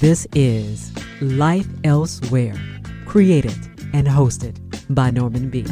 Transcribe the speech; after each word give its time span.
This 0.00 0.28
is 0.32 0.92
Life 1.20 1.66
Elsewhere, 1.82 2.54
created 3.04 3.58
and 3.92 4.06
hosted 4.06 4.56
by 4.94 5.10
Norman 5.10 5.50
B. 5.50 5.66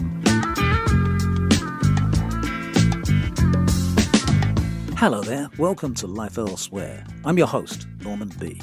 Hello 4.97 5.23
there, 5.23 5.49
welcome 5.59 5.95
to 5.95 6.09
Life 6.09 6.39
Elsewhere. 6.39 7.05
I'm 7.25 7.39
your 7.39 7.47
host, 7.47 7.87
Norman 8.01 8.33
B. 8.41 8.61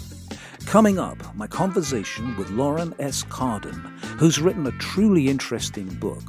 Coming 0.66 1.00
up, 1.00 1.34
my 1.34 1.48
conversation 1.48 2.36
with 2.36 2.50
Lauren 2.50 2.94
S. 3.00 3.24
Cardon, 3.24 3.80
who's 4.20 4.42
written 4.42 4.68
a 4.68 4.72
truly 4.80 5.30
interesting 5.30 5.88
book. 5.88 6.24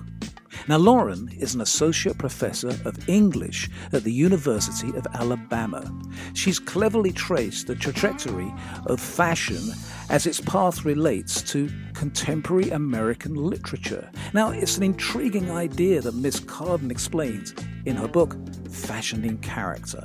Now, 0.66 0.78
Lauren 0.78 1.28
is 1.38 1.54
an 1.54 1.60
associate 1.60 2.16
professor 2.16 2.68
of 2.68 3.08
English 3.08 3.68
at 3.92 4.02
the 4.02 4.12
University 4.12 4.88
of 4.96 5.06
Alabama. 5.12 5.92
She's 6.32 6.58
cleverly 6.58 7.12
traced 7.12 7.66
the 7.66 7.74
trajectory 7.74 8.52
of 8.86 8.98
fashion 8.98 9.60
as 10.08 10.26
its 10.26 10.40
path 10.40 10.86
relates 10.86 11.42
to 11.52 11.68
contemporary 11.92 12.70
American 12.70 13.34
literature. 13.34 14.10
Now, 14.32 14.50
it's 14.50 14.78
an 14.78 14.84
intriguing 14.84 15.50
idea 15.50 16.00
that 16.00 16.14
Miss 16.14 16.40
Cardon 16.40 16.90
explains 16.90 17.54
in 17.84 17.96
her 17.96 18.08
book, 18.08 18.36
Fashioning 18.70 19.38
Character. 19.38 20.04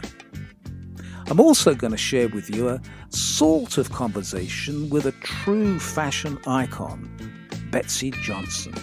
I'm 1.28 1.40
also 1.40 1.74
going 1.74 1.92
to 1.92 1.98
share 1.98 2.28
with 2.28 2.54
you 2.54 2.68
a 2.68 2.82
sort 3.10 3.78
of 3.78 3.92
conversation 3.92 4.90
with 4.90 5.06
a 5.06 5.12
true 5.24 5.80
fashion 5.80 6.38
icon, 6.48 7.10
Betsey 7.72 8.12
Johnson. 8.12 8.74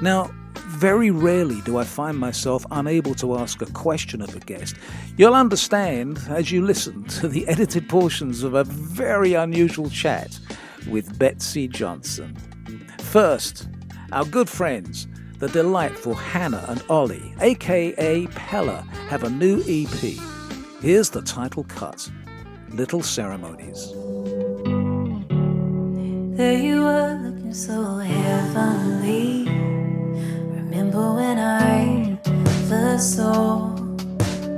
Now, 0.00 0.30
very 0.58 1.10
rarely 1.10 1.60
do 1.62 1.78
I 1.78 1.84
find 1.84 2.18
myself 2.18 2.64
unable 2.70 3.14
to 3.16 3.36
ask 3.36 3.62
a 3.62 3.66
question 3.66 4.20
of 4.20 4.34
a 4.34 4.40
guest. 4.40 4.76
You'll 5.16 5.34
understand 5.34 6.20
as 6.28 6.50
you 6.50 6.64
listen 6.64 7.04
to 7.20 7.28
the 7.28 7.46
edited 7.48 7.88
portions 7.88 8.42
of 8.42 8.54
a 8.54 8.64
very 8.64 9.34
unusual 9.34 9.90
chat 9.90 10.38
with 10.88 11.18
Betsey 11.18 11.68
Johnson. 11.68 12.36
First, 12.98 13.68
our 14.12 14.24
good 14.24 14.48
friends, 14.48 15.06
the 15.38 15.48
delightful 15.48 16.14
Hannah 16.14 16.64
and 16.68 16.82
Ollie, 16.88 17.34
aka 17.40 18.26
Pella, 18.28 18.86
have 19.08 19.24
a 19.24 19.30
new 19.30 19.62
EP. 19.66 20.18
Here's 20.80 21.10
the 21.10 21.22
title 21.22 21.64
cut 21.64 22.10
Little 22.70 23.02
Ceremonies. 23.02 23.92
There 26.36 26.58
you 26.58 26.82
were 26.82 27.20
looking 27.22 27.54
so 27.54 27.98
heavenly. 27.98 29.63
Remember 30.76 31.14
when 31.14 31.38
I 31.38 32.18
first 32.68 33.14
saw 33.14 33.76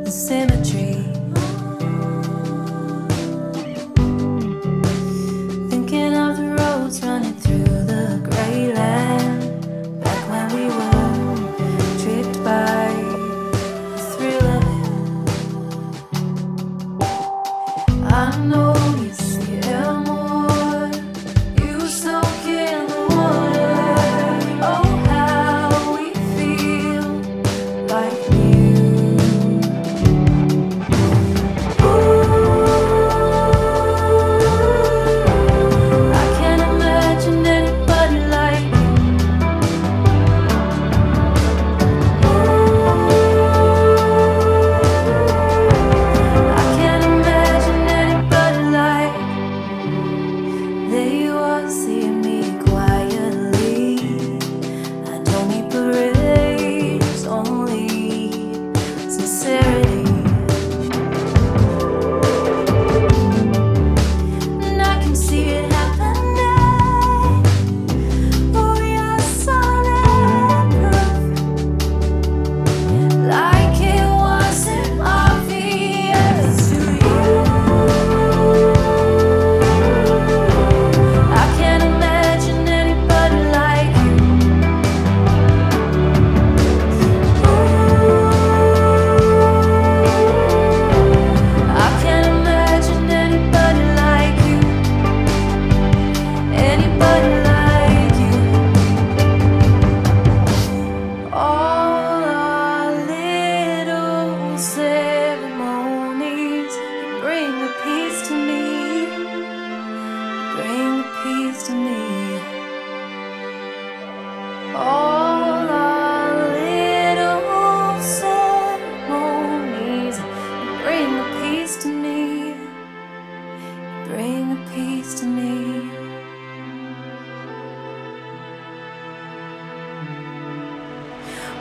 the 0.02 0.10
symmetry? 0.10 1.25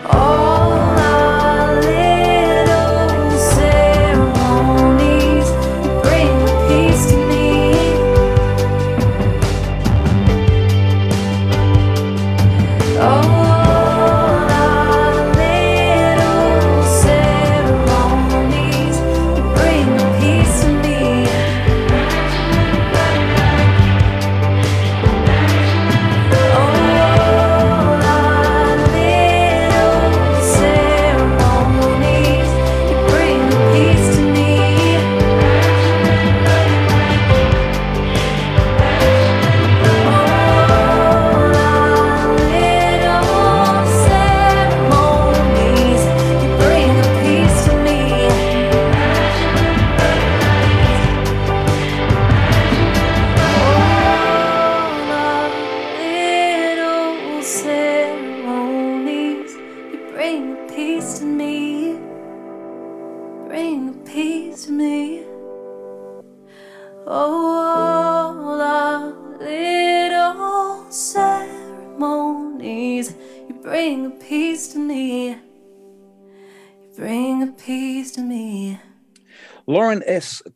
All 0.07 0.34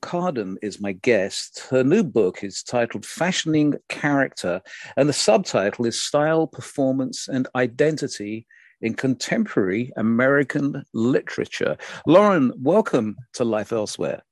S. 0.09 0.11
Cardon 0.11 0.57
is 0.63 0.81
my 0.81 0.93
guest. 0.93 1.67
Her 1.69 1.83
new 1.83 2.03
book 2.03 2.43
is 2.43 2.63
titled 2.63 3.05
Fashioning 3.05 3.75
Character, 3.89 4.59
and 4.97 5.07
the 5.07 5.13
subtitle 5.13 5.85
is 5.85 6.01
Style, 6.01 6.47
Performance, 6.47 7.27
and 7.27 7.47
Identity 7.55 8.47
in 8.81 8.95
Contemporary 8.95 9.91
American 9.97 10.83
Literature. 10.95 11.77
Lauren, 12.07 12.51
welcome 12.57 13.17
to 13.33 13.43
Life 13.43 13.71
Elsewhere. 13.71 14.23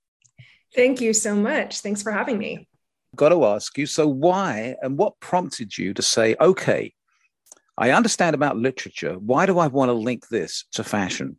Thank 0.76 1.00
you 1.00 1.14
so 1.14 1.36
much. 1.36 1.82
Thanks 1.82 2.02
for 2.02 2.12
having 2.12 2.40
me. 2.40 2.68
Got 3.16 3.30
to 3.30 3.46
ask 3.46 3.78
you 3.78 3.86
so, 3.86 4.08
why 4.08 4.76
and 4.82 4.98
what 4.98 5.20
prompted 5.20 5.78
you 5.78 5.94
to 5.94 6.02
say, 6.02 6.36
okay, 6.42 6.92
I 7.78 7.92
understand 7.92 8.34
about 8.34 8.58
literature. 8.58 9.20
Why 9.20 9.46
do 9.46 9.60
I 9.60 9.68
want 9.68 9.90
to 9.90 9.94
link 9.94 10.28
this 10.30 10.66
to 10.72 10.84
fashion? 10.84 11.38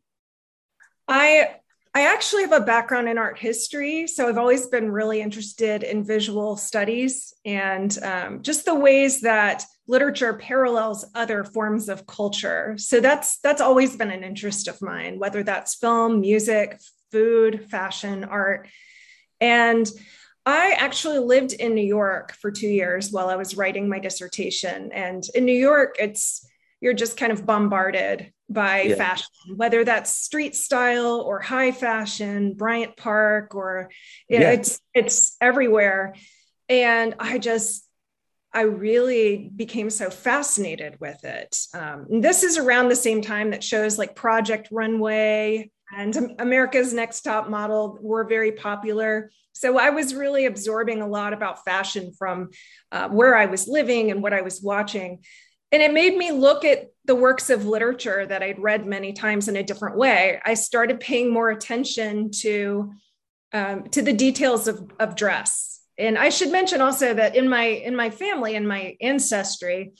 I 1.09 1.57
I 1.99 2.03
actually 2.03 2.43
have 2.43 2.53
a 2.53 2.61
background 2.61 3.09
in 3.09 3.19
art 3.19 3.41
history, 3.41 4.07
so 4.07 4.29
I've 4.29 4.39
always 4.39 4.69
been 4.69 4.93
really 4.93 5.21
interested 5.21 5.83
in 5.83 6.05
visual 6.05 6.57
studies 6.57 7.35
and 7.45 7.99
um, 8.05 8.43
just 8.43 8.65
the 8.65 8.75
ways 8.77 9.23
that 9.23 9.65
literature 9.89 10.35
parallels 10.35 11.05
other 11.17 11.43
forms 11.43 11.89
of 11.89 12.07
culture. 12.07 12.77
So 12.79 13.01
that's 13.01 13.41
that's 13.41 13.61
always 13.61 13.97
been 13.97 14.13
an 14.13 14.23
interest 14.23 14.69
of 14.69 14.81
mine, 14.81 15.19
whether 15.19 15.43
that's 15.43 15.75
film, 15.75 16.21
music, 16.21 16.81
food, 17.11 17.69
fashion, 17.69 18.23
art, 18.23 18.69
and 19.41 19.91
I 20.47 20.77
actually 20.79 21.19
lived 21.19 21.53
in 21.53 21.75
New 21.75 21.85
York 21.85 22.33
for 22.35 22.53
two 22.53 22.69
years 22.69 23.11
while 23.11 23.29
I 23.29 23.35
was 23.35 23.57
writing 23.57 23.89
my 23.89 23.99
dissertation. 23.99 24.93
And 24.93 25.25
in 25.35 25.45
New 25.45 25.59
York, 25.59 25.97
it's 25.99 26.47
you're 26.81 26.95
just 26.95 27.17
kind 27.17 27.33
of 27.33 27.45
bombarded 27.45 28.33
by 28.49 28.83
yeah. 28.83 28.95
fashion, 28.95 29.29
whether 29.57 29.85
that's 29.85 30.13
street 30.13 30.57
style 30.57 31.21
or 31.21 31.41
high 31.41 31.73
fashion, 31.73 32.55
Bryant 32.55 32.97
Park, 32.97 33.55
or 33.55 33.91
you 34.29 34.39
know, 34.39 34.47
yeah. 34.47 34.53
it's 34.53 34.81
it's 34.95 35.37
everywhere. 35.41 36.15
And 36.69 37.15
I 37.19 37.39
just 37.39 37.85
I 38.53 38.63
really 38.63 39.51
became 39.55 39.91
so 39.91 40.09
fascinated 40.09 40.99
with 41.01 41.23
it. 41.25 41.59
Um, 41.75 42.07
this 42.09 42.43
is 42.43 42.57
around 42.57 42.89
the 42.89 42.97
same 42.97 43.21
time 43.21 43.51
that 43.51 43.63
shows 43.63 43.99
like 43.99 44.17
Project 44.17 44.69
Runway 44.71 45.71
and 45.97 46.35
America's 46.39 46.93
Next 46.93 47.23
Top 47.23 47.49
Model 47.49 47.99
were 48.01 48.25
very 48.25 48.53
popular. 48.53 49.31
So 49.53 49.79
I 49.79 49.91
was 49.91 50.15
really 50.15 50.47
absorbing 50.47 51.03
a 51.03 51.07
lot 51.07 51.33
about 51.33 51.65
fashion 51.65 52.13
from 52.17 52.51
uh, 52.93 53.09
where 53.09 53.37
I 53.37 53.47
was 53.47 53.67
living 53.67 54.11
and 54.11 54.23
what 54.23 54.33
I 54.33 54.43
was 54.43 54.63
watching 54.63 55.21
and 55.71 55.83
it 55.83 55.93
made 55.93 56.17
me 56.17 56.33
look 56.33 56.65
at 56.65 56.91
the 57.05 57.15
works 57.15 57.51
of 57.51 57.67
literature 57.67 58.27
that 58.27 58.43
I'd 58.43 58.59
read 58.59 58.87
many 58.87 59.13
times 59.13 59.49
in 59.49 59.57
a 59.57 59.63
different 59.63 59.97
way. 59.97 60.41
I 60.45 60.55
started 60.55 61.01
paying 61.01 61.33
more 61.33 61.51
attention 61.51 62.31
to 62.43 62.93
um, 63.53 63.85
to 63.91 64.03
the 64.03 64.13
details 64.13 64.69
of, 64.69 64.91
of 65.01 65.17
dress. 65.17 65.81
And 65.97 66.19
I 66.19 66.29
should 66.29 66.53
mention 66.53 66.83
also 66.83 67.15
that 67.15 67.35
in 67.35 67.49
my 67.49 67.65
in 67.65 67.97
my 67.97 68.11
family 68.11 68.57
and 68.57 68.69
my 68.69 68.97
ancestry, 69.01 69.93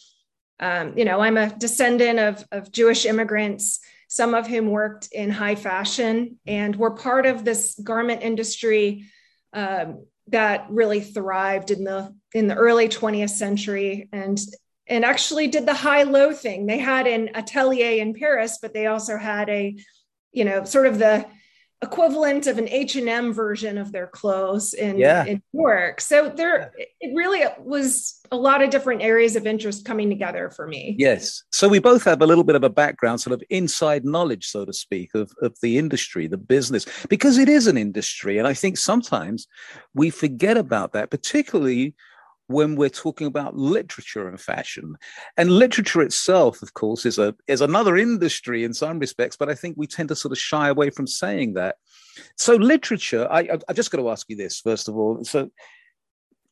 um, 0.61 0.97
you 0.97 1.05
know, 1.05 1.21
I'm 1.21 1.37
a 1.37 1.57
descendant 1.57 2.19
of, 2.19 2.45
of 2.53 2.73
Jewish 2.73 3.07
immigrants, 3.07 3.81
some 4.09 4.35
of 4.35 4.47
whom 4.47 4.71
worked 4.71 5.09
in 5.13 5.31
high 5.31 5.55
fashion 5.55 6.39
and 6.47 6.77
were 6.77 6.93
part 6.93 7.27
of 7.27 7.45
this 7.45 7.79
garment 7.83 8.23
industry 8.23 9.07
um, 9.53 10.05
that 10.29 10.67
really 10.69 11.01
thrived 11.01 11.71
in 11.71 11.85
the 11.85 12.15
in 12.35 12.49
the 12.49 12.55
early 12.55 12.89
20th 12.89 13.31
century 13.31 14.09
and 14.13 14.39
and 14.89 15.05
actually 15.05 15.49
did 15.49 15.67
the 15.67 15.75
high 15.75 16.03
low 16.03 16.33
thing. 16.33 16.67
They 16.67 16.79
had 16.79 17.07
an 17.07 17.31
atelier 17.35 18.01
in 18.03 18.15
Paris, 18.15 18.59
but 18.61 18.73
they 18.73 18.87
also 18.87 19.17
had 19.17 19.49
a, 19.49 19.77
you 20.33 20.45
know, 20.45 20.65
sort 20.65 20.87
of 20.87 20.99
the 20.99 21.27
equivalent 21.81 22.49
of 22.49 22.59
an 22.59 22.69
H&M 22.69 23.33
version 23.33 23.79
of 23.79 23.93
their 23.93 24.09
clothes 24.09 24.75
in, 24.75 24.99
yeah. 24.99 25.25
in 25.25 25.41
New 25.53 25.61
York. 25.61 26.01
So 26.01 26.29
there 26.29 26.73
it 26.77 27.15
really 27.15 27.45
was 27.61 28.21
a 28.33 28.37
lot 28.37 28.63
of 28.63 28.71
different 28.71 29.01
areas 29.01 29.37
of 29.37 29.47
interest 29.47 29.85
coming 29.85 30.09
together 30.09 30.51
for 30.51 30.67
me. 30.67 30.97
Yes. 30.99 31.45
So 31.53 31.69
we 31.69 31.79
both 31.79 32.03
have 32.05 32.21
a 32.21 32.27
little 32.27 32.43
bit 32.43 32.57
of 32.57 32.65
a 32.65 32.69
background, 32.69 33.21
sort 33.21 33.35
of 33.35 33.43
inside 33.49 34.05
knowledge, 34.05 34.47
so 34.47 34.65
to 34.65 34.73
speak, 34.73 35.15
of, 35.15 35.31
of 35.41 35.57
the 35.63 35.79
industry, 35.79 36.27
the 36.27 36.37
business, 36.37 36.85
because 37.09 37.39
it 37.39 37.49
is 37.49 37.69
an 37.69 37.79
industry. 37.79 38.39
And 38.39 38.49
I 38.49 38.55
think 38.55 38.77
sometimes 38.77 39.47
we 39.95 40.11
forget 40.11 40.57
about 40.57 40.95
that, 40.95 41.11
particularly 41.11 41.95
when 42.49 42.77
we're 42.77 42.89
talking 42.89 43.27
about 43.27 43.57
literature 43.57 44.27
and 44.27 44.41
fashion. 44.41 44.97
And 45.37 45.51
literature 45.51 46.01
itself, 46.01 46.63
of 46.63 46.75
course, 46.75 47.07
is 47.07 47.19
a 47.19 47.35
is 47.47 47.61
another 47.61 47.97
industry 47.97 48.65
in 48.65 48.75
some 48.75 48.99
respects, 48.99 49.37
but 49.37 49.49
I 49.49 49.55
think 49.55 49.77
we 49.77 49.87
tend 49.87 50.09
to 50.09 50.17
sort 50.17 50.33
of 50.33 50.39
shy 50.39 50.69
away 50.69 50.91
from 50.91 51.07
saying 51.07 51.55
that. 51.55 51.77
So 52.37 52.57
literature, 52.57 53.29
I 53.31 53.41
I, 53.41 53.59
I 53.69 53.73
just 53.75 53.91
got 53.91 53.99
to 53.99 54.11
ask 54.11 54.27
you 54.29 54.37
this 54.37 54.61
first 54.61 54.89
of 54.89 54.97
all. 54.97 55.23
So 55.25 55.51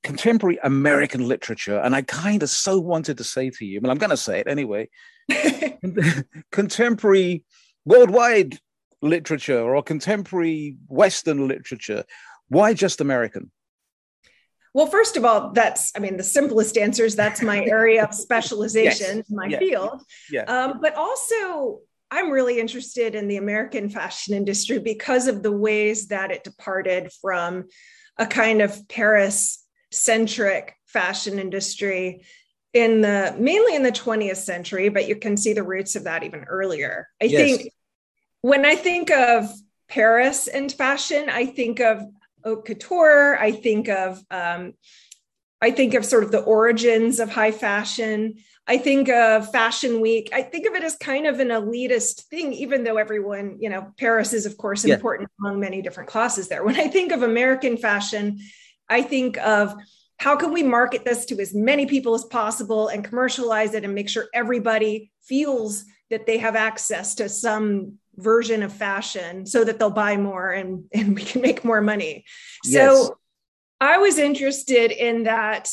contemporary 0.02 0.58
American 0.62 1.26
literature, 1.26 1.78
and 1.78 1.96
I 1.96 2.02
kind 2.02 2.42
of 2.42 2.50
so 2.50 2.78
wanted 2.78 3.18
to 3.18 3.24
say 3.24 3.50
to 3.50 3.64
you, 3.64 3.80
but 3.80 3.90
I'm 3.90 3.98
going 3.98 4.10
to 4.10 4.16
say 4.16 4.38
it 4.38 4.46
anyway. 4.46 4.88
contemporary 6.52 7.44
worldwide 7.84 8.58
literature 9.00 9.74
or 9.74 9.82
contemporary 9.82 10.76
Western 10.88 11.48
literature. 11.48 12.04
Why 12.48 12.74
just 12.74 13.00
American? 13.00 13.50
Well, 14.76 14.88
first 14.88 15.16
of 15.16 15.24
all, 15.24 15.52
that's, 15.52 15.90
I 15.96 16.00
mean, 16.00 16.18
the 16.18 16.22
simplest 16.22 16.76
answer 16.76 17.06
is 17.06 17.16
that's 17.16 17.40
my 17.40 17.64
area 17.64 18.04
of 18.04 18.12
specialization, 18.26 19.16
yes. 19.16 19.30
my 19.30 19.48
field. 19.56 20.02
Yeah. 20.30 20.42
Um, 20.42 20.80
but 20.82 20.94
also, 20.96 21.80
I'm 22.10 22.30
really 22.30 22.60
interested 22.60 23.14
in 23.14 23.26
the 23.26 23.38
American 23.38 23.88
fashion 23.88 24.34
industry 24.34 24.78
because 24.78 25.28
of 25.28 25.42
the 25.42 25.50
ways 25.50 26.08
that 26.08 26.30
it 26.30 26.44
departed 26.44 27.10
from 27.22 27.64
a 28.18 28.26
kind 28.26 28.60
of 28.60 28.86
Paris 28.86 29.64
centric 29.92 30.76
fashion 30.84 31.38
industry 31.38 32.26
in 32.74 33.00
the 33.00 33.34
mainly 33.38 33.76
in 33.76 33.82
the 33.82 33.90
20th 33.90 34.36
century, 34.36 34.90
but 34.90 35.08
you 35.08 35.16
can 35.16 35.38
see 35.38 35.54
the 35.54 35.62
roots 35.62 35.96
of 35.96 36.04
that 36.04 36.22
even 36.22 36.44
earlier. 36.44 37.08
I 37.22 37.24
yes. 37.24 37.40
think 37.40 37.72
when 38.42 38.66
I 38.66 38.76
think 38.76 39.10
of 39.10 39.48
Paris 39.88 40.48
and 40.48 40.70
fashion, 40.70 41.30
I 41.30 41.46
think 41.46 41.80
of 41.80 42.02
haute 42.46 42.64
couture. 42.64 43.36
I 43.38 43.52
think 43.52 43.88
of 43.88 44.22
um, 44.30 44.74
I 45.60 45.70
think 45.70 45.94
of 45.94 46.04
sort 46.04 46.24
of 46.24 46.30
the 46.30 46.42
origins 46.42 47.18
of 47.18 47.30
high 47.30 47.52
fashion. 47.52 48.36
I 48.68 48.78
think 48.78 49.08
of 49.08 49.50
Fashion 49.52 50.00
Week. 50.00 50.30
I 50.32 50.42
think 50.42 50.66
of 50.66 50.74
it 50.74 50.82
as 50.82 50.96
kind 50.96 51.26
of 51.26 51.38
an 51.40 51.48
elitist 51.48 52.24
thing, 52.24 52.52
even 52.52 52.82
though 52.82 52.96
everyone, 52.96 53.58
you 53.60 53.70
know, 53.70 53.92
Paris 53.96 54.32
is, 54.32 54.44
of 54.44 54.58
course, 54.58 54.84
important 54.84 55.30
yeah. 55.30 55.48
among 55.48 55.60
many 55.60 55.82
different 55.82 56.10
classes 56.10 56.48
there. 56.48 56.64
When 56.64 56.78
I 56.78 56.88
think 56.88 57.12
of 57.12 57.22
American 57.22 57.76
fashion, 57.76 58.40
I 58.88 59.02
think 59.02 59.38
of 59.38 59.74
how 60.18 60.36
can 60.36 60.52
we 60.52 60.62
market 60.62 61.04
this 61.04 61.26
to 61.26 61.40
as 61.40 61.54
many 61.54 61.86
people 61.86 62.14
as 62.14 62.24
possible 62.24 62.88
and 62.88 63.04
commercialize 63.04 63.74
it 63.74 63.84
and 63.84 63.94
make 63.94 64.08
sure 64.08 64.26
everybody 64.34 65.12
feels 65.22 65.84
that 66.10 66.26
they 66.26 66.38
have 66.38 66.56
access 66.56 67.14
to 67.16 67.28
some 67.28 67.98
version 68.16 68.62
of 68.62 68.72
fashion 68.72 69.46
so 69.46 69.64
that 69.64 69.78
they'll 69.78 69.90
buy 69.90 70.16
more 70.16 70.50
and, 70.50 70.84
and 70.92 71.14
we 71.14 71.22
can 71.22 71.42
make 71.42 71.64
more 71.64 71.80
money. 71.80 72.24
Yes. 72.64 72.96
So 72.96 73.18
I 73.80 73.98
was 73.98 74.18
interested 74.18 74.90
in 74.90 75.24
that 75.24 75.68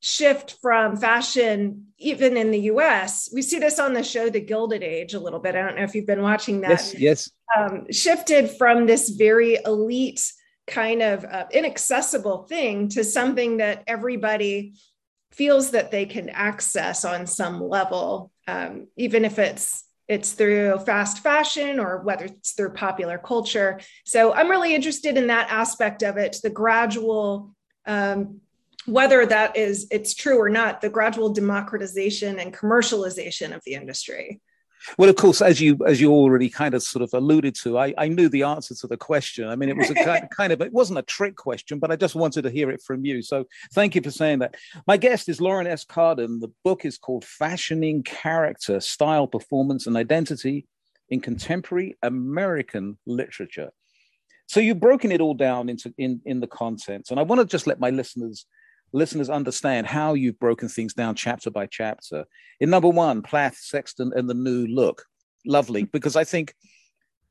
shift 0.00 0.56
from 0.62 0.96
fashion, 0.96 1.88
even 1.98 2.36
in 2.36 2.50
the 2.50 2.60
US. 2.72 3.30
We 3.34 3.42
see 3.42 3.58
this 3.58 3.78
on 3.78 3.92
the 3.92 4.02
show, 4.02 4.30
The 4.30 4.40
Gilded 4.40 4.82
Age, 4.82 5.14
a 5.14 5.20
little 5.20 5.40
bit. 5.40 5.54
I 5.54 5.62
don't 5.62 5.76
know 5.76 5.82
if 5.82 5.94
you've 5.94 6.06
been 6.06 6.22
watching 6.22 6.62
that. 6.62 6.70
Yes, 6.70 6.94
yes. 6.94 7.30
Um, 7.56 7.86
shifted 7.90 8.50
from 8.50 8.86
this 8.86 9.10
very 9.10 9.58
elite, 9.64 10.32
kind 10.66 11.02
of 11.02 11.24
uh, 11.24 11.46
inaccessible 11.52 12.44
thing 12.44 12.88
to 12.90 13.04
something 13.04 13.58
that 13.58 13.82
everybody 13.86 14.74
feels 15.32 15.72
that 15.72 15.90
they 15.90 16.06
can 16.06 16.28
access 16.28 17.04
on 17.04 17.26
some 17.26 17.62
level, 17.62 18.30
um, 18.46 18.86
even 18.96 19.24
if 19.24 19.38
it's 19.38 19.84
it's 20.10 20.32
through 20.32 20.76
fast 20.80 21.20
fashion 21.20 21.78
or 21.78 22.02
whether 22.02 22.24
it's 22.24 22.50
through 22.50 22.70
popular 22.70 23.16
culture. 23.16 23.78
So 24.04 24.32
I'm 24.32 24.50
really 24.50 24.74
interested 24.74 25.16
in 25.16 25.28
that 25.28 25.48
aspect 25.50 26.02
of 26.02 26.16
it, 26.16 26.36
the 26.42 26.50
gradual, 26.50 27.54
um, 27.86 28.40
whether 28.86 29.24
that 29.24 29.56
is 29.56 29.86
it's 29.92 30.14
true 30.14 30.36
or 30.36 30.48
not, 30.48 30.80
the 30.80 30.90
gradual 30.90 31.32
democratization 31.32 32.40
and 32.40 32.52
commercialization 32.52 33.54
of 33.54 33.62
the 33.64 33.74
industry. 33.74 34.40
Well, 34.96 35.10
of 35.10 35.16
course, 35.16 35.42
as 35.42 35.60
you 35.60 35.78
as 35.86 36.00
you 36.00 36.12
already 36.12 36.48
kind 36.48 36.74
of 36.74 36.82
sort 36.82 37.02
of 37.02 37.12
alluded 37.12 37.54
to, 37.56 37.78
I, 37.78 37.94
I 37.98 38.08
knew 38.08 38.28
the 38.28 38.44
answer 38.44 38.74
to 38.74 38.86
the 38.86 38.96
question. 38.96 39.48
I 39.48 39.56
mean, 39.56 39.68
it 39.68 39.76
was 39.76 39.90
a 39.90 39.94
kind, 39.94 40.28
kind 40.36 40.52
of 40.52 40.60
it 40.60 40.72
wasn't 40.72 40.98
a 40.98 41.02
trick 41.02 41.36
question, 41.36 41.78
but 41.78 41.90
I 41.90 41.96
just 41.96 42.14
wanted 42.14 42.42
to 42.42 42.50
hear 42.50 42.70
it 42.70 42.82
from 42.82 43.04
you. 43.04 43.22
So 43.22 43.44
thank 43.72 43.94
you 43.94 44.02
for 44.02 44.10
saying 44.10 44.38
that. 44.40 44.54
My 44.86 44.96
guest 44.96 45.28
is 45.28 45.40
Lauren 45.40 45.66
S. 45.66 45.84
Cardon. 45.84 46.40
The 46.40 46.52
book 46.64 46.84
is 46.84 46.98
called 46.98 47.24
"Fashioning 47.24 48.02
Character, 48.04 48.80
Style, 48.80 49.26
Performance, 49.26 49.86
and 49.86 49.96
Identity 49.96 50.66
in 51.08 51.20
Contemporary 51.20 51.96
American 52.02 52.98
Literature." 53.06 53.70
So 54.46 54.60
you've 54.60 54.80
broken 54.80 55.12
it 55.12 55.20
all 55.20 55.34
down 55.34 55.68
into 55.68 55.94
in 55.98 56.20
in 56.24 56.40
the 56.40 56.46
contents, 56.46 57.10
and 57.10 57.20
I 57.20 57.22
want 57.22 57.40
to 57.40 57.46
just 57.46 57.66
let 57.66 57.80
my 57.80 57.90
listeners 57.90 58.46
listeners 58.92 59.30
understand 59.30 59.86
how 59.86 60.14
you've 60.14 60.38
broken 60.38 60.68
things 60.68 60.94
down 60.94 61.14
chapter 61.14 61.50
by 61.50 61.66
chapter. 61.66 62.24
In 62.60 62.70
number 62.70 62.88
one, 62.88 63.22
Plath, 63.22 63.56
Sexton, 63.56 64.12
and 64.14 64.28
the 64.28 64.34
new 64.34 64.66
look. 64.66 65.04
Lovely, 65.46 65.84
because 65.92 66.16
I 66.16 66.24
think 66.24 66.54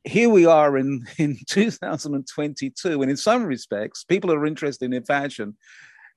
here 0.03 0.29
we 0.29 0.45
are 0.45 0.77
in, 0.77 1.05
in 1.17 1.37
2022, 1.47 3.01
and 3.01 3.11
in 3.11 3.17
some 3.17 3.43
respects, 3.43 4.03
people 4.03 4.31
are 4.31 4.45
interested 4.45 4.93
in 4.93 5.03
fashion 5.03 5.57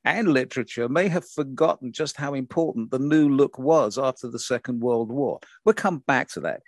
and 0.05 0.29
literature 0.29 0.89
may 0.89 1.09
have 1.09 1.29
forgotten 1.29 1.93
just 1.93 2.17
how 2.17 2.35
important 2.35 2.91
the 2.91 2.99
new 2.99 3.29
look 3.29 3.59
was 3.59 3.99
after 3.99 4.29
the 4.29 4.39
Second 4.39 4.81
World 4.81 5.11
War. 5.11 5.39
We'll 5.65 5.75
come 5.75 5.99
back 5.99 6.29
to 6.31 6.41
that. 6.41 6.63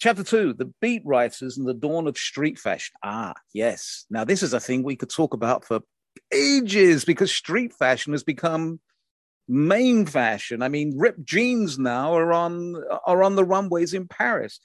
Chapter 0.00 0.24
two, 0.24 0.54
the 0.54 0.72
beat 0.80 1.02
writers 1.04 1.58
and 1.58 1.66
the 1.66 1.74
dawn 1.74 2.06
of 2.06 2.16
street 2.16 2.58
fashion. 2.58 2.94
Ah, 3.02 3.34
yes. 3.52 4.06
Now, 4.10 4.24
this 4.24 4.42
is 4.42 4.54
a 4.54 4.60
thing 4.60 4.82
we 4.82 4.96
could 4.96 5.10
talk 5.10 5.34
about 5.34 5.64
for 5.64 5.80
ages 6.32 7.04
because 7.04 7.32
street 7.32 7.72
fashion 7.72 8.12
has 8.12 8.22
become 8.22 8.80
main 9.48 10.06
fashion. 10.06 10.62
I 10.62 10.68
mean, 10.68 10.98
ripped 10.98 11.24
jeans 11.24 11.78
now 11.78 12.14
are 12.14 12.32
on 12.32 12.76
are 13.06 13.22
on 13.22 13.36
the 13.36 13.44
runways 13.44 13.94
in 13.94 14.08
Paris. 14.08 14.60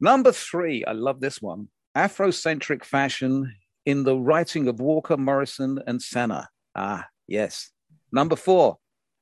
Number 0.00 0.32
three, 0.32 0.84
I 0.84 0.92
love 0.92 1.20
this 1.20 1.40
one. 1.40 1.68
Afrocentric 1.96 2.84
fashion 2.84 3.54
in 3.86 4.04
the 4.04 4.16
writing 4.16 4.68
of 4.68 4.80
Walker, 4.80 5.16
Morrison, 5.16 5.80
and 5.86 6.00
Senna. 6.00 6.48
Ah, 6.74 7.06
yes. 7.26 7.70
Number 8.12 8.36
four, 8.36 8.78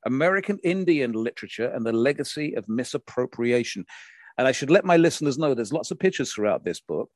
American 0.07 0.59
Indian 0.63 1.13
literature 1.13 1.69
and 1.69 1.85
the 1.85 1.93
legacy 1.93 2.55
of 2.55 2.69
misappropriation. 2.69 3.85
And 4.37 4.47
I 4.47 4.53
should 4.53 4.71
let 4.71 4.85
my 4.85 4.97
listeners 4.97 5.39
know 5.39 5.53
there's 5.55 5.73
lots 5.73 5.91
of 5.91 5.99
pictures 5.99 6.33
throughout 6.33 6.65
this 6.65 6.81
book. 6.81 7.11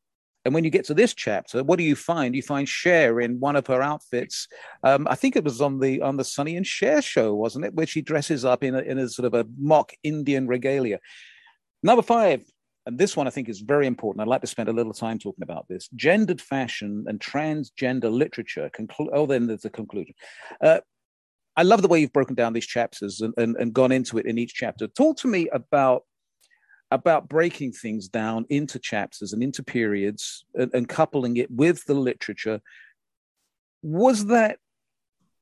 And 0.44 0.54
when 0.54 0.64
you 0.64 0.70
get 0.70 0.84
to 0.86 0.94
this 0.94 1.14
chapter, 1.14 1.62
what 1.62 1.78
do 1.78 1.84
you 1.84 1.94
find? 1.94 2.34
You 2.34 2.42
find 2.42 2.68
Cher 2.68 3.20
in 3.20 3.38
one 3.38 3.54
of 3.54 3.66
her 3.68 3.80
outfits. 3.80 4.48
Um, 4.82 5.06
I 5.08 5.14
think 5.14 5.36
it 5.36 5.44
was 5.44 5.60
on 5.60 5.78
the 5.78 6.00
on 6.02 6.16
the 6.16 6.24
Sonny 6.24 6.56
and 6.56 6.66
Cher 6.66 7.00
show, 7.00 7.34
wasn't 7.34 7.64
it, 7.64 7.74
where 7.74 7.86
she 7.86 8.02
dresses 8.02 8.44
up 8.44 8.64
in 8.64 8.74
a, 8.74 8.80
in 8.80 8.98
a 8.98 9.08
sort 9.08 9.26
of 9.26 9.34
a 9.34 9.48
mock 9.56 9.92
Indian 10.02 10.48
regalia. 10.48 10.98
Number 11.82 12.02
five, 12.02 12.44
and 12.86 12.98
this 12.98 13.16
one 13.16 13.28
I 13.28 13.30
think 13.30 13.48
is 13.48 13.60
very 13.60 13.86
important. 13.86 14.22
I'd 14.22 14.28
like 14.28 14.40
to 14.40 14.46
spend 14.46 14.68
a 14.68 14.72
little 14.72 14.92
time 14.92 15.18
talking 15.18 15.44
about 15.44 15.68
this: 15.68 15.88
gendered 15.94 16.40
fashion 16.40 17.04
and 17.06 17.20
transgender 17.20 18.10
literature. 18.10 18.68
Conclu- 18.76 19.10
oh, 19.12 19.26
then 19.26 19.46
there's 19.46 19.62
the 19.62 19.70
conclusion. 19.70 20.14
Uh, 20.60 20.80
I 21.56 21.62
love 21.62 21.82
the 21.82 21.88
way 21.88 22.00
you've 22.00 22.12
broken 22.12 22.34
down 22.34 22.54
these 22.54 22.66
chapters 22.66 23.20
and, 23.20 23.34
and, 23.36 23.56
and 23.56 23.74
gone 23.74 23.92
into 23.92 24.18
it 24.18 24.26
in 24.26 24.38
each 24.38 24.54
chapter. 24.54 24.88
Talk 24.88 25.18
to 25.18 25.28
me 25.28 25.48
about 25.50 26.04
about 26.94 27.28
breaking 27.28 27.72
things 27.72 28.08
down 28.08 28.46
into 28.48 28.78
chapters 28.78 29.32
and 29.32 29.42
into 29.42 29.62
periods 29.62 30.44
and, 30.54 30.70
and 30.74 30.88
coupling 30.88 31.36
it 31.36 31.50
with 31.50 31.84
the 31.86 31.94
literature. 31.94 32.60
Was 33.82 34.26
that 34.26 34.58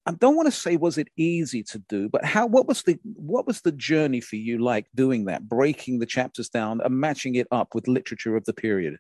I 0.07 0.13
don't 0.13 0.35
want 0.35 0.47
to 0.47 0.53
say 0.53 0.77
was 0.77 0.99
it 0.99 1.09
easy 1.17 1.63
to 1.65 1.79
do, 1.79 2.09
but 2.09 2.25
how 2.25 2.47
what 2.47 2.67
was 2.67 2.83
the 2.83 2.99
what 3.03 3.47
was 3.47 3.61
the 3.61 3.73
journey 3.73 4.21
for 4.21 4.37
you 4.37 4.59
like 4.59 4.87
doing 4.95 5.27
that, 5.27 5.49
breaking 5.49 5.99
the 5.99 6.07
chapters 6.07 6.49
down 6.49 6.81
and 6.83 6.99
matching 6.99 7.35
it 7.35 7.47
up 7.51 7.75
with 7.75 7.87
literature 7.87 8.37
of 8.37 8.45
the 8.45 8.55
period? 8.55 8.99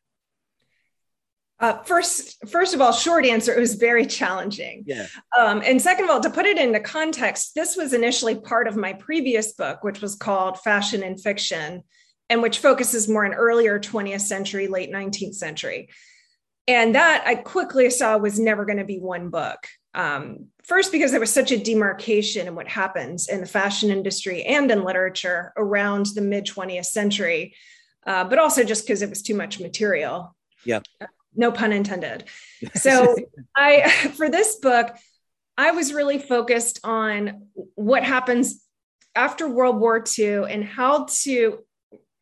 Uh, 1.58 1.82
first, 1.82 2.48
first 2.48 2.74
of 2.74 2.80
all, 2.80 2.90
short 2.90 3.26
answer, 3.26 3.52
it 3.52 3.60
was 3.60 3.74
very 3.74 4.06
challenging. 4.06 4.82
Yeah. 4.86 5.06
Um, 5.38 5.62
and 5.64 5.80
second 5.80 6.04
of 6.04 6.10
all, 6.10 6.20
to 6.20 6.30
put 6.30 6.46
it 6.46 6.56
into 6.56 6.80
context, 6.80 7.54
this 7.54 7.76
was 7.76 7.92
initially 7.92 8.34
part 8.34 8.66
of 8.66 8.76
my 8.76 8.94
previous 8.94 9.52
book, 9.52 9.84
which 9.84 10.00
was 10.00 10.14
called 10.14 10.58
Fashion 10.60 11.02
and 11.02 11.20
Fiction, 11.20 11.82
and 12.30 12.40
which 12.40 12.60
focuses 12.60 13.08
more 13.08 13.26
on 13.26 13.34
earlier 13.34 13.78
20th 13.78 14.20
century, 14.20 14.68
late 14.68 14.90
19th 14.90 15.34
century. 15.34 15.90
And 16.68 16.94
that 16.94 17.24
I 17.26 17.34
quickly 17.34 17.90
saw 17.90 18.16
was 18.16 18.38
never 18.38 18.64
going 18.64 18.78
to 18.78 18.84
be 18.84 19.00
one 19.00 19.28
book. 19.28 19.66
Um, 19.92 20.46
first, 20.62 20.92
because 20.92 21.10
there 21.10 21.18
was 21.18 21.32
such 21.32 21.50
a 21.50 21.58
demarcation 21.58 22.46
in 22.46 22.54
what 22.54 22.68
happens 22.68 23.28
in 23.28 23.40
the 23.40 23.46
fashion 23.46 23.90
industry 23.90 24.44
and 24.44 24.70
in 24.70 24.84
literature 24.84 25.52
around 25.56 26.06
the 26.14 26.20
mid 26.20 26.46
20th 26.46 26.86
century, 26.86 27.56
uh, 28.06 28.22
but 28.22 28.38
also 28.38 28.62
just 28.62 28.86
because 28.86 29.02
it 29.02 29.10
was 29.10 29.22
too 29.22 29.34
much 29.34 29.58
material. 29.58 30.36
Yeah. 30.64 30.80
No 31.34 31.50
pun 31.50 31.72
intended. 31.72 32.24
So, 32.74 33.16
I, 33.56 33.90
for 34.16 34.28
this 34.28 34.56
book, 34.56 34.94
I 35.56 35.70
was 35.70 35.94
really 35.94 36.18
focused 36.18 36.80
on 36.84 37.48
what 37.74 38.04
happens 38.04 38.62
after 39.16 39.48
World 39.48 39.80
War 39.80 40.04
II 40.18 40.44
and 40.48 40.62
how 40.62 41.06
to 41.22 41.60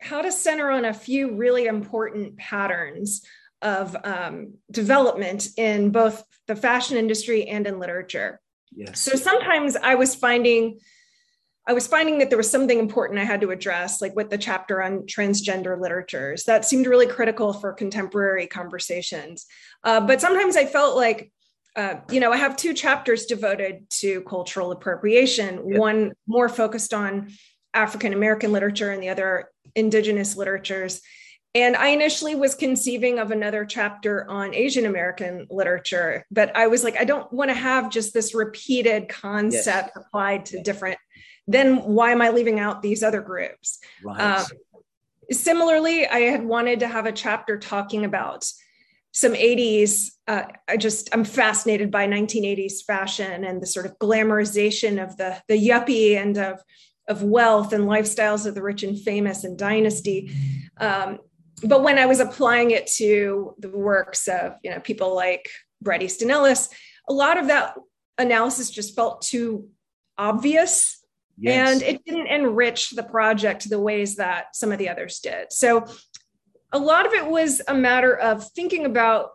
how 0.01 0.23
to 0.23 0.31
center 0.31 0.71
on 0.71 0.85
a 0.85 0.95
few 0.95 1.35
really 1.35 1.67
important 1.67 2.37
patterns 2.37 3.23
of 3.63 3.97
um, 4.05 4.55
development 4.71 5.49
in 5.57 5.91
both 5.91 6.25
the 6.47 6.57
fashion 6.57 6.97
industry 6.97 7.47
and 7.49 7.67
in 7.67 7.79
literature. 7.79 8.41
Yes. 8.75 9.01
So 9.01 9.17
sometimes 9.17 9.77
I 9.77 9.95
was 9.95 10.15
finding 10.15 10.79
I 11.67 11.75
was 11.75 11.87
finding 11.87 12.17
that 12.19 12.31
there 12.31 12.39
was 12.39 12.51
something 12.51 12.79
important 12.79 13.21
I 13.21 13.25
had 13.25 13.43
to 13.43 13.51
address, 13.51 14.01
like 14.01 14.17
with 14.17 14.31
the 14.31 14.39
chapter 14.39 14.83
on 14.83 15.03
transgender 15.03 15.79
literatures. 15.79 16.45
That 16.45 16.65
seemed 16.65 16.87
really 16.87 17.07
critical 17.07 17.53
for 17.53 17.75
contemporary 17.75 18.47
conversations. 18.47 19.45
Uh, 19.85 20.01
but 20.01 20.23
sometimes 20.23 20.57
I 20.57 20.65
felt 20.65 20.97
like, 20.97 21.31
uh, 21.77 21.97
you 22.11 22.21
know, 22.21 22.33
I 22.33 22.39
have 22.39 22.57
two 22.57 22.73
chapters 22.73 23.27
devoted 23.27 23.85
to 24.01 24.23
cultural 24.23 24.73
appropriation, 24.73 25.69
yeah. 25.69 25.79
one 25.79 26.13
more 26.27 26.49
focused 26.49 26.95
on 26.95 27.29
African 27.75 28.15
American 28.15 28.51
literature 28.51 28.91
and 28.91 29.03
the 29.03 29.11
other 29.11 29.51
indigenous 29.75 30.37
literatures. 30.37 31.01
And 31.55 31.77
I 31.77 31.89
initially 31.89 32.35
was 32.35 32.55
conceiving 32.55 33.19
of 33.19 33.31
another 33.31 33.65
chapter 33.65 34.29
on 34.31 34.55
Asian 34.55 34.87
American 34.87 35.47
literature, 35.51 36.25
but 36.31 36.55
I 36.55 36.67
was 36.67 36.85
like, 36.85 37.01
I 37.01 37.05
don't 37.05 37.33
want 37.33 37.51
to 37.51 37.55
have 37.55 37.91
just 37.91 38.13
this 38.13 38.35
repeated 38.35 39.09
concept 39.09 39.91
yes. 39.95 39.97
applied 39.97 40.47
to 40.47 40.63
different. 40.63 40.99
Then 41.47 41.79
why 41.79 42.13
am 42.13 42.21
I 42.21 42.31
leaving 42.31 42.61
out 42.61 42.83
these 42.83 43.03
other 43.03 43.23
groups? 43.23 43.79
Right. 44.05 44.21
Um, 44.21 44.45
similarly, 45.31 46.07
I 46.07 46.21
had 46.21 46.45
wanted 46.45 46.81
to 46.81 46.89
have 46.89 47.07
a 47.07 47.13
chapter 47.13 47.59
talking 47.59 48.05
about 48.05 48.45
some 49.13 49.33
80s. 49.33 50.11
Uh, 50.27 50.45
I 50.69 50.77
just 50.77 51.09
I'm 51.13 51.25
fascinated 51.25 51.91
by 51.91 52.07
1980s 52.07 52.85
fashion 52.87 53.45
and 53.45 53.61
the 53.61 53.67
sort 53.67 53.87
of 53.87 53.99
glamorization 53.99 55.03
of 55.03 55.17
the 55.17 55.43
the 55.49 55.69
yuppie 55.69 56.17
and 56.17 56.37
of 56.37 56.63
of 57.09 57.23
wealth 57.23 57.73
and 57.73 57.85
lifestyles 57.85 58.47
of 58.47 58.55
the 58.55 58.63
rich 58.63 58.83
and 58.83 59.01
famous 59.01 59.45
and 59.45 59.59
dynasty. 59.59 60.31
Um, 60.77 61.19
but 61.65 61.83
when 61.83 61.99
I 61.99 62.07
was 62.07 62.21
applying 62.21 62.71
it 62.71 62.87
to 62.99 63.55
the 63.59 63.71
works 63.71 64.29
of 64.29 64.57
you 64.63 64.71
know 64.71 64.81
people 64.81 65.15
like 65.15 65.49
Bret 65.81 66.03
Easton 66.03 66.31
Ellis, 66.31 66.69
a 67.09 67.13
lot 67.13 67.39
of 67.39 67.49
that 67.49 67.75
analysis 68.19 68.71
just 68.71 68.95
felt 68.95 69.23
too 69.23 69.69
obvious, 70.17 71.05
yes. 71.39 71.73
and 71.73 71.83
it 71.83 72.05
didn't 72.05 72.29
enrich 72.29 72.91
the 72.91 73.03
project 73.03 73.69
the 73.69 73.81
ways 73.81 74.17
that 74.17 74.55
some 74.55 74.71
of 74.71 74.79
the 74.79 74.89
others 74.89 75.21
did. 75.21 75.53
So 75.53 75.87
a 76.73 76.79
lot 76.79 77.07
of 77.07 77.13
it 77.13 77.27
was 77.27 77.63
a 77.67 77.75
matter 77.75 78.17
of 78.17 78.49
thinking 78.53 78.85
about 78.85 79.31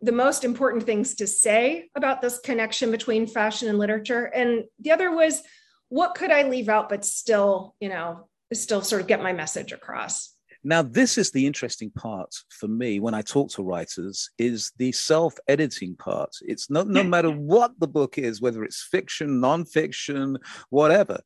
the 0.00 0.12
most 0.12 0.44
important 0.44 0.84
things 0.84 1.14
to 1.16 1.26
say 1.26 1.88
about 1.96 2.20
this 2.22 2.38
connection 2.38 2.90
between 2.90 3.26
fashion 3.26 3.68
and 3.68 3.78
literature, 3.78 4.24
and 4.24 4.64
the 4.78 4.92
other 4.92 5.14
was 5.14 5.42
what 5.88 6.14
could 6.14 6.30
I 6.30 6.42
leave 6.42 6.68
out 6.68 6.88
but 6.88 7.04
still, 7.04 7.74
you 7.80 7.88
know, 7.88 8.28
still 8.52 8.82
sort 8.82 9.02
of 9.02 9.08
get 9.08 9.22
my 9.22 9.32
message 9.32 9.72
across. 9.72 10.32
Now, 10.64 10.82
this 10.82 11.16
is 11.16 11.30
the 11.30 11.46
interesting 11.46 11.90
part 11.90 12.34
for 12.50 12.66
me 12.66 12.98
when 12.98 13.14
I 13.14 13.22
talk 13.22 13.50
to 13.52 13.62
writers 13.62 14.30
is 14.36 14.72
the 14.78 14.90
self-editing 14.90 15.94
part. 15.96 16.30
It's 16.42 16.70
not 16.70 16.88
no 16.88 17.04
matter 17.04 17.30
what 17.30 17.78
the 17.78 17.86
book 17.86 18.18
is, 18.18 18.40
whether 18.40 18.64
it's 18.64 18.82
fiction, 18.82 19.40
non-fiction, 19.40 20.38
whatever. 20.70 21.20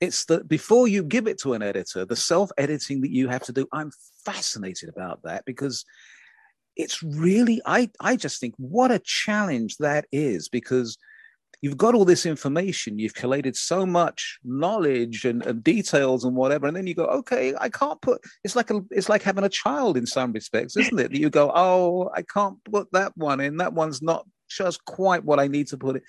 It's 0.00 0.24
that 0.26 0.48
before 0.48 0.86
you 0.86 1.02
give 1.02 1.26
it 1.26 1.40
to 1.40 1.54
an 1.54 1.62
editor, 1.62 2.04
the 2.04 2.14
self-editing 2.14 3.00
that 3.00 3.10
you 3.10 3.28
have 3.28 3.42
to 3.44 3.52
do. 3.52 3.66
I'm 3.72 3.90
fascinated 4.24 4.90
about 4.90 5.22
that 5.24 5.44
because 5.44 5.84
it's 6.76 7.02
really 7.02 7.62
I 7.64 7.90
I 8.00 8.16
just 8.16 8.40
think 8.40 8.54
what 8.58 8.90
a 8.90 8.98
challenge 8.98 9.76
that 9.78 10.06
is 10.12 10.48
because 10.48 10.98
you've 11.64 11.78
got 11.78 11.94
all 11.94 12.04
this 12.04 12.26
information, 12.26 12.98
you've 12.98 13.14
collated 13.14 13.56
so 13.56 13.86
much 13.86 14.38
knowledge 14.44 15.24
and, 15.24 15.46
and, 15.46 15.64
details 15.64 16.22
and 16.22 16.36
whatever, 16.36 16.66
and 16.66 16.76
then 16.76 16.86
you 16.86 16.94
go, 16.94 17.06
okay, 17.06 17.54
I 17.58 17.70
can't 17.70 17.98
put. 18.02 18.20
It's 18.44 18.54
like 18.54 18.70
a, 18.70 18.82
it's 18.90 19.08
like 19.08 19.22
having 19.22 19.44
a 19.44 19.48
child 19.48 19.96
in 19.96 20.04
some 20.04 20.32
respects, 20.32 20.76
isn't 20.76 20.98
it? 20.98 21.10
That 21.10 21.18
you 21.18 21.30
go, 21.30 21.50
oh, 21.54 22.10
I 22.14 22.20
can't 22.20 22.62
put 22.70 22.92
that 22.92 23.16
one 23.16 23.40
in. 23.40 23.56
That 23.56 23.72
one's 23.72 24.02
not 24.02 24.26
just 24.50 24.84
quite 24.84 25.24
what 25.24 25.40
I 25.40 25.46
need 25.46 25.68
to 25.68 25.78
put 25.78 25.96
it. 25.96 26.02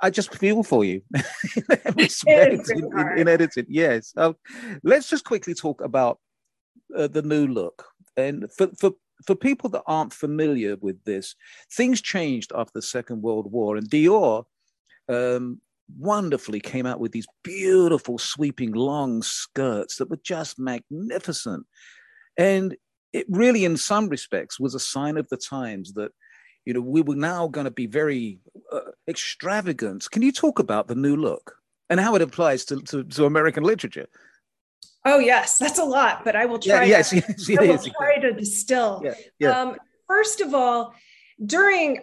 I 0.00 0.08
just 0.10 0.32
feel 0.36 0.62
for 0.62 0.84
you 0.84 1.02
in, 1.14 1.94
respect, 1.96 2.70
in, 2.70 2.84
in, 2.96 3.18
in, 3.18 3.28
editing. 3.28 3.66
Yes. 3.68 4.12
Um, 4.16 4.36
let's 4.84 5.10
just 5.10 5.24
quickly 5.24 5.54
talk 5.54 5.80
about 5.80 6.20
uh, 6.96 7.08
the 7.08 7.22
new 7.22 7.48
look. 7.48 7.86
And 8.16 8.46
for, 8.56 8.68
for 8.78 8.92
for 9.26 9.34
people 9.34 9.70
that 9.70 9.82
aren't 9.86 10.12
familiar 10.12 10.76
with 10.80 11.02
this, 11.04 11.34
things 11.72 12.00
changed 12.00 12.52
after 12.54 12.72
the 12.74 12.82
Second 12.82 13.22
World 13.22 13.50
War, 13.50 13.76
and 13.76 13.88
Dior 13.88 14.44
um, 15.12 15.60
wonderfully 15.98 16.60
came 16.60 16.86
out 16.86 17.00
with 17.00 17.12
these 17.12 17.26
beautiful, 17.42 18.18
sweeping, 18.18 18.72
long 18.72 19.22
skirts 19.22 19.96
that 19.96 20.10
were 20.10 20.20
just 20.22 20.58
magnificent. 20.58 21.66
And 22.36 22.76
it 23.12 23.26
really, 23.28 23.64
in 23.64 23.76
some 23.76 24.08
respects, 24.08 24.58
was 24.58 24.74
a 24.74 24.80
sign 24.80 25.16
of 25.16 25.28
the 25.28 25.36
times 25.36 25.92
that, 25.94 26.12
you 26.64 26.72
know, 26.72 26.80
we 26.80 27.02
were 27.02 27.16
now 27.16 27.48
going 27.48 27.64
to 27.64 27.70
be 27.70 27.86
very 27.86 28.38
uh, 28.72 28.92
extravagant. 29.08 30.10
Can 30.10 30.22
you 30.22 30.32
talk 30.32 30.58
about 30.58 30.88
the 30.88 30.94
new 30.94 31.16
look 31.16 31.56
and 31.90 32.00
how 32.00 32.14
it 32.14 32.22
applies 32.22 32.64
to, 32.66 32.80
to, 32.82 33.04
to 33.04 33.26
American 33.26 33.64
literature? 33.64 34.06
Oh 35.04 35.18
yes, 35.18 35.58
that's 35.58 35.80
a 35.80 35.84
lot, 35.84 36.24
but 36.24 36.36
I 36.36 36.46
will 36.46 36.60
try. 36.60 36.84
Yeah, 36.84 36.98
yes, 36.98 37.10
to, 37.10 37.16
yes, 37.28 37.50
I 37.50 37.62
will 37.62 37.66
yes, 37.66 37.88
try 37.98 38.18
to 38.18 38.32
distill. 38.32 39.02
Yeah, 39.04 39.14
yeah. 39.40 39.60
Um, 39.60 39.76
first 40.06 40.40
of 40.40 40.54
all, 40.54 40.94
during 41.44 41.98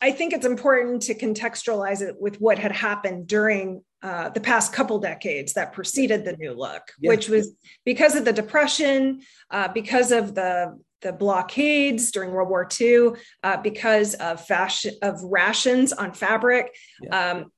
I 0.00 0.10
think 0.12 0.32
it's 0.32 0.46
important 0.46 1.02
to 1.02 1.14
contextualize 1.14 2.00
it 2.02 2.16
with 2.20 2.40
what 2.40 2.58
had 2.58 2.72
happened 2.72 3.26
during 3.26 3.82
uh, 4.02 4.30
the 4.30 4.40
past 4.40 4.72
couple 4.72 4.98
decades 4.98 5.52
that 5.52 5.72
preceded 5.72 6.24
the 6.24 6.32
new 6.36 6.52
look, 6.52 6.82
Yeah. 6.98 7.10
which 7.10 7.28
was 7.28 7.54
because 7.84 8.14
of 8.16 8.24
the 8.24 8.32
depression, 8.32 9.20
uh, 9.50 9.68
because 9.68 10.12
of 10.12 10.34
the 10.34 10.78
the 11.02 11.12
blockades 11.14 12.10
during 12.10 12.30
World 12.30 12.50
War 12.50 12.68
II, 12.78 13.12
uh, 13.42 13.56
because 13.58 14.14
of 14.14 14.44
fashion 14.44 14.94
of 15.00 15.22
rations 15.22 15.94
on 15.94 16.12
fabric, 16.12 16.74
um, 17.10 17.50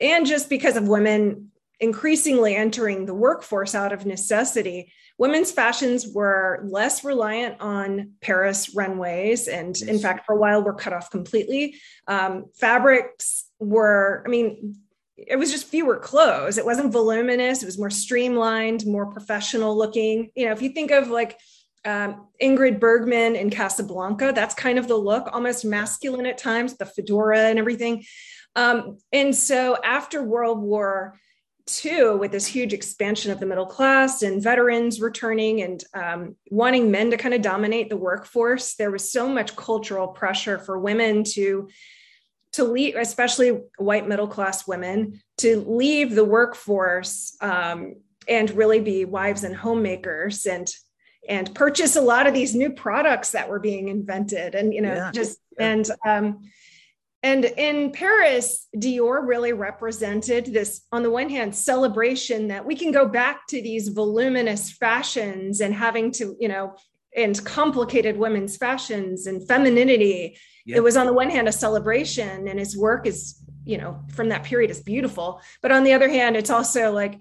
and 0.00 0.24
just 0.26 0.48
because 0.48 0.76
of 0.76 0.88
women 0.88 1.50
increasingly 1.80 2.56
entering 2.56 3.06
the 3.06 3.14
workforce 3.14 3.74
out 3.74 3.92
of 3.92 4.06
necessity. 4.06 4.92
Women's 5.16 5.52
fashions 5.52 6.06
were 6.08 6.60
less 6.64 7.04
reliant 7.04 7.60
on 7.60 8.12
Paris 8.20 8.74
runways, 8.74 9.48
and 9.48 9.76
in 9.82 9.98
fact, 9.98 10.26
for 10.26 10.34
a 10.34 10.38
while, 10.38 10.62
were 10.62 10.74
cut 10.74 10.92
off 10.92 11.10
completely. 11.10 11.76
Um, 12.06 12.46
fabrics 12.54 13.46
were, 13.58 14.22
I 14.26 14.28
mean, 14.28 14.76
it 15.16 15.36
was 15.36 15.50
just 15.50 15.66
fewer 15.66 15.96
clothes. 15.96 16.58
It 16.58 16.64
wasn't 16.64 16.92
voluminous. 16.92 17.62
It 17.62 17.66
was 17.66 17.78
more 17.78 17.90
streamlined, 17.90 18.86
more 18.86 19.06
professional 19.06 19.76
looking. 19.76 20.30
You 20.36 20.46
know, 20.46 20.52
if 20.52 20.62
you 20.62 20.70
think 20.70 20.92
of 20.92 21.08
like 21.08 21.38
um, 21.84 22.28
Ingrid 22.40 22.78
Bergman 22.78 23.34
in 23.34 23.50
Casablanca, 23.50 24.32
that's 24.34 24.54
kind 24.54 24.78
of 24.78 24.86
the 24.86 24.96
look, 24.96 25.28
almost 25.32 25.64
masculine 25.64 26.26
at 26.26 26.38
times, 26.38 26.76
the 26.76 26.86
fedora 26.86 27.48
and 27.48 27.58
everything. 27.58 28.04
Um, 28.54 28.98
and 29.12 29.34
so 29.34 29.76
after 29.84 30.22
World 30.22 30.60
War 30.60 31.18
II, 31.84 32.16
with 32.16 32.32
this 32.32 32.46
huge 32.46 32.72
expansion 32.72 33.30
of 33.30 33.40
the 33.40 33.46
middle 33.46 33.66
class 33.66 34.22
and 34.22 34.42
veterans 34.42 35.00
returning 35.00 35.62
and 35.62 35.84
um, 35.94 36.36
wanting 36.50 36.90
men 36.90 37.10
to 37.10 37.16
kind 37.16 37.34
of 37.34 37.42
dominate 37.42 37.88
the 37.88 37.96
workforce, 37.96 38.74
there 38.74 38.90
was 38.90 39.10
so 39.12 39.28
much 39.28 39.54
cultural 39.56 40.08
pressure 40.08 40.58
for 40.58 40.78
women 40.78 41.24
to 41.24 41.68
to 42.52 42.64
leave, 42.64 42.96
especially 42.96 43.60
white 43.76 44.08
middle 44.08 44.26
class 44.26 44.66
women, 44.66 45.20
to 45.36 45.60
leave 45.68 46.14
the 46.14 46.24
workforce 46.24 47.36
um, 47.42 47.96
and 48.26 48.50
really 48.52 48.80
be 48.80 49.04
wives 49.04 49.44
and 49.44 49.54
homemakers 49.54 50.46
and 50.46 50.68
and 51.28 51.54
purchase 51.54 51.94
a 51.96 52.00
lot 52.00 52.26
of 52.26 52.32
these 52.32 52.54
new 52.54 52.70
products 52.70 53.32
that 53.32 53.50
were 53.50 53.60
being 53.60 53.88
invented 53.88 54.54
and 54.54 54.72
you 54.72 54.80
know 54.80 54.94
Yeah. 54.94 55.10
just 55.12 55.38
and 55.58 55.86
um, 56.06 56.40
and 57.22 57.44
in 57.44 57.90
Paris, 57.90 58.68
Dior 58.76 59.26
really 59.26 59.52
represented 59.52 60.46
this, 60.46 60.82
on 60.92 61.02
the 61.02 61.10
one 61.10 61.28
hand, 61.28 61.54
celebration 61.54 62.48
that 62.48 62.64
we 62.64 62.76
can 62.76 62.92
go 62.92 63.06
back 63.06 63.46
to 63.48 63.60
these 63.60 63.88
voluminous 63.88 64.70
fashions 64.70 65.60
and 65.60 65.74
having 65.74 66.12
to, 66.12 66.36
you 66.38 66.48
know, 66.48 66.76
and 67.16 67.44
complicated 67.44 68.16
women's 68.16 68.56
fashions 68.56 69.26
and 69.26 69.46
femininity. 69.48 70.38
Yeah. 70.64 70.76
It 70.76 70.82
was 70.82 70.96
on 70.96 71.06
the 71.06 71.12
one 71.12 71.30
hand 71.30 71.48
a 71.48 71.52
celebration, 71.52 72.46
and 72.46 72.58
his 72.58 72.76
work 72.76 73.06
is, 73.06 73.42
you 73.64 73.78
know, 73.78 74.00
from 74.12 74.28
that 74.28 74.44
period 74.44 74.70
is 74.70 74.80
beautiful. 74.80 75.40
But 75.60 75.72
on 75.72 75.82
the 75.82 75.94
other 75.94 76.08
hand, 76.08 76.36
it's 76.36 76.50
also 76.50 76.92
like 76.92 77.18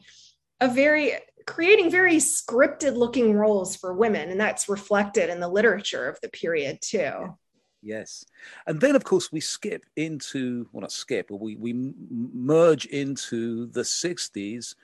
a 0.62 0.68
very 0.68 1.14
creating 1.48 1.90
very 1.90 2.18
scripted 2.18 2.96
looking 2.96 3.34
roles 3.34 3.76
for 3.76 3.94
women, 3.94 4.30
and 4.30 4.40
that's 4.40 4.70
reflected 4.70 5.30
in 5.30 5.40
the 5.40 5.48
literature 5.48 6.08
of 6.08 6.20
the 6.22 6.30
period 6.30 6.80
too. 6.82 7.36
Yes. 7.82 8.26
And 8.66 8.82
then, 8.82 8.96
of 8.96 9.04
course, 9.04 9.32
we 9.32 9.40
skip 9.40 9.86
into, 9.96 10.68
well, 10.72 10.82
not 10.82 10.92
skip, 10.92 11.28
but 11.30 11.38
we, 11.40 11.56
we 11.56 11.74
merge 12.10 12.86
into 12.88 13.68
the 13.68 13.84
60s 13.86 14.76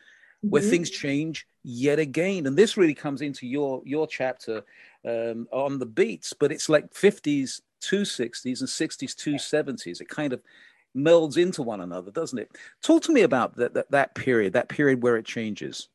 where 0.49 0.61
Mhm. 0.61 0.69
things 0.69 0.89
change 0.89 1.47
yet 1.63 1.99
again. 1.99 2.45
And 2.45 2.57
this 2.57 2.77
really 2.77 2.93
comes 2.93 3.21
into 3.21 3.47
your, 3.47 3.81
your 3.85 4.07
chapter 4.07 4.63
um, 5.05 5.47
on 5.51 5.79
the 5.79 5.85
beats, 5.85 6.33
but 6.33 6.51
it's 6.51 6.69
like 6.69 6.93
50s 6.93 7.61
to 7.81 8.05
60s 8.05 8.61
and 8.61 8.69
60s 8.69 9.15
to 9.15 9.37
70s. 9.39 9.99
It 9.99 10.07
kind 10.09 10.31
of 10.33 10.41
melds 10.95 11.37
into 11.37 11.63
one 11.63 11.81
another, 11.81 12.11
doesn't 12.11 12.37
it? 12.39 12.51
Talk 12.81 13.01
to 13.03 13.11
me 13.11 13.21
about 13.23 13.55
that, 13.55 13.73
that, 13.73 13.89
that 13.91 14.15
period, 14.15 14.53
that 14.53 14.69
period 14.69 15.01
where 15.01 15.17
it 15.17 15.25
changes. 15.25 15.89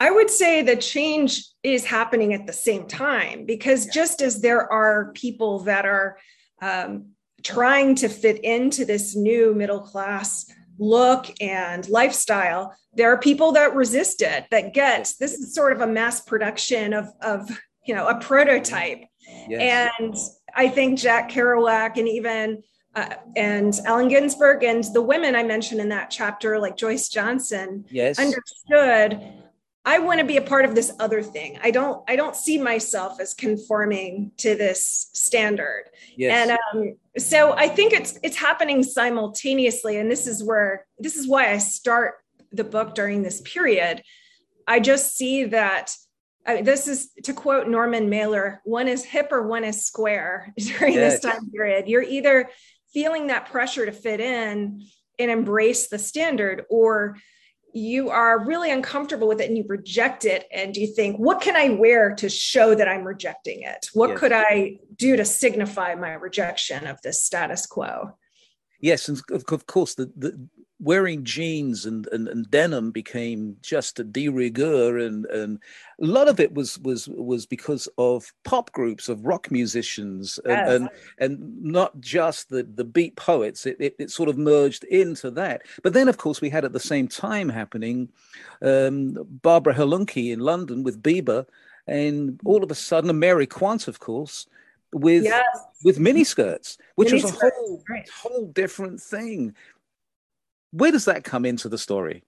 I 0.00 0.10
would 0.10 0.30
say 0.30 0.62
the 0.62 0.76
change 0.76 1.44
is 1.62 1.84
happening 1.84 2.32
at 2.32 2.46
the 2.46 2.54
same 2.54 2.86
time 2.86 3.44
because 3.44 3.86
just 3.86 4.22
as 4.22 4.40
there 4.40 4.70
are 4.72 5.12
people 5.12 5.60
that 5.60 5.84
are 5.84 6.16
um, 6.62 7.10
trying 7.42 7.94
to 7.96 8.08
fit 8.08 8.42
into 8.42 8.86
this 8.86 9.14
new 9.14 9.54
middle 9.54 9.80
class 9.80 10.50
look 10.78 11.30
and 11.42 11.86
lifestyle, 11.90 12.74
there 12.94 13.12
are 13.12 13.18
people 13.18 13.52
that 13.52 13.76
resist 13.76 14.22
it, 14.22 14.46
that 14.50 14.72
get 14.72 15.12
this 15.20 15.34
is 15.34 15.54
sort 15.54 15.74
of 15.74 15.82
a 15.82 15.86
mass 15.86 16.22
production 16.22 16.94
of, 16.94 17.08
of 17.20 17.50
you 17.86 17.94
know, 17.94 18.08
a 18.08 18.18
prototype. 18.18 19.04
Yes. 19.48 19.94
And 20.00 20.16
I 20.56 20.68
think 20.68 20.98
Jack 20.98 21.30
Kerouac 21.30 21.98
and 21.98 22.08
even 22.08 22.62
uh, 22.96 23.14
and 23.36 23.78
Allen 23.84 24.08
Ginsberg 24.08 24.64
and 24.64 24.82
the 24.94 25.02
women 25.02 25.36
I 25.36 25.42
mentioned 25.42 25.80
in 25.80 25.90
that 25.90 26.10
chapter, 26.10 26.58
like 26.58 26.76
Joyce 26.76 27.08
Johnson, 27.08 27.84
yes. 27.88 28.18
understood 28.18 29.40
i 29.84 29.98
want 29.98 30.20
to 30.20 30.26
be 30.26 30.36
a 30.36 30.42
part 30.42 30.64
of 30.64 30.74
this 30.74 30.92
other 31.00 31.22
thing 31.22 31.58
i 31.62 31.70
don't 31.70 32.02
i 32.08 32.16
don't 32.16 32.36
see 32.36 32.58
myself 32.58 33.20
as 33.20 33.34
conforming 33.34 34.30
to 34.36 34.54
this 34.54 35.10
standard 35.12 35.84
yes. 36.16 36.48
and 36.48 36.58
um, 36.74 36.96
so 37.18 37.52
i 37.52 37.68
think 37.68 37.92
it's 37.92 38.18
it's 38.22 38.36
happening 38.36 38.82
simultaneously 38.82 39.98
and 39.98 40.10
this 40.10 40.26
is 40.26 40.42
where 40.42 40.86
this 40.98 41.16
is 41.16 41.26
why 41.26 41.50
i 41.50 41.58
start 41.58 42.14
the 42.52 42.64
book 42.64 42.94
during 42.94 43.22
this 43.22 43.40
period 43.42 44.02
i 44.66 44.80
just 44.80 45.16
see 45.16 45.44
that 45.44 45.94
I 46.46 46.62
this 46.62 46.88
is 46.88 47.10
to 47.24 47.34
quote 47.34 47.68
Norman 47.68 48.08
Mailer 48.08 48.62
one 48.64 48.88
is 48.88 49.04
hip 49.04 49.28
or 49.30 49.46
one 49.46 49.62
is 49.62 49.84
square 49.84 50.54
during 50.58 50.94
Yes. 50.94 51.20
this 51.20 51.32
time 51.32 51.50
period. 51.50 51.86
You're 51.86 52.02
either 52.02 52.48
feeling 52.92 53.28
that 53.28 53.50
pressure 53.50 53.84
to 53.86 53.92
fit 53.92 54.20
in 54.20 54.82
and 55.18 55.30
embrace 55.30 55.88
the 55.88 55.98
standard, 55.98 56.64
or 56.70 57.16
you 57.72 58.10
are 58.10 58.44
really 58.44 58.70
uncomfortable 58.70 59.28
with 59.28 59.40
it 59.40 59.48
and 59.48 59.56
you 59.56 59.64
reject 59.68 60.24
it 60.24 60.46
and 60.52 60.76
you 60.76 60.86
think, 60.86 61.16
what 61.18 61.40
can 61.40 61.56
I 61.56 61.70
wear 61.70 62.14
to 62.16 62.28
show 62.28 62.74
that 62.74 62.88
I'm 62.88 63.04
rejecting 63.04 63.62
it? 63.62 63.88
What 63.92 64.10
Yes. 64.10 64.18
could 64.18 64.32
I 64.32 64.78
do 64.96 65.16
to 65.16 65.24
signify 65.24 65.94
my 65.94 66.12
rejection 66.12 66.86
of 66.86 67.00
this 67.02 67.22
status 67.22 67.66
quo? 67.66 68.16
Yes, 68.80 69.08
and 69.08 69.20
of, 69.30 69.44
of 69.50 69.66
course, 69.66 69.94
the, 69.94 70.10
the 70.16 70.48
wearing 70.82 71.22
jeans 71.24 71.84
and, 71.84 72.06
and, 72.10 72.26
and 72.26 72.50
denim 72.50 72.90
became 72.90 73.56
just 73.60 74.00
a 74.00 74.04
de 74.04 74.28
rigueur, 74.28 74.98
and, 74.98 75.26
and 75.26 75.58
a 76.00 76.06
lot 76.06 76.26
of 76.26 76.40
it 76.40 76.54
was 76.54 76.78
was 76.78 77.06
was 77.08 77.44
because 77.46 77.86
of 77.98 78.32
pop 78.44 78.72
groups 78.72 79.08
of 79.08 79.26
rock 79.26 79.50
musicians, 79.50 80.40
and 80.44 80.52
Yes. 80.52 80.70
and, 80.70 80.88
and 81.18 81.62
not 81.62 82.00
just 82.00 82.48
the 82.48 82.62
the 82.62 82.84
beat 82.84 83.14
poets. 83.16 83.66
It, 83.66 83.76
it 83.78 83.94
it 83.98 84.10
sort 84.10 84.28
of 84.30 84.38
merged 84.38 84.84
into 84.84 85.30
that. 85.32 85.62
But 85.82 85.92
then, 85.92 86.08
of 86.08 86.16
course, 86.16 86.40
we 86.40 86.50
had 86.50 86.64
at 86.64 86.72
the 86.72 86.80
same 86.80 87.08
time 87.08 87.48
happening 87.50 88.08
um, 88.62 89.16
Barbara 89.42 89.74
Hulanicki 89.74 90.32
in 90.32 90.40
London 90.40 90.82
with 90.82 91.02
Biba, 91.02 91.46
and 91.86 92.40
all 92.44 92.64
of 92.64 92.70
a 92.70 92.74
sudden, 92.74 93.18
Mary 93.18 93.46
Quant, 93.46 93.86
of 93.88 94.00
course, 94.00 94.46
with 94.92 95.24
Yes. 95.24 95.44
with 95.84 95.98
miniskirts, 95.98 96.78
which 96.94 97.12
was 97.12 97.24
a 97.24 97.28
whole 97.30 97.82
right. 97.88 98.08
whole 98.08 98.46
different 98.46 99.00
thing. 99.00 99.54
Where 100.72 100.92
does 100.92 101.04
that 101.06 101.24
come 101.24 101.44
into 101.44 101.68
the 101.68 101.78
story? 101.78 102.24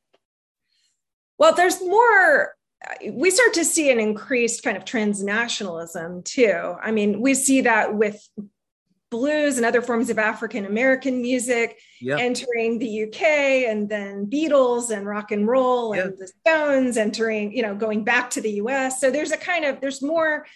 Well, 1.38 1.54
there's 1.54 1.80
more. 1.80 2.54
We 3.08 3.30
start 3.30 3.54
to 3.54 3.64
see 3.64 3.90
an 3.90 4.00
increased 4.00 4.64
kind 4.64 4.76
of 4.76 4.84
transnationalism 4.84 6.24
too. 6.24 6.74
I 6.82 6.90
mean, 6.90 7.20
we 7.20 7.34
see 7.34 7.60
that 7.62 7.94
with 7.94 8.28
blues 9.12 9.58
and 9.58 9.66
other 9.66 9.82
forms 9.82 10.08
of 10.08 10.18
African 10.18 10.64
American 10.64 11.20
music 11.20 11.78
Yeah, 12.00 12.16
entering 12.18 12.78
the 12.78 13.04
UK 13.04 13.22
and 13.68 13.88
then 13.88 14.26
Beatles 14.26 14.90
and 14.90 15.06
rock 15.06 15.30
and 15.30 15.46
roll 15.46 15.92
and 15.92 16.18
the 16.18 16.26
Stones 16.26 16.96
entering, 16.96 17.52
you 17.54 17.62
know, 17.62 17.76
going 17.76 18.02
back 18.04 18.30
to 18.30 18.40
the 18.40 18.52
US. 18.52 19.00
So 19.00 19.10
there's 19.10 19.30
a 19.30 19.36
kind 19.36 19.64
of, 19.64 19.80
there's 19.80 20.02
more, 20.02 20.46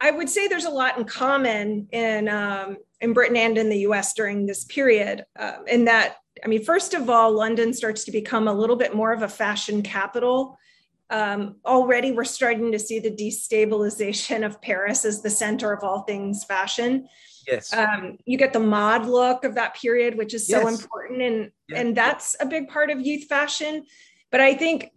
I 0.00 0.10
would 0.10 0.28
say 0.28 0.48
there's 0.48 0.64
a 0.64 0.70
lot 0.70 0.98
in 0.98 1.04
common 1.04 1.88
in, 1.92 2.28
um, 2.28 2.78
in 3.00 3.12
Britain 3.12 3.36
and 3.36 3.56
in 3.56 3.68
the 3.70 3.78
US 3.80 4.12
during 4.12 4.44
this 4.44 4.64
period. 4.64 5.24
Um, 5.38 5.64
in 5.68 5.84
that, 5.84 6.16
I 6.44 6.48
mean, 6.48 6.64
first 6.64 6.94
of 6.94 7.08
all, 7.10 7.32
London 7.32 7.72
starts 7.72 8.04
to 8.04 8.12
become 8.12 8.48
a 8.48 8.52
little 8.52 8.76
bit 8.76 8.94
more 8.94 9.12
of 9.12 9.22
a 9.22 9.28
fashion 9.28 9.82
capital. 9.82 10.58
Um, 11.10 11.56
already, 11.64 12.12
we're 12.12 12.24
starting 12.24 12.70
to 12.72 12.78
see 12.78 12.98
the 12.98 13.10
destabilization 13.10 14.44
of 14.44 14.60
Paris 14.60 15.04
as 15.04 15.22
the 15.22 15.30
center 15.30 15.72
of 15.72 15.82
all 15.82 16.02
things 16.02 16.44
fashion 16.44 17.08
yes, 17.50 17.72
um, 17.72 18.18
you 18.24 18.36
get 18.38 18.52
the 18.52 18.60
mod 18.60 19.06
look 19.06 19.44
of 19.44 19.54
that 19.54 19.74
period, 19.74 20.16
which 20.16 20.34
is 20.34 20.46
so 20.46 20.60
Yes. 20.68 20.80
important, 20.80 21.22
and 21.22 21.52
Yeah. 21.68 21.80
and 21.80 21.96
that's 21.96 22.36
a 22.40 22.46
big 22.46 22.68
part 22.68 22.90
of 22.90 23.00
youth 23.00 23.24
fashion. 23.24 23.86
But 24.30 24.40
I 24.40 24.54
think 24.54 24.92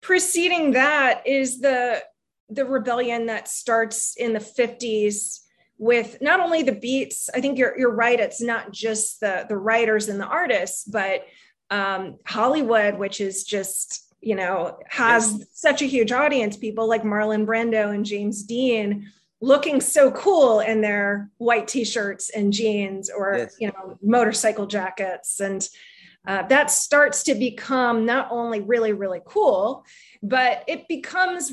preceding 0.00 0.72
that 0.72 1.26
is 1.26 1.60
the 1.60 2.02
the 2.50 2.66
rebellion 2.66 3.26
that 3.26 3.48
starts 3.48 4.16
in 4.16 4.34
the 4.34 4.40
50s 4.40 5.43
with 5.78 6.18
not 6.20 6.40
only 6.40 6.62
the 6.62 6.72
beats. 6.72 7.28
I 7.34 7.40
think 7.40 7.58
you're 7.58 7.78
you're 7.78 7.94
right. 7.94 8.20
It's 8.20 8.40
not 8.40 8.72
just 8.72 9.20
the 9.20 9.46
the 9.48 9.56
writers 9.56 10.08
and 10.08 10.20
the 10.20 10.26
artists, 10.26 10.84
but 10.84 11.26
um, 11.70 12.18
Hollywood, 12.26 12.98
which 12.98 13.20
is 13.20 13.44
just 13.44 14.00
you 14.20 14.34
know, 14.34 14.78
has 14.88 15.44
such 15.52 15.82
a 15.82 15.84
huge 15.86 16.10
audience. 16.10 16.56
People 16.56 16.88
like 16.88 17.02
Marlon 17.02 17.44
Brando 17.44 17.94
and 17.94 18.06
James 18.06 18.42
Dean 18.42 19.12
looking 19.44 19.80
so 19.80 20.10
cool 20.12 20.60
in 20.60 20.80
their 20.80 21.30
white 21.36 21.68
t-shirts 21.68 22.30
and 22.30 22.52
jeans 22.52 23.10
or 23.10 23.36
yes. 23.36 23.56
you 23.60 23.68
know 23.68 23.98
motorcycle 24.02 24.66
jackets 24.66 25.40
and 25.40 25.68
uh, 26.26 26.42
that 26.46 26.70
starts 26.70 27.22
to 27.24 27.34
become 27.34 28.06
not 28.06 28.28
only 28.30 28.60
really 28.60 28.94
really 28.94 29.20
cool 29.26 29.84
but 30.22 30.64
it 30.66 30.88
becomes 30.88 31.52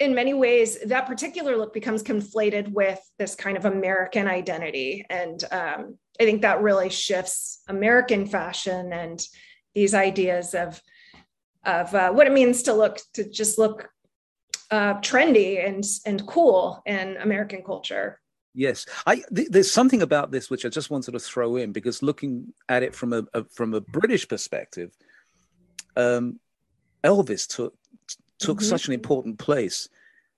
in 0.00 0.14
many 0.14 0.34
ways 0.34 0.78
that 0.86 1.06
particular 1.06 1.56
look 1.56 1.72
becomes 1.72 2.02
conflated 2.02 2.68
with 2.68 3.00
this 3.18 3.34
kind 3.34 3.56
of 3.56 3.64
american 3.64 4.26
identity 4.26 5.04
and 5.10 5.44
um, 5.50 5.96
i 6.20 6.24
think 6.24 6.42
that 6.42 6.60
really 6.60 6.88
shifts 6.88 7.62
american 7.68 8.26
fashion 8.26 8.92
and 8.92 9.26
these 9.74 9.94
ideas 9.94 10.54
of 10.54 10.80
of 11.64 11.94
uh, 11.94 12.10
what 12.10 12.26
it 12.26 12.32
means 12.32 12.62
to 12.62 12.72
look 12.72 13.00
to 13.12 13.28
just 13.28 13.58
look 13.58 13.90
uh, 14.70 14.94
trendy 14.94 15.66
and 15.66 15.84
and 16.06 16.26
cool 16.26 16.82
in 16.86 17.16
American 17.18 17.62
culture. 17.62 18.20
Yes, 18.54 18.86
I 19.06 19.22
th- 19.34 19.48
there's 19.50 19.70
something 19.70 20.02
about 20.02 20.30
this 20.30 20.50
which 20.50 20.64
I 20.64 20.68
just 20.68 20.90
wanted 20.90 21.12
to 21.12 21.18
throw 21.18 21.56
in 21.56 21.72
because 21.72 22.02
looking 22.02 22.52
at 22.68 22.82
it 22.82 22.94
from 22.94 23.12
a, 23.12 23.24
a 23.34 23.44
from 23.44 23.74
a 23.74 23.80
British 23.80 24.26
perspective, 24.26 24.96
um, 25.96 26.40
Elvis 27.04 27.46
took 27.46 27.74
took 28.38 28.58
mm-hmm. 28.58 28.68
such 28.68 28.86
an 28.86 28.94
important 28.94 29.38
place. 29.38 29.88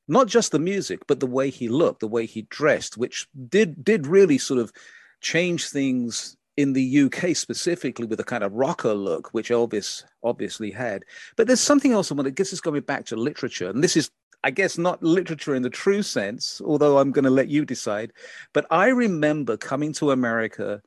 Not 0.08 0.26
just 0.26 0.52
the 0.52 0.58
music, 0.58 1.06
but 1.06 1.20
the 1.20 1.26
way 1.26 1.50
he 1.50 1.68
looked, 1.68 2.00
the 2.00 2.08
way 2.08 2.26
he 2.26 2.42
dressed, 2.42 2.96
which 2.96 3.28
did 3.48 3.84
did 3.84 4.06
really 4.06 4.38
sort 4.38 4.60
of 4.60 4.72
change 5.20 5.68
things 5.68 6.36
in 6.56 6.72
the 6.72 7.02
UK 7.02 7.36
specifically 7.36 8.06
with 8.06 8.20
a 8.20 8.24
kind 8.24 8.42
of 8.42 8.52
rocker 8.52 8.92
look, 8.92 9.28
which 9.32 9.50
Elvis 9.50 10.02
obviously 10.22 10.70
had. 10.70 11.04
But 11.36 11.46
there's 11.46 11.60
something 11.60 11.92
else 11.92 12.10
I 12.10 12.14
want 12.14 12.26
to 12.26 12.32
guess 12.32 12.52
is 12.52 12.60
going 12.60 12.80
back 12.82 13.06
to 13.06 13.16
literature, 13.16 13.70
and 13.70 13.84
this 13.84 13.96
is 13.96 14.10
I 14.42 14.50
guess 14.50 14.78
not 14.78 15.02
literature 15.02 15.54
in 15.54 15.62
the 15.62 15.70
true 15.70 16.02
sense, 16.02 16.60
although 16.64 16.98
I'm 16.98 17.12
going 17.12 17.24
to 17.24 17.30
let 17.30 17.48
you 17.48 17.64
decide. 17.64 18.12
But 18.52 18.66
I 18.70 18.88
remember 18.88 19.56
coming 19.56 19.92
to 19.94 20.12
America 20.12 20.80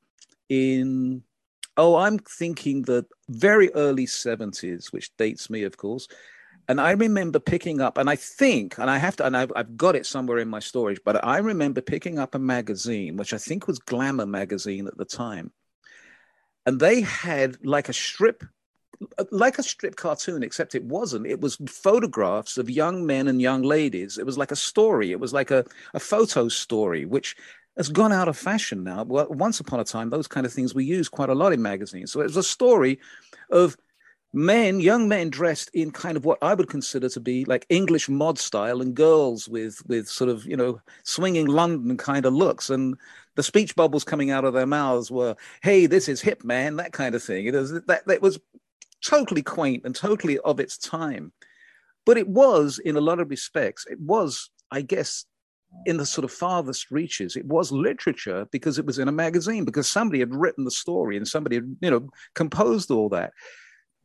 in, 0.50 1.24
oh, 1.78 1.96
I'm 1.96 2.18
thinking 2.18 2.82
the 2.82 3.06
very 3.30 3.72
early 3.74 4.08
70s, 4.08 4.92
which 4.92 5.16
dates 5.18 5.50
me, 5.50 5.64
of 5.64 5.78
course. 5.78 6.08
And 6.68 6.80
I 6.80 6.92
remember 6.92 7.40
picking 7.40 7.82
up, 7.82 7.98
and 7.98 8.10
I 8.10 8.16
think, 8.16 8.78
and 8.78 8.90
I 8.90 8.98
have 8.98 9.18
to, 9.18 9.26
and 9.26 9.36
I've, 9.36 9.52
I've 9.56 9.76
got 9.76 9.96
it 9.96 10.06
somewhere 10.06 10.38
in 10.38 10.48
my 10.48 10.60
storage, 10.60 11.00
but 11.04 11.24
I 11.24 11.40
remember 11.40 11.82
picking 11.82 12.20
up 12.20 12.36
a 12.36 12.40
magazine, 12.40 13.18
which 13.18 13.34
I 13.34 13.38
think 13.38 13.68
was 13.68 13.80
Glamour 13.80 14.26
magazine 14.26 14.88
at 14.88 14.98
the 14.98 15.06
time. 15.06 15.52
And 16.66 16.80
they 16.80 17.02
had 17.02 17.58
like 17.66 17.90
a 17.90 17.94
strip 17.94 18.44
like 19.32 19.58
a 19.58 19.64
strip 19.64 19.96
cartoon, 19.96 20.44
except 20.44 20.76
it 20.76 20.84
wasn't. 20.84 21.28
It 21.28 21.42
was 21.42 21.58
photographs 21.68 22.58
of 22.58 22.70
young 22.70 23.06
men 23.06 23.28
and 23.28 23.42
young 23.42 23.62
ladies. 23.62 24.18
It 24.18 24.26
was 24.26 24.38
like 24.38 24.52
a 24.52 24.56
story. 24.56 25.12
It 25.12 25.20
was 25.20 25.34
like 25.34 25.52
a, 25.52 25.66
a 25.94 26.00
photo 26.00 26.48
story, 26.48 27.06
which 27.06 27.36
has 27.78 27.90
gone 27.90 28.12
out 28.12 28.28
of 28.28 28.38
fashion 28.38 28.84
now. 28.84 29.04
Well, 29.04 29.28
once 29.30 29.60
upon 29.60 29.80
a 29.80 29.84
time, 29.84 30.10
those 30.10 30.28
kind 30.28 30.46
of 30.46 30.54
things 30.54 30.76
were 30.76 30.82
used 30.82 31.12
quite 31.12 31.30
a 31.30 31.36
lot 31.36 31.54
in 31.54 31.62
magazines. 31.62 32.12
So 32.12 32.22
it 32.22 32.26
was 32.26 32.38
a 32.38 32.44
story 32.44 33.00
of 33.50 33.76
men, 34.34 34.80
young 34.80 35.08
men 35.08 35.30
dressed 35.30 35.70
in 35.74 35.92
kind 35.92 36.18
of 36.18 36.26
what 36.26 36.40
I 36.42 36.56
would 36.56 36.68
consider 36.68 37.08
to 37.10 37.20
be 37.20 37.46
like 37.46 37.66
English 37.70 38.10
mod 38.10 38.40
style, 38.40 38.82
and 38.82 38.96
girls 38.96 39.48
with 39.48 39.82
with 39.88 40.08
sort 40.08 40.30
of 40.30 40.46
you 40.46 40.58
know 40.58 40.82
swinging 41.04 41.46
London 41.46 41.98
kind 41.98 42.26
of 42.26 42.34
looks, 42.34 42.70
and 42.70 42.98
the 43.36 43.44
speech 43.44 43.76
bubbles 43.76 44.04
coming 44.04 44.32
out 44.32 44.46
of 44.46 44.54
their 44.54 44.66
mouths 44.66 45.12
were, 45.12 45.36
"Hey, 45.62 45.86
this 45.86 46.10
is 46.10 46.22
hip, 46.22 46.44
man," 46.44 46.76
that 46.78 46.94
kind 46.94 47.16
of 47.16 47.24
thing. 47.24 47.46
It 47.46 47.54
was 47.54 47.72
that 47.72 48.08
that 48.08 48.22
was 48.22 48.40
totally 49.04 49.44
quaint 49.44 49.84
and 49.86 49.96
totally 49.96 50.40
of 50.40 50.60
its 50.60 50.78
time. 50.78 51.32
But 52.06 52.18
it 52.18 52.28
was, 52.28 52.80
in 52.80 52.98
a 52.98 53.02
lot 53.02 53.20
of 53.20 53.30
respects, 53.30 53.86
it 53.90 54.00
was, 54.00 54.50
I 54.72 54.82
guess, 54.82 55.26
in 55.86 55.98
the 55.98 56.06
sort 56.06 56.26
of 56.26 56.32
farthest 56.32 56.92
reaches, 56.92 57.36
it 57.36 57.46
was 57.46 57.72
literature 57.72 58.48
because 58.52 58.78
it 58.78 58.86
was 58.86 59.00
in 59.00 59.08
a 59.08 59.12
magazine, 59.12 59.66
because 59.66 59.90
somebody 59.90 60.20
had 60.20 60.34
written 60.34 60.66
the 60.66 60.72
story 60.72 61.18
and 61.18 61.28
somebody 61.28 61.56
had, 61.56 61.76
you 61.82 61.90
know, 61.90 62.10
composed 62.36 62.92
all 62.92 63.10
that. 63.10 63.34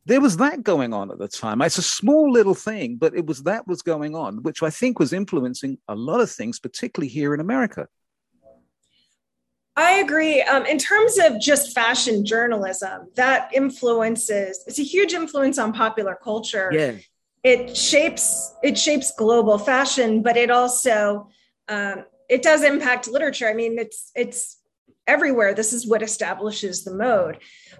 There 0.09 0.19
was 0.19 0.37
that 0.37 0.63
going 0.63 0.91
on 0.91 1.11
at 1.11 1.19
the 1.19 1.27
time. 1.27 1.61
It's 1.61 1.77
a 1.77 1.83
small 1.83 2.31
little 2.31 2.55
thing, 2.55 2.95
but 2.95 3.15
it 3.15 3.27
was 3.27 3.43
that 3.43 3.67
was 3.67 3.83
going 3.83 4.15
on, 4.15 4.41
which 4.41 4.63
I 4.63 4.71
think 4.71 4.97
was 4.97 5.13
influencing 5.13 5.77
a 5.87 5.93
lot 5.93 6.19
of 6.19 6.31
things, 6.31 6.59
particularly 6.59 7.09
here 7.09 7.35
in 7.35 7.39
America. 7.39 7.87
I 9.75 9.99
agree. 9.99 10.41
Um, 10.41 10.65
in 10.65 10.79
terms 10.79 11.19
of 11.19 11.39
just 11.39 11.75
fashion 11.75 12.25
journalism, 12.25 13.11
that 13.17 13.51
influences. 13.53 14.63
It's 14.65 14.79
a 14.79 14.83
huge 14.83 15.13
influence 15.13 15.59
on 15.59 15.73
popular 15.73 16.17
culture. 16.21 16.71
Yeah. 16.73 16.95
It 17.43 17.77
shapes 17.77 18.55
it 18.63 18.79
shapes 18.79 19.13
global 19.15 19.59
fashion, 19.59 20.23
but 20.23 20.37
it 20.37 20.49
also 20.49 21.29
um, 21.67 22.05
it 22.27 22.41
does 22.41 22.63
impact 22.63 23.07
literature. 23.07 23.47
I 23.47 23.53
mean, 23.53 23.77
it's 23.77 24.11
it's 24.15 24.57
everywhere. 25.09 25.53
This 25.55 25.73
is 25.73 25.87
what 25.87 26.03
establishes 26.03 26.83
the 26.83 26.93
mode. 26.93 27.39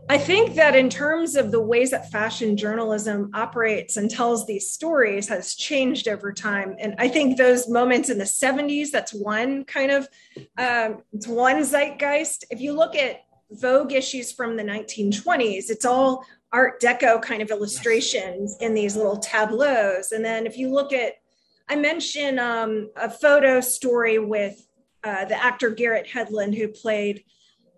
I 0.10 0.18
think 0.18 0.56
that 0.56 0.76
in 0.76 0.90
terms 0.90 1.36
of 1.36 1.52
the 1.52 1.62
ways 1.62 1.92
that 1.92 2.12
fashion 2.12 2.58
journalism 2.58 3.30
operates 3.36 3.98
and 3.98 4.10
tells 4.10 4.46
these 4.46 4.72
stories 4.72 5.28
has 5.30 5.54
changed 5.54 6.08
over 6.08 6.34
time. 6.34 6.76
And 6.80 6.96
I 6.98 7.08
think 7.08 7.38
those 7.38 7.70
moments 7.70 8.10
in 8.10 8.18
the 8.18 8.24
70s, 8.24 8.90
that's 8.90 9.14
one 9.14 9.64
kind 9.66 9.92
of, 9.92 10.10
um, 10.58 11.04
it's 11.14 11.28
one 11.28 11.64
zeitgeist. 11.64 12.46
If 12.50 12.60
you 12.60 12.74
look 12.74 12.96
at 12.96 13.22
Vogue 13.52 13.94
issues 13.94 14.32
from 14.32 14.58
the 14.58 14.64
1920s, 14.64 15.70
it's 15.70 15.86
all 15.86 16.26
Art 16.52 16.82
Deco 16.82 17.22
kind 17.22 17.44
of 17.44 17.52
illustrations 17.52 18.58
in 18.60 18.74
these 18.74 18.96
little 18.96 19.18
tableaus. 19.18 20.12
And 20.12 20.26
then 20.26 20.48
if 20.48 20.58
you 20.58 20.72
look 20.72 20.94
at, 20.94 21.14
I 21.68 21.76
mentioned 21.76 22.40
um, 22.40 22.90
a 22.96 23.10
photo 23.10 23.62
story 23.62 24.18
with 24.18 24.66
uh, 25.04 25.26
the 25.26 25.42
actor 25.42 25.70
Garrett 25.70 26.08
Hedlund, 26.08 26.58
who 26.58 26.68
played 26.68 27.24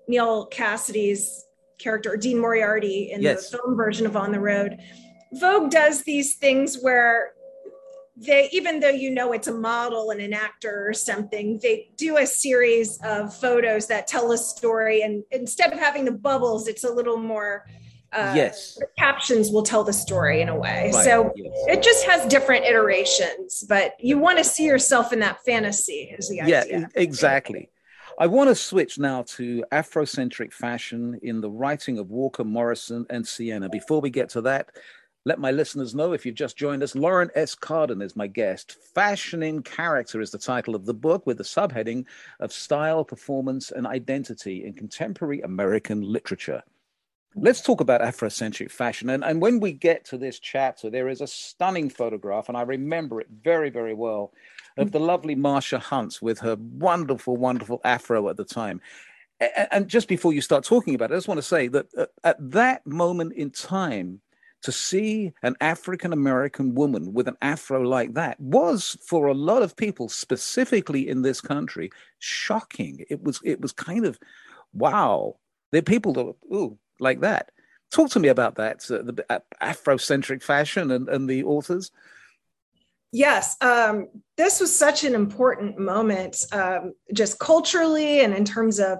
Neal 0.07 0.45
Cassady's 0.47 1.45
character, 1.79 2.15
Dean 2.17 2.39
Moriarty, 2.39 3.11
in 3.11 3.21
yes. 3.21 3.49
the 3.49 3.57
film 3.57 3.75
version 3.75 4.05
of 4.05 4.15
On 4.15 4.31
the 4.31 4.39
Road. 4.39 4.77
Vogue 5.33 5.71
does 5.71 6.03
these 6.03 6.35
things 6.35 6.79
where 6.81 7.33
they, 8.17 8.49
even 8.51 8.79
though 8.79 8.89
you 8.89 9.09
know 9.11 9.31
it's 9.33 9.47
a 9.47 9.53
model 9.53 10.11
and 10.11 10.21
an 10.21 10.33
actor 10.33 10.85
or 10.87 10.93
something, 10.93 11.59
they 11.61 11.89
do 11.95 12.17
a 12.17 12.25
series 12.25 12.99
of 13.03 13.35
photos 13.35 13.87
that 13.87 14.07
tell 14.07 14.31
a 14.31 14.37
story. 14.37 15.01
And 15.01 15.23
instead 15.31 15.73
of 15.73 15.79
having 15.79 16.05
the 16.05 16.11
bubbles, 16.11 16.67
it's 16.67 16.83
a 16.83 16.91
little 16.91 17.17
more. 17.17 17.65
Uh, 18.13 18.33
yes. 18.35 18.77
captions 18.97 19.51
will 19.51 19.63
tell 19.63 19.83
the 19.83 19.93
story 19.93 20.41
in 20.41 20.49
a 20.49 20.55
way. 20.55 20.91
Right. 20.93 21.05
So 21.05 21.31
yes. 21.35 21.53
it 21.67 21.83
just 21.83 22.05
has 22.05 22.25
different 22.27 22.65
iterations, 22.65 23.63
but 23.69 23.93
you 23.99 24.17
want 24.17 24.37
to 24.37 24.43
see 24.43 24.65
yourself 24.65 25.13
in 25.13 25.19
that 25.19 25.43
fantasy, 25.45 26.13
is 26.17 26.27
the 26.29 26.41
idea. 26.41 26.65
Yeah, 26.69 26.85
exactly. 26.95 27.69
I 28.19 28.27
want 28.27 28.49
to 28.49 28.55
switch 28.55 28.99
now 28.99 29.23
to 29.23 29.63
Afrocentric 29.71 30.51
fashion 30.51 31.19
in 31.23 31.39
the 31.39 31.49
writing 31.49 31.97
of 31.97 32.11
Walker 32.11 32.43
Morrison 32.43 33.05
and 33.09 33.25
Senna. 33.25 33.69
Before 33.69 34.01
we 34.01 34.09
get 34.09 34.29
to 34.29 34.41
that, 34.41 34.69
let 35.23 35.39
my 35.39 35.51
listeners 35.51 35.95
know 35.95 36.13
if 36.13 36.25
you've 36.25 36.35
just 36.35 36.57
joined 36.57 36.83
us, 36.83 36.95
Lauren 36.95 37.29
S. 37.35 37.55
Cardon 37.55 38.01
is 38.01 38.15
my 38.15 38.27
guest. 38.27 38.75
Fashioning 38.93 39.61
Character 39.61 40.19
is 40.19 40.31
the 40.31 40.37
title 40.37 40.75
of 40.75 40.85
the 40.85 40.93
book 40.93 41.25
with 41.25 41.37
the 41.37 41.43
subheading 41.43 42.05
of 42.39 42.51
Style, 42.51 43.05
Performance, 43.05 43.71
and 43.71 43.87
Identity 43.87 44.65
in 44.65 44.73
Contemporary 44.73 45.41
American 45.41 46.01
Literature. 46.01 46.63
Let's 47.35 47.61
talk 47.61 47.79
about 47.79 48.01
Afrocentric 48.01 48.71
fashion. 48.71 49.09
And, 49.09 49.23
and 49.23 49.41
when 49.41 49.59
we 49.59 49.71
get 49.71 50.03
to 50.05 50.17
this 50.17 50.37
chapter, 50.37 50.89
there 50.89 51.07
is 51.07 51.21
a 51.21 51.27
stunning 51.27 51.89
photograph, 51.89 52.49
and 52.49 52.57
I 52.57 52.63
remember 52.63 53.21
it 53.21 53.27
very, 53.43 53.69
very 53.69 53.93
well, 53.93 54.33
of 54.77 54.91
the 54.91 54.99
lovely 54.99 55.35
Marsha 55.35 55.79
Hunt 55.79 56.19
with 56.21 56.39
her 56.39 56.57
wonderful, 56.59 57.37
wonderful 57.37 57.81
afro 57.83 58.29
at 58.29 58.37
the 58.37 58.45
time. 58.45 58.81
And 59.71 59.87
just 59.87 60.07
before 60.07 60.33
you 60.33 60.41
start 60.41 60.63
talking 60.63 60.93
about 60.93 61.11
it, 61.11 61.15
I 61.15 61.17
just 61.17 61.27
want 61.27 61.39
to 61.39 61.43
say 61.43 61.67
that 61.69 61.87
uh, 61.97 62.05
at 62.23 62.37
that 62.51 62.85
moment 62.85 63.33
in 63.33 63.49
time, 63.49 64.21
to 64.61 64.71
see 64.71 65.33
an 65.41 65.55
African 65.59 66.13
American 66.13 66.75
woman 66.75 67.13
with 67.13 67.27
an 67.27 67.37
afro 67.41 67.81
like 67.81 68.13
that 68.13 68.39
was 68.39 68.95
for 69.01 69.25
a 69.25 69.33
lot 69.33 69.63
of 69.63 69.75
people, 69.75 70.07
specifically 70.07 71.09
in 71.09 71.23
this 71.23 71.41
country, 71.41 71.89
shocking. 72.19 73.03
It 73.09 73.23
was 73.23 73.41
it 73.43 73.59
was 73.59 73.71
kind 73.71 74.05
of 74.05 74.19
wow. 74.73 75.37
There 75.71 75.79
are 75.79 75.83
people 75.83 76.13
that 76.13 76.35
ooh 76.53 76.77
like 77.01 77.21
that. 77.21 77.51
Talk 77.91 78.09
to 78.11 78.19
me 78.19 78.29
about 78.29 78.55
that, 78.55 78.89
uh, 78.89 79.01
the 79.03 79.25
uh, 79.29 79.39
Afrocentric 79.61 80.41
fashion 80.41 80.91
and, 80.91 81.09
and 81.09 81.29
the 81.29 81.43
authors. 81.43 81.91
Yes, 83.11 83.57
um, 83.59 84.07
this 84.37 84.61
was 84.61 84.73
such 84.73 85.03
an 85.03 85.13
important 85.13 85.77
moment, 85.77 86.45
um, 86.53 86.93
just 87.13 87.39
culturally 87.39 88.21
and 88.21 88.33
in 88.33 88.45
terms 88.45 88.79
of, 88.79 88.99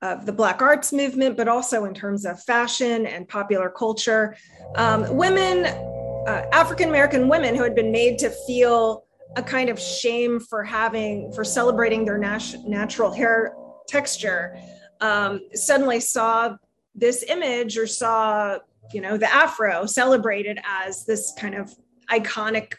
of 0.00 0.26
the 0.26 0.32
Black 0.32 0.62
arts 0.62 0.92
movement, 0.92 1.36
but 1.36 1.48
also 1.48 1.84
in 1.84 1.92
terms 1.92 2.24
of 2.24 2.40
fashion 2.44 3.04
and 3.06 3.26
popular 3.26 3.68
culture. 3.68 4.36
Um, 4.76 5.16
women, 5.16 5.66
uh, 5.66 6.46
African 6.52 6.88
American 6.88 7.28
women 7.28 7.56
who 7.56 7.64
had 7.64 7.74
been 7.74 7.90
made 7.90 8.18
to 8.18 8.30
feel 8.46 9.06
a 9.34 9.42
kind 9.42 9.68
of 9.68 9.80
shame 9.80 10.38
for 10.38 10.62
having, 10.62 11.32
for 11.32 11.42
celebrating 11.42 12.04
their 12.04 12.18
nat- 12.18 12.54
natural 12.64 13.10
hair 13.10 13.56
texture, 13.88 14.56
um, 15.00 15.40
suddenly 15.54 15.98
saw 15.98 16.56
this 16.98 17.22
image 17.28 17.78
or 17.78 17.86
saw 17.86 18.58
you 18.92 19.00
know, 19.00 19.16
the 19.16 19.32
afro 19.32 19.86
celebrated 19.86 20.58
as 20.64 21.04
this 21.04 21.32
kind 21.38 21.54
of 21.54 21.74
iconic 22.10 22.74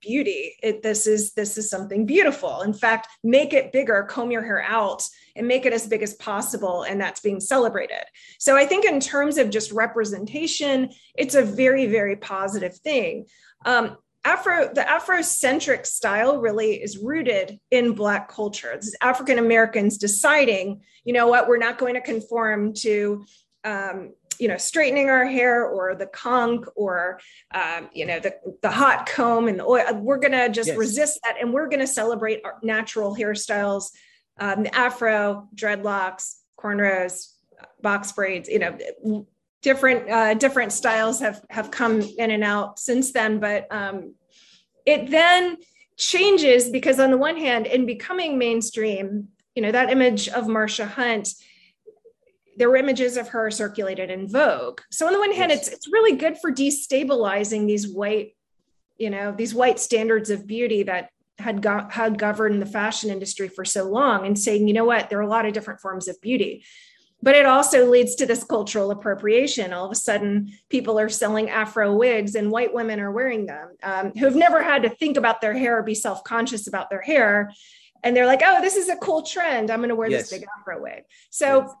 beauty. 0.00 0.56
It, 0.62 0.82
this 0.82 1.06
is 1.06 1.32
this 1.34 1.56
is 1.56 1.70
something 1.70 2.06
beautiful. 2.06 2.62
In 2.62 2.72
fact, 2.72 3.08
make 3.22 3.52
it 3.52 3.72
bigger, 3.72 4.02
comb 4.04 4.30
your 4.30 4.42
hair 4.42 4.62
out, 4.62 5.06
and 5.36 5.46
make 5.46 5.64
it 5.64 5.72
as 5.72 5.86
big 5.86 6.02
as 6.02 6.14
possible, 6.14 6.82
and 6.82 7.00
that's 7.00 7.20
being 7.20 7.40
celebrated. 7.40 8.04
So 8.38 8.56
I 8.56 8.66
think 8.66 8.84
in 8.84 8.98
terms 8.98 9.38
of 9.38 9.50
just 9.50 9.70
representation, 9.70 10.90
it's 11.14 11.34
a 11.34 11.42
very 11.42 11.86
very 11.86 12.16
positive 12.16 12.76
thing. 12.76 13.26
Um, 13.64 13.96
Afro, 14.24 14.72
the 14.72 14.82
Afrocentric 14.82 15.84
style 15.84 16.38
really 16.38 16.74
is 16.74 16.98
rooted 16.98 17.58
in 17.70 17.92
Black 17.92 18.28
culture. 18.28 18.72
This 18.76 18.88
is 18.88 18.96
African 19.00 19.38
Americans 19.38 19.98
deciding, 19.98 20.82
you 21.04 21.12
know 21.12 21.26
what, 21.26 21.48
we're 21.48 21.58
not 21.58 21.78
going 21.78 21.94
to 21.94 22.00
conform 22.00 22.72
to 22.74 23.24
um, 23.64 24.12
you 24.38 24.48
know 24.48 24.56
straightening 24.56 25.08
our 25.08 25.24
hair 25.24 25.64
or 25.64 25.94
the 25.94 26.06
conk 26.06 26.66
or 26.74 27.20
um, 27.54 27.88
you 27.92 28.06
know 28.06 28.18
the, 28.18 28.34
the 28.62 28.70
hot 28.70 29.06
comb 29.06 29.46
and 29.46 29.58
the 29.58 29.64
oil 29.64 29.84
we're 29.94 30.18
going 30.18 30.32
to 30.32 30.48
just 30.48 30.68
yes. 30.68 30.76
resist 30.76 31.20
that 31.22 31.36
and 31.40 31.52
we're 31.52 31.68
going 31.68 31.80
to 31.80 31.86
celebrate 31.86 32.40
our 32.44 32.58
natural 32.62 33.14
hairstyles 33.14 33.90
um, 34.40 34.64
the 34.64 34.74
afro 34.74 35.48
dreadlocks 35.54 36.36
cornrows 36.58 37.28
box 37.82 38.10
braids 38.12 38.48
you 38.48 38.58
know 38.58 39.26
different 39.62 40.10
uh, 40.10 40.34
different 40.34 40.72
styles 40.72 41.20
have 41.20 41.42
have 41.50 41.70
come 41.70 42.00
in 42.00 42.30
and 42.30 42.44
out 42.44 42.78
since 42.78 43.12
then 43.12 43.38
but 43.38 43.66
um, 43.70 44.14
it 44.86 45.10
then 45.10 45.56
changes 45.96 46.68
because 46.68 46.98
on 46.98 47.10
the 47.10 47.18
one 47.18 47.36
hand 47.36 47.66
in 47.66 47.86
becoming 47.86 48.38
mainstream 48.38 49.28
you 49.54 49.62
know 49.62 49.72
that 49.72 49.90
image 49.90 50.28
of 50.28 50.44
marsha 50.44 50.86
hunt 50.86 51.34
there 52.56 52.68
were 52.68 52.76
images 52.76 53.16
of 53.16 53.28
her 53.28 53.50
circulated 53.50 54.10
in 54.10 54.28
Vogue. 54.28 54.80
So 54.90 55.06
on 55.06 55.12
the 55.12 55.18
one 55.18 55.32
hand, 55.32 55.50
yes. 55.50 55.68
it's 55.68 55.76
it's 55.76 55.92
really 55.92 56.16
good 56.16 56.38
for 56.38 56.52
destabilizing 56.52 57.66
these 57.66 57.88
white, 57.88 58.36
you 58.98 59.10
know, 59.10 59.32
these 59.32 59.54
white 59.54 59.80
standards 59.80 60.30
of 60.30 60.46
beauty 60.46 60.82
that 60.84 61.10
had 61.38 61.62
got 61.62 61.92
had 61.92 62.18
governed 62.18 62.60
the 62.60 62.66
fashion 62.66 63.10
industry 63.10 63.48
for 63.48 63.64
so 63.64 63.84
long, 63.88 64.26
and 64.26 64.38
saying, 64.38 64.68
you 64.68 64.74
know 64.74 64.84
what, 64.84 65.08
there 65.08 65.18
are 65.18 65.22
a 65.22 65.28
lot 65.28 65.46
of 65.46 65.52
different 65.52 65.80
forms 65.80 66.08
of 66.08 66.20
beauty. 66.20 66.64
But 67.22 67.36
it 67.36 67.46
also 67.46 67.88
leads 67.88 68.16
to 68.16 68.26
this 68.26 68.42
cultural 68.42 68.90
appropriation. 68.90 69.72
All 69.72 69.86
of 69.86 69.92
a 69.92 69.96
sudden, 69.96 70.52
people 70.68 70.98
are 70.98 71.08
selling 71.08 71.50
Afro 71.50 71.94
wigs, 71.94 72.34
and 72.34 72.50
white 72.50 72.74
women 72.74 72.98
are 72.98 73.12
wearing 73.12 73.46
them 73.46 73.76
um, 73.82 74.12
who 74.12 74.24
have 74.24 74.34
never 74.34 74.62
had 74.62 74.82
to 74.82 74.88
think 74.90 75.16
about 75.16 75.40
their 75.40 75.54
hair 75.54 75.78
or 75.78 75.82
be 75.82 75.94
self 75.94 76.24
conscious 76.24 76.66
about 76.66 76.90
their 76.90 77.02
hair 77.02 77.52
and 78.04 78.16
they're 78.16 78.26
like, 78.26 78.42
oh, 78.44 78.60
this 78.60 78.74
is 78.76 78.88
a 78.88 78.96
cool 78.96 79.22
trend. 79.22 79.70
I'm 79.70 79.78
going 79.78 79.88
to 79.88 79.94
wear 79.94 80.10
yes. 80.10 80.28
this 80.28 80.40
big 80.40 80.48
afro 80.58 80.82
wig. 80.82 81.04
So 81.30 81.62
yes 81.62 81.74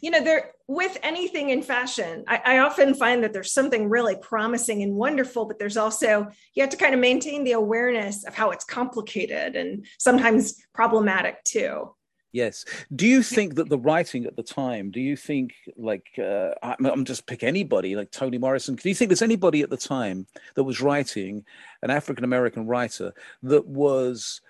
you 0.00 0.10
know 0.10 0.22
there 0.22 0.52
with 0.68 0.98
anything 1.02 1.48
in 1.48 1.62
fashion 1.62 2.24
I, 2.28 2.42
I, 2.44 2.58
often 2.58 2.94
find 2.94 3.24
that 3.24 3.32
there's 3.32 3.52
something 3.52 3.88
really 3.88 4.16
promising 4.16 4.82
and 4.82 4.94
wonderful 4.94 5.46
but 5.46 5.58
there's 5.58 5.78
also 5.78 6.28
you 6.52 6.62
have 6.62 6.68
to 6.70 6.76
kind 6.76 6.92
of 6.92 7.00
maintain 7.00 7.42
the 7.42 7.52
awareness 7.52 8.26
of 8.26 8.34
how 8.34 8.50
it's 8.50 8.66
complicated 8.66 9.56
and 9.56 9.86
sometimes 9.98 10.62
problematic 10.74 11.42
too 11.44 11.94
yes. 12.34 12.64
Do 12.94 13.06
you 13.06 13.22
think 13.22 13.54
that 13.54 13.70
the 13.70 13.78
writing 13.78 14.26
at 14.26 14.36
the 14.36 14.42
time 14.42 14.90
do 14.90 15.00
you 15.00 15.16
think 15.16 15.54
like 15.76 16.06
uh, 16.18 16.50
i'm 16.62 17.04
just 17.04 17.26
pick 17.26 17.42
anybody 17.42 17.96
like 17.96 18.10
toni 18.10 18.38
morrison 18.38 18.74
do 18.74 18.88
you 18.88 18.94
think 18.94 19.08
there's 19.08 19.22
anybody 19.22 19.62
at 19.62 19.70
the 19.70 19.76
time 19.76 20.26
that 20.54 20.64
was 20.64 20.80
writing 20.80 21.44
an 21.82 21.90
african 21.90 22.24
american 22.24 22.66
writer 22.66 23.12
that 23.42 23.66
was 23.66 24.40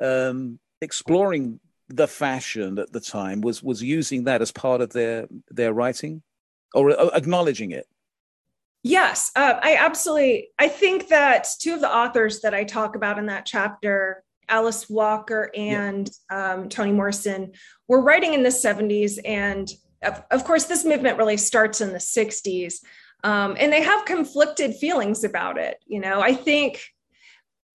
um, 0.00 0.58
exploring 0.80 1.60
the 1.90 2.06
fashion 2.06 2.78
at 2.78 2.92
the 2.92 3.00
time 3.00 3.40
was 3.40 3.62
was 3.62 3.82
using 3.82 4.24
that 4.24 4.40
as 4.40 4.52
part 4.52 4.80
of 4.80 4.92
their 4.92 5.26
their 5.50 5.72
writing 5.72 6.22
or 6.74 6.90
uh, 6.90 7.10
acknowledging 7.14 7.72
it? 7.72 7.86
Yes. 8.82 9.30
Uh, 9.34 9.58
i 9.62 9.76
absolutely 9.76 10.48
i 10.58 10.68
think 10.68 11.08
that 11.08 11.46
two 11.58 11.74
of 11.74 11.80
the 11.80 11.94
authors 11.94 12.40
that 12.40 12.54
i 12.54 12.64
talk 12.64 12.96
about 12.96 13.18
in 13.18 13.26
that 13.26 13.44
chapter 13.44 14.22
alice 14.50 14.88
walker 14.88 15.50
and 15.54 16.10
yeah. 16.30 16.52
um, 16.54 16.68
toni 16.68 16.92
morrison 16.92 17.52
were 17.88 18.02
writing 18.02 18.34
in 18.34 18.42
the 18.42 18.50
70s 18.50 19.18
and 19.24 19.72
of, 20.02 20.22
of 20.30 20.44
course 20.44 20.64
this 20.64 20.84
movement 20.84 21.18
really 21.18 21.36
starts 21.36 21.80
in 21.80 21.92
the 21.92 21.98
60s 21.98 22.74
um, 23.22 23.56
and 23.58 23.72
they 23.72 23.82
have 23.82 24.04
conflicted 24.04 24.74
feelings 24.74 25.24
about 25.24 25.58
it 25.58 25.82
you 25.86 26.00
know 26.00 26.20
i 26.20 26.34
think 26.34 26.80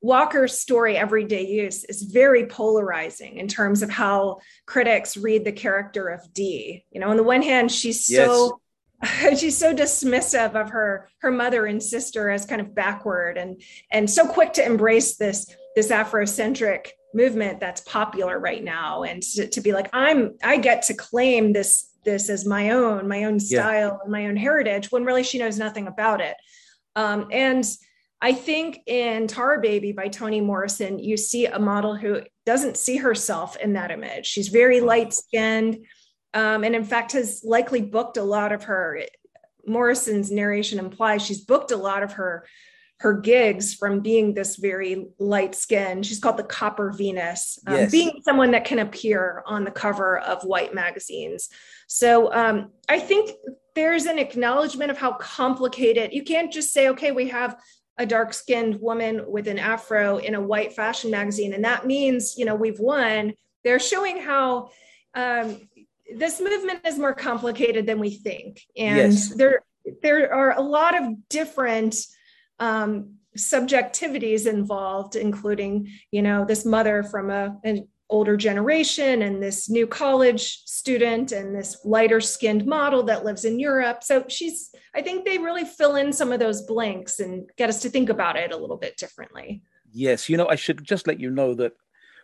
Walker's 0.02 0.60
story, 0.60 0.96
Everyday 0.96 1.48
Use, 1.48 1.84
is 1.84 2.04
very 2.04 2.46
polarizing 2.46 3.38
in 3.38 3.48
terms 3.48 3.82
of 3.82 3.90
how 3.90 4.38
critics 4.68 5.18
read 5.18 5.44
the 5.44 5.52
character 5.52 6.10
of 6.10 6.32
Dee. 6.32 6.86
You 6.92 7.02
know, 7.02 7.10
on 7.10 7.18
the 7.18 7.24
one 7.24 7.42
hand, 7.42 7.72
she's 7.72 8.06
so 8.06 8.60
yes. 9.04 9.40
she's 9.40 9.58
so 9.58 9.74
dismissive 9.74 10.54
of 10.54 10.70
her 10.70 11.10
her 11.20 11.32
mother 11.32 11.66
and 11.66 11.82
sister 11.82 12.30
as 12.30 12.46
kind 12.46 12.62
of 12.62 12.76
backward 12.76 13.38
and 13.38 13.62
and 13.92 14.10
so 14.10 14.28
quick 14.28 14.54
to 14.54 14.66
embrace 14.66 15.18
this 15.18 15.54
this 15.76 15.92
Afrocentric 15.92 16.88
movement 17.14 17.60
that's 17.60 17.82
popular 17.82 18.38
right 18.40 18.64
now 18.64 19.04
and 19.04 19.24
to, 19.24 19.48
to 19.48 19.62
be 19.62 19.72
like 19.72 19.90
I'm 19.94 20.36
I 20.44 20.58
get 20.58 20.84
to 20.84 20.94
claim 20.94 21.54
this 21.54 21.92
this 22.04 22.30
as 22.30 22.46
my 22.46 22.72
own 22.72 23.08
my 23.08 23.24
own 23.24 23.40
style 23.40 23.90
yeah. 23.90 23.98
and 24.04 24.12
my 24.12 24.28
own 24.28 24.36
heritage 24.36 24.92
when 24.92 25.06
really 25.06 25.24
she 25.24 25.40
knows 25.40 25.58
nothing 25.58 25.88
about 25.88 26.22
it. 26.22 26.36
Um, 26.96 27.28
and 27.32 27.66
I 28.22 28.34
think 28.34 28.80
in 28.86 29.28
Tar 29.28 29.60
Baby 29.60 29.92
by 29.92 30.08
Toni 30.08 30.42
Morrison, 30.42 31.00
you 31.00 31.18
see 31.18 31.46
a 31.46 31.60
model 31.60 31.96
who 31.96 32.22
doesn't 32.46 32.78
see 32.78 32.98
herself 32.98 33.58
in 33.58 33.74
that 33.74 33.92
image. 33.92 34.26
She's 34.26 34.48
very 34.48 34.80
light 34.80 35.14
skinned, 35.14 35.86
um, 36.34 36.64
and 36.64 36.76
in 36.76 36.84
fact, 36.84 37.12
has 37.12 37.42
likely 37.44 37.82
booked 37.82 38.18
a 38.18 38.24
lot 38.24 38.52
of 38.52 38.64
her. 38.64 39.02
Morrison's 39.68 40.32
narration 40.32 40.80
implies 40.80 41.26
she's 41.26 41.44
booked 41.44 41.72
a 41.72 41.78
lot 41.78 42.04
of 42.04 42.14
her 42.14 42.46
her 42.99 43.13
gigs 43.13 43.73
from 43.73 43.99
being 43.99 44.34
this 44.34 44.55
very 44.55 45.08
light 45.19 45.53
skin. 45.53 46.01
She's 46.01 46.19
called 46.19 46.38
the 46.38 46.43
Copper 46.43 46.91
Venus, 46.91 47.60
um, 47.67 47.75
yes. 47.75 47.91
being 47.91 48.21
someone 48.23 48.51
that 48.51 48.63
can 48.65 48.79
appear 48.79 49.43
on 49.45 49.63
the 49.65 49.71
cover 49.71 50.19
of 50.19 50.43
white 50.43 50.73
magazines. 50.73 51.49
So 51.88 52.34
um, 52.34 52.71
I 52.88 52.99
think 52.99 53.31
there's 53.75 54.05
an 54.05 54.17
acknowledgement 54.17 54.91
of 54.91 54.97
how 54.97 55.13
complicated 55.13 56.13
you 56.13 56.23
can't 56.23 56.51
just 56.51 56.71
say, 56.71 56.88
okay, 56.89 57.12
we 57.12 57.27
have 57.27 57.60
a 57.97 58.05
dark 58.05 58.34
skinned 58.34 58.79
woman 58.81 59.23
with 59.27 59.47
an 59.47 59.60
afro 59.60 60.17
in 60.17 60.36
a 60.36 60.41
white 60.41 60.73
fashion 60.73 61.12
magazine. 61.12 61.53
And 61.53 61.63
that 61.65 61.86
means, 61.86 62.38
you 62.38 62.45
know, 62.45 62.55
we've 62.55 62.79
won. 62.79 63.34
They're 63.63 63.79
showing 63.79 64.19
how 64.21 64.69
um, 65.13 65.67
this 66.13 66.39
movement 66.39 66.86
is 66.86 66.97
more 66.97 67.13
complicated 67.13 67.86
than 67.86 67.99
we 67.99 68.12
think. 68.12 68.62
And 68.77 69.13
yes. 69.13 69.29
there, 69.36 69.63
there 70.01 70.34
are 70.34 70.58
a 70.58 70.62
lot 70.62 71.01
of 71.01 71.29
different 71.29 71.95
um, 72.60 73.15
subjectivities 73.38 74.48
involved, 74.48 75.15
including, 75.15 75.89
you 76.12 76.22
know, 76.22 76.46
this 76.46 76.65
mother 76.65 77.04
from 77.04 77.30
a, 77.30 77.58
an 77.63 77.88
older 78.10 78.38
generation 78.38 79.24
and 79.24 79.41
this 79.41 79.70
new 79.70 79.88
college 79.88 80.62
student 80.65 81.32
and 81.32 81.56
this 81.56 81.78
lighter 81.84 82.22
skinned 82.22 82.65
model 82.65 83.04
that 83.04 83.26
lives 83.26 83.46
in 83.46 83.60
Europe. 83.60 84.04
So 84.04 84.26
she's, 84.28 84.74
I 84.94 85.02
think 85.02 85.26
they 85.26 85.38
really 85.38 85.65
fill 85.65 85.96
in 85.96 86.13
some 86.13 86.32
of 86.32 86.39
those 86.39 86.62
blanks 86.62 87.20
and 87.20 87.50
get 87.58 87.70
us 87.70 87.82
to 87.82 87.89
think 87.89 88.10
about 88.10 88.36
it 88.36 88.52
a 88.52 88.58
little 88.58 88.78
bit 88.78 88.98
differently. 88.98 89.63
Yes. 89.91 90.30
You 90.30 90.38
know, 90.38 90.48
I 90.48 90.56
should 90.56 90.84
just 90.84 91.08
let 91.08 91.20
you 91.20 91.32
know 91.32 91.56
that 91.56 91.74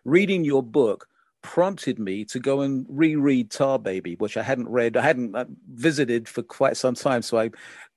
reading 0.06 0.44
your 0.44 0.62
book 0.62 1.08
prompted 1.41 1.98
me 1.98 2.24
to 2.26 2.39
go 2.39 2.62
and 2.62 2.86
reread 2.88 3.50
Tar 3.50 3.80
Baby, 3.80 4.15
which 4.15 4.38
I 4.38 4.44
hadn't 4.44 4.70
read, 4.70 4.96
I 4.96 5.02
hadn't 5.02 5.36
uh, 5.36 5.46
visited 5.72 6.30
for 6.30 6.44
quite 6.44 6.78
some 6.78 6.94
time. 6.94 7.24
So 7.24 7.39
I 7.39 7.50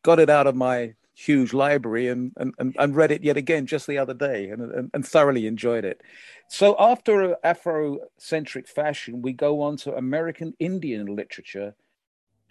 got 0.03 0.19
it 0.19 0.31
out 0.31 0.47
of 0.47 0.57
my 0.57 0.95
huge 1.15 1.53
library 1.53 2.09
and, 2.09 2.33
and, 2.37 2.75
and 2.79 2.97
read 2.97 3.13
it 3.13 3.23
yet 3.23 3.37
again 3.37 3.67
just 3.67 3.87
the 3.87 3.99
other 3.99 4.15
day 4.15 4.49
and, 4.49 4.61
and, 4.73 4.91
and 4.93 5.07
thoroughly 5.07 5.47
enjoyed 5.47 5.85
it. 5.85 6.01
So 6.49 6.77
after 6.79 7.37
Afrocentric 7.45 8.69
fashion, 8.69 9.23
we 9.23 9.33
go 9.33 9.63
on 9.63 9.77
to 9.79 9.97
American 9.97 10.55
Indian 10.59 11.07
literature 11.07 11.75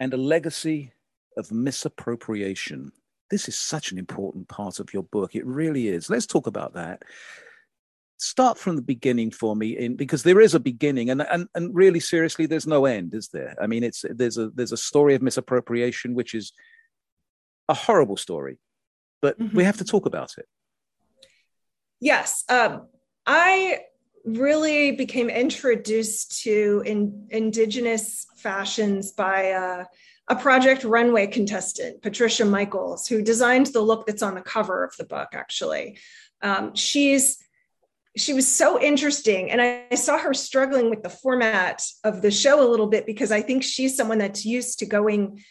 and 0.00 0.12
a 0.14 0.16
legacy 0.16 0.92
of 1.36 1.52
misappropriation. 1.52 2.92
This 3.30 3.48
is 3.48 3.56
such 3.56 3.92
an 3.92 3.98
important 3.98 4.48
part 4.48 4.80
of 4.80 4.92
your 4.94 5.02
book. 5.04 5.34
It 5.34 5.46
really 5.46 5.88
is. 5.88 6.08
Let's 6.08 6.26
talk 6.26 6.46
about 6.46 6.74
that. 6.74 7.02
Start 8.16 8.58
from 8.58 8.76
the 8.76 8.82
beginning 8.82 9.30
for 9.30 9.56
me, 9.56 9.76
in 9.76 9.96
because 9.96 10.22
there 10.22 10.40
is 10.40 10.54
a 10.54 10.60
beginning, 10.60 11.10
and 11.10 11.20
and 11.22 11.48
and 11.54 11.74
really 11.74 11.98
seriously, 11.98 12.46
there's 12.46 12.66
no 12.66 12.84
end, 12.84 13.12
is 13.12 13.28
there? 13.28 13.56
I 13.60 13.66
mean, 13.66 13.82
it's 13.82 14.04
there's 14.08 14.38
a 14.38 14.50
there's 14.50 14.72
a 14.72 14.76
story 14.76 15.14
of 15.14 15.20
misappropriation 15.20 16.14
which 16.14 16.32
is 16.32 16.52
a 17.68 17.74
horrible 17.74 18.16
story, 18.16 18.58
but 19.22 19.38
mm-hmm. 19.38 19.56
we 19.56 19.64
have 19.64 19.78
to 19.78 19.84
talk 19.84 20.06
about 20.06 20.34
it. 20.38 20.46
Yes, 22.00 22.44
um, 22.48 22.88
I 23.26 23.80
really 24.24 24.92
became 24.92 25.28
introduced 25.28 26.42
to 26.42 26.82
in, 26.86 27.26
indigenous 27.30 28.26
fashions 28.36 29.12
by 29.12 29.52
uh, 29.52 29.84
a 30.28 30.36
project 30.36 30.84
runway 30.84 31.26
contestant 31.26 32.00
patricia 32.00 32.44
michaels 32.44 33.06
who 33.06 33.20
designed 33.20 33.66
the 33.66 33.80
look 33.80 34.06
that's 34.06 34.22
on 34.22 34.34
the 34.34 34.40
cover 34.40 34.82
of 34.82 34.94
the 34.96 35.04
book 35.04 35.28
actually 35.34 35.98
um, 36.40 36.74
she's 36.74 37.38
she 38.16 38.32
was 38.32 38.50
so 38.50 38.80
interesting 38.80 39.50
and 39.50 39.60
I, 39.60 39.84
I, 39.90 39.96
saw 39.96 40.16
her 40.16 40.32
struggling 40.32 40.88
with 40.88 41.02
the 41.02 41.10
format 41.10 41.82
of 42.04 42.22
the 42.22 42.30
show 42.30 42.66
a 42.66 42.70
little 42.70 42.86
bit 42.86 43.04
because 43.04 43.30
i 43.30 43.42
think 43.42 43.62
she's 43.62 43.96
someone 43.96 44.18
that's 44.18 44.46
used 44.46 44.78
to 44.78 44.86
going 44.86 45.42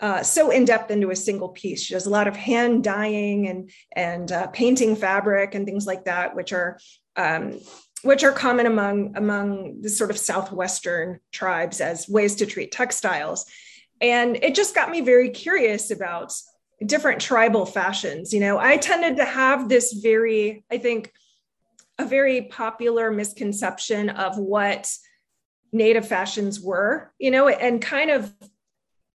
uh, 0.00 0.22
so 0.22 0.50
in 0.50 0.64
depth 0.64 0.90
into 0.90 1.10
a 1.10 1.16
single 1.16 1.48
piece. 1.48 1.82
She 1.82 1.94
does 1.94 2.06
a 2.06 2.10
lot 2.10 2.28
of 2.28 2.36
hand 2.36 2.84
dyeing 2.84 3.48
and 3.48 3.70
and 3.92 4.30
uh, 4.30 4.46
painting 4.48 4.96
fabric 4.96 5.54
and 5.54 5.64
things 5.64 5.86
like 5.86 6.04
that, 6.04 6.36
which 6.36 6.52
are 6.52 6.78
um, 7.16 7.58
which 8.02 8.22
are 8.22 8.32
common 8.32 8.66
among 8.66 9.16
among 9.16 9.80
the 9.80 9.88
sort 9.88 10.10
of 10.10 10.18
southwestern 10.18 11.20
tribes 11.32 11.80
as 11.80 12.08
ways 12.08 12.36
to 12.36 12.46
treat 12.46 12.72
textiles. 12.72 13.46
And 14.00 14.36
it 14.42 14.54
just 14.54 14.74
got 14.74 14.90
me 14.90 15.00
very 15.00 15.30
curious 15.30 15.90
about 15.90 16.32
different 16.84 17.20
tribal 17.20 17.64
fashions. 17.64 18.34
You 18.34 18.40
know, 18.40 18.58
I 18.58 18.76
tended 18.76 19.16
to 19.16 19.24
have 19.24 19.68
this 19.68 19.94
very, 19.94 20.64
I 20.70 20.76
think, 20.76 21.10
a 21.98 22.04
very 22.04 22.42
popular 22.42 23.10
misconception 23.10 24.10
of 24.10 24.36
what 24.36 24.92
native 25.72 26.06
fashions 26.06 26.60
were, 26.60 27.12
you 27.18 27.30
know, 27.30 27.48
and 27.48 27.80
kind 27.80 28.10
of 28.10 28.32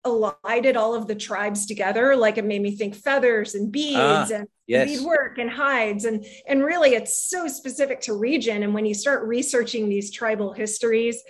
elided 0.05 0.77
all 0.77 0.95
of 0.95 1.07
the 1.07 1.15
tribes 1.15 1.65
together. 1.65 2.15
Like 2.15 2.37
it 2.37 2.45
made 2.45 2.61
me 2.61 2.75
think 2.75 2.95
feathers 2.95 3.55
and 3.55 3.71
beads 3.71 3.97
ah, 3.97 4.27
and 4.33 4.47
yes. 4.67 4.87
beadwork 4.87 5.37
and 5.37 5.49
hides. 5.49 6.05
And, 6.05 6.25
and 6.47 6.63
really 6.63 6.91
it's 6.91 7.29
so 7.29 7.47
specific 7.47 8.01
to 8.01 8.13
region. 8.13 8.63
And 8.63 8.73
when 8.73 8.85
you 8.85 8.93
start 8.93 9.27
researching 9.27 9.89
these 9.89 10.11
tribal 10.11 10.53
histories, 10.53 11.21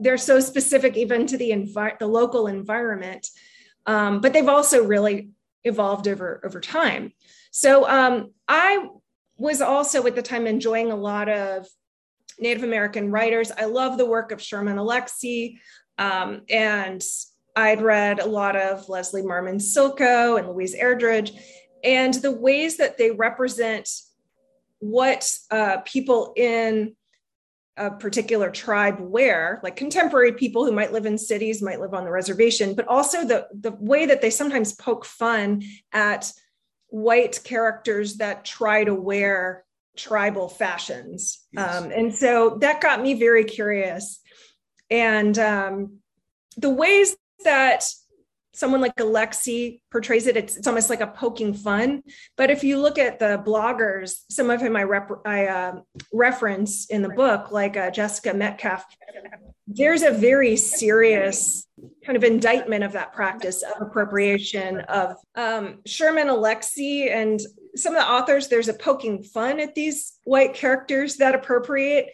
they're 0.00 0.16
so 0.16 0.40
specific 0.40 0.96
even 0.96 1.26
to 1.26 1.36
the 1.36 1.50
envi- 1.50 1.98
the 1.98 2.06
local 2.06 2.46
environment. 2.46 3.28
Um, 3.86 4.20
but 4.20 4.32
they've 4.32 4.48
also 4.48 4.84
really 4.84 5.30
evolved 5.64 6.08
over 6.08 6.40
over 6.44 6.60
time. 6.60 7.12
So 7.50 7.88
um, 7.88 8.32
I 8.46 8.86
was 9.36 9.60
also 9.60 10.06
at 10.06 10.14
the 10.14 10.22
time 10.22 10.46
enjoying 10.46 10.90
a 10.92 10.96
lot 10.96 11.28
of 11.28 11.66
Native 12.38 12.62
American 12.62 13.10
writers. 13.10 13.50
I 13.50 13.64
love 13.64 13.98
the 13.98 14.06
work 14.06 14.30
of 14.30 14.42
Sherman 14.42 14.76
Alexie, 14.76 15.58
um, 15.96 16.42
and 16.48 17.02
I'd 17.58 17.82
read 17.82 18.20
a 18.20 18.26
lot 18.26 18.54
of 18.54 18.88
Leslie 18.88 19.22
Marmon 19.22 19.56
Silko 19.56 20.38
and 20.38 20.48
Louise 20.48 20.76
Erdrich, 20.76 21.36
and 21.82 22.14
the 22.14 22.30
ways 22.30 22.76
that 22.76 22.96
they 22.96 23.10
represent 23.10 23.90
what 24.78 25.28
uh, 25.50 25.78
people 25.78 26.32
in 26.36 26.94
a 27.76 27.90
particular 27.90 28.52
tribe 28.52 29.00
wear, 29.00 29.60
like 29.64 29.74
contemporary 29.74 30.34
people 30.34 30.64
who 30.64 30.70
might 30.70 30.92
live 30.92 31.04
in 31.04 31.18
cities, 31.18 31.60
might 31.60 31.80
live 31.80 31.94
on 31.94 32.04
the 32.04 32.12
reservation, 32.12 32.76
but 32.76 32.86
also 32.86 33.24
the, 33.24 33.48
the 33.52 33.72
way 33.80 34.06
that 34.06 34.22
they 34.22 34.30
sometimes 34.30 34.74
poke 34.74 35.04
fun 35.04 35.64
at 35.92 36.32
white 36.90 37.40
characters 37.42 38.18
that 38.18 38.44
try 38.44 38.84
to 38.84 38.94
wear 38.94 39.64
tribal 39.96 40.48
fashions. 40.48 41.44
Yes. 41.50 41.76
Um, 41.76 41.90
and 41.90 42.14
so 42.14 42.56
that 42.60 42.80
got 42.80 43.02
me 43.02 43.14
very 43.14 43.42
curious. 43.42 44.20
And 44.90 45.36
um, 45.40 45.98
the 46.56 46.70
ways 46.70 47.16
that 47.44 47.84
someone 48.58 48.80
like 48.80 48.96
Alexie 48.96 49.80
portrays 49.90 50.26
it, 50.26 50.36
it's, 50.36 50.56
it's 50.56 50.66
almost 50.66 50.90
like 50.90 51.00
a 51.00 51.06
poking 51.06 51.54
fun. 51.54 52.02
But 52.36 52.50
if 52.50 52.64
you 52.64 52.80
look 52.80 52.98
at 52.98 53.20
the 53.20 53.40
bloggers, 53.46 54.16
some 54.30 54.50
of 54.50 54.60
whom 54.60 54.76
I, 54.76 54.82
rep- 54.82 55.24
I 55.24 55.46
uh, 55.46 55.80
reference 56.12 56.86
in 56.86 57.02
the 57.02 57.08
book, 57.10 57.52
like 57.52 57.76
uh, 57.76 57.90
Jessica 57.90 58.34
Metcalfe, 58.34 58.84
there's 59.68 60.02
a 60.02 60.10
very 60.10 60.56
serious 60.56 61.66
kind 62.04 62.16
of 62.16 62.24
indictment 62.24 62.82
of 62.82 62.92
that 62.92 63.12
practice 63.12 63.62
of 63.62 63.80
appropriation 63.80 64.80
of 64.80 65.16
um, 65.36 65.80
Sherman 65.86 66.28
Alexie 66.28 67.12
and 67.12 67.38
some 67.76 67.94
of 67.94 68.00
the 68.00 68.10
authors. 68.10 68.48
There's 68.48 68.68
a 68.68 68.74
poking 68.74 69.22
fun 69.22 69.60
at 69.60 69.74
these 69.74 70.14
white 70.24 70.54
characters 70.54 71.16
that 71.16 71.34
appropriate. 71.34 72.08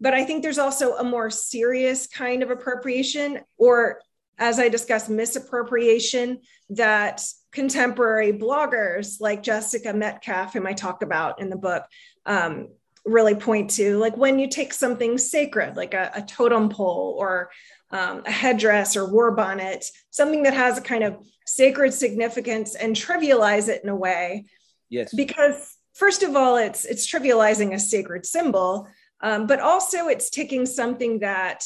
But 0.00 0.14
I 0.14 0.24
think 0.24 0.42
there's 0.42 0.58
also 0.58 0.96
a 0.96 1.04
more 1.04 1.30
serious 1.30 2.06
kind 2.06 2.42
of 2.42 2.50
appropriation 2.50 3.40
or 3.56 4.00
as 4.38 4.58
I 4.58 4.68
discussed, 4.68 5.08
misappropriation 5.08 6.40
that 6.70 7.24
contemporary 7.52 8.32
bloggers 8.32 9.20
like 9.20 9.42
Jessica 9.42 9.92
Metcalfe, 9.92 10.52
whom 10.52 10.66
I 10.66 10.72
talk 10.72 11.02
about 11.02 11.40
in 11.40 11.50
the 11.50 11.56
book, 11.56 11.84
um, 12.26 12.68
really 13.04 13.34
point 13.34 13.70
to. 13.70 13.98
Like 13.98 14.16
when 14.16 14.38
you 14.38 14.48
take 14.48 14.72
something 14.72 15.18
sacred, 15.18 15.76
like 15.76 15.94
a, 15.94 16.10
a 16.14 16.22
totem 16.22 16.68
pole 16.68 17.16
or 17.18 17.50
um, 17.90 18.22
a 18.26 18.30
headdress 18.30 18.96
or 18.96 19.10
war 19.10 19.30
bonnet, 19.30 19.86
something 20.10 20.42
that 20.44 20.54
has 20.54 20.78
a 20.78 20.82
kind 20.82 21.04
of 21.04 21.16
sacred 21.46 21.92
significance, 21.92 22.74
and 22.74 22.96
trivialize 22.96 23.68
it 23.68 23.82
in 23.84 23.90
a 23.90 23.96
way. 23.96 24.46
Yes. 24.88 25.14
Because 25.14 25.76
first 25.92 26.22
of 26.22 26.34
all, 26.34 26.56
it's 26.56 26.84
it's 26.84 27.06
trivializing 27.06 27.74
a 27.74 27.78
sacred 27.78 28.26
symbol, 28.26 28.88
um, 29.20 29.46
but 29.46 29.60
also 29.60 30.08
it's 30.08 30.30
taking 30.30 30.66
something 30.66 31.20
that 31.20 31.64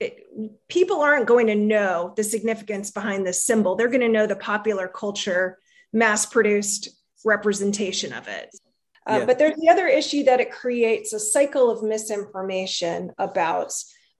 it, 0.00 0.26
people 0.68 1.02
aren't 1.02 1.26
going 1.26 1.46
to 1.48 1.54
know 1.54 2.14
the 2.16 2.24
significance 2.24 2.90
behind 2.90 3.26
this 3.26 3.44
symbol. 3.44 3.76
They're 3.76 3.88
going 3.88 4.00
to 4.00 4.08
know 4.08 4.26
the 4.26 4.34
popular 4.36 4.88
culture, 4.88 5.58
mass 5.92 6.24
produced 6.26 6.88
representation 7.24 8.12
of 8.14 8.26
it. 8.26 8.48
Uh, 9.06 9.18
yeah. 9.20 9.26
But 9.26 9.38
there's 9.38 9.56
the 9.56 9.68
other 9.68 9.86
issue 9.86 10.24
that 10.24 10.40
it 10.40 10.50
creates 10.50 11.12
a 11.12 11.20
cycle 11.20 11.70
of 11.70 11.82
misinformation 11.82 13.12
about, 13.18 13.72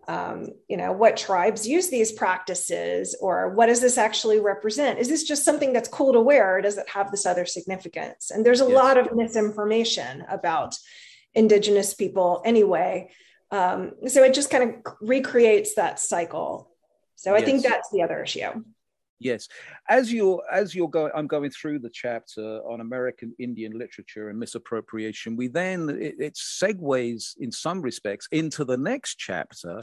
um, 0.07 0.49
you 0.69 0.77
know, 0.77 0.93
what 0.93 1.17
tribes 1.17 1.67
use 1.67 1.89
these 1.89 2.13
practices 2.13 3.17
or 3.21 3.55
what 3.55 3.67
does 3.67 3.81
this 3.81 3.97
actually 3.97 4.41
represent? 4.41 4.99
Is 4.99 5.09
this 5.09 5.25
just 5.25 5.45
something 5.45 5.73
that's 5.73 5.89
cool 5.89 6.13
to 6.13 6.21
wear 6.21 6.57
or 6.57 6.61
does 6.61 6.77
it 6.77 6.89
have 6.91 7.11
this 7.11 7.25
other 7.25 7.47
significance? 7.47 8.31
And 8.31 8.45
there's 8.45 8.61
a 8.61 8.65
yes. 8.65 8.75
lot 8.75 8.99
of 8.99 9.15
misinformation 9.15 10.25
about 10.29 10.77
Indigenous 11.35 11.95
people 11.95 12.43
anyway. 12.45 13.11
Um, 13.51 13.93
so 14.07 14.23
it 14.23 14.35
just 14.35 14.51
kind 14.51 14.65
of 14.65 14.95
recreates 15.01 15.75
that 15.75 15.99
cycle. 15.99 16.71
So 17.17 17.35
I 17.35 17.39
yes. 17.39 17.45
think 17.45 17.63
that's 17.63 17.91
the 17.91 18.03
other 18.03 18.23
issue. 18.23 18.65
Yes, 19.19 19.49
as 19.87 20.11
you're 20.11 20.43
as 20.51 20.75
you're 20.75 20.89
going, 20.89 21.13
I'm 21.15 21.27
going 21.27 21.51
through 21.51 21.81
the 21.81 21.91
chapter 21.93 22.61
on 22.67 22.81
American 22.81 23.35
Indian 23.39 23.79
literature 23.79 24.31
and 24.31 24.39
misappropriation. 24.39 25.37
We 25.37 25.49
then 25.49 25.91
it, 25.91 26.15
it 26.19 26.35
segues 26.35 27.35
in 27.39 27.53
some 27.53 27.83
respects 27.83 28.27
into 28.33 28.65
the 28.65 28.79
next 28.79 29.17
chapter, 29.17 29.83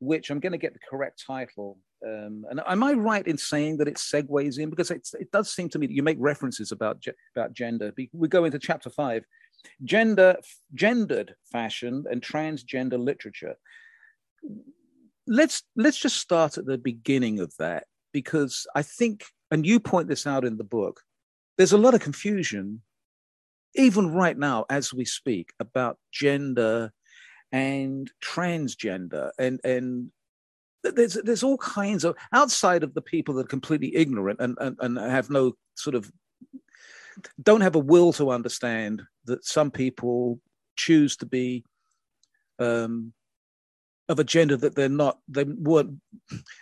which 0.00 0.30
I'm 0.30 0.40
going 0.40 0.52
to 0.52 0.58
get 0.58 0.72
the 0.72 0.80
correct 0.90 1.22
title. 1.24 1.78
Um, 2.04 2.44
and 2.50 2.60
am 2.66 2.82
I 2.82 2.94
right 2.94 3.24
in 3.24 3.38
saying 3.38 3.76
that 3.76 3.86
it 3.86 3.94
segues 3.94 4.58
in 4.58 4.68
because 4.68 4.90
it 4.90 5.30
does 5.30 5.52
seem 5.52 5.68
to 5.68 5.78
me 5.78 5.86
that 5.86 5.94
you 5.94 6.02
make 6.02 6.18
references 6.18 6.72
about 6.72 7.00
about 7.36 7.54
gender. 7.54 7.92
We 8.12 8.26
go 8.26 8.44
into 8.44 8.58
chapter 8.58 8.90
five, 8.90 9.24
gender, 9.84 10.36
gendered 10.74 11.34
fashion 11.50 12.04
and 12.10 12.22
transgender 12.22 12.98
literature. 12.98 13.56
Let's 15.26 15.62
let's 15.76 15.98
just 15.98 16.16
start 16.16 16.58
at 16.58 16.66
the 16.66 16.78
beginning 16.78 17.38
of 17.40 17.54
that 17.58 17.84
because 18.12 18.66
I 18.74 18.82
think, 18.82 19.24
and 19.50 19.66
you 19.66 19.80
point 19.80 20.08
this 20.08 20.26
out 20.26 20.44
in 20.44 20.56
the 20.56 20.64
book, 20.64 21.00
there's 21.56 21.72
a 21.72 21.78
lot 21.78 21.94
of 21.94 22.00
confusion, 22.00 22.82
even 23.74 24.12
right 24.12 24.36
now 24.36 24.64
as 24.68 24.92
we 24.92 25.04
speak, 25.04 25.52
about 25.60 25.98
gender 26.10 26.92
and 27.52 28.10
transgender 28.22 29.30
and 29.38 29.60
and 29.62 30.10
there's 30.82 31.14
there's 31.14 31.42
all 31.42 31.58
kinds 31.58 32.04
of 32.04 32.16
outside 32.32 32.82
of 32.82 32.94
the 32.94 33.02
people 33.02 33.34
that 33.34 33.44
are 33.44 33.48
completely 33.48 33.94
ignorant 33.94 34.40
and, 34.40 34.56
and, 34.60 34.76
and 34.80 34.98
have 34.98 35.30
no 35.30 35.52
sort 35.74 35.94
of 35.94 36.10
don't 37.42 37.60
have 37.60 37.74
a 37.74 37.80
will 37.80 38.12
to 38.14 38.30
understand 38.30 39.02
that 39.26 39.44
some 39.44 39.70
people 39.70 40.40
choose 40.76 41.16
to 41.16 41.26
be 41.26 41.64
um, 42.58 43.12
of 44.08 44.18
a 44.18 44.24
gender 44.24 44.56
that 44.56 44.74
they're 44.74 44.88
not 44.88 45.18
they 45.28 45.44
weren't 45.44 46.00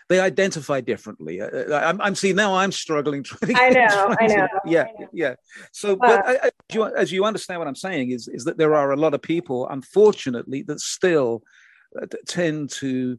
they 0.08 0.20
identify 0.20 0.80
differently 0.80 1.40
I, 1.40 1.90
am 1.90 2.00
I'm 2.00 2.14
see 2.14 2.32
now 2.32 2.54
i'm 2.54 2.70
struggling 2.70 3.22
trying 3.24 3.56
i 3.56 3.70
know 3.70 4.14
i 4.20 4.26
know 4.26 4.48
yeah 4.66 4.82
I 4.82 5.00
know. 5.00 5.08
yeah 5.12 5.34
so 5.72 5.96
but 5.96 6.26
I, 6.26 6.34
I, 6.44 6.50
you, 6.72 6.84
as 6.84 7.10
you 7.10 7.24
understand 7.24 7.58
what 7.58 7.68
i'm 7.68 7.74
saying 7.74 8.10
is 8.10 8.28
is 8.28 8.44
that 8.44 8.58
there 8.58 8.74
are 8.74 8.92
a 8.92 8.96
lot 8.96 9.14
of 9.14 9.22
people 9.22 9.68
unfortunately 9.68 10.62
that 10.64 10.80
still 10.80 11.42
uh, 12.00 12.06
tend 12.26 12.70
to 12.70 13.18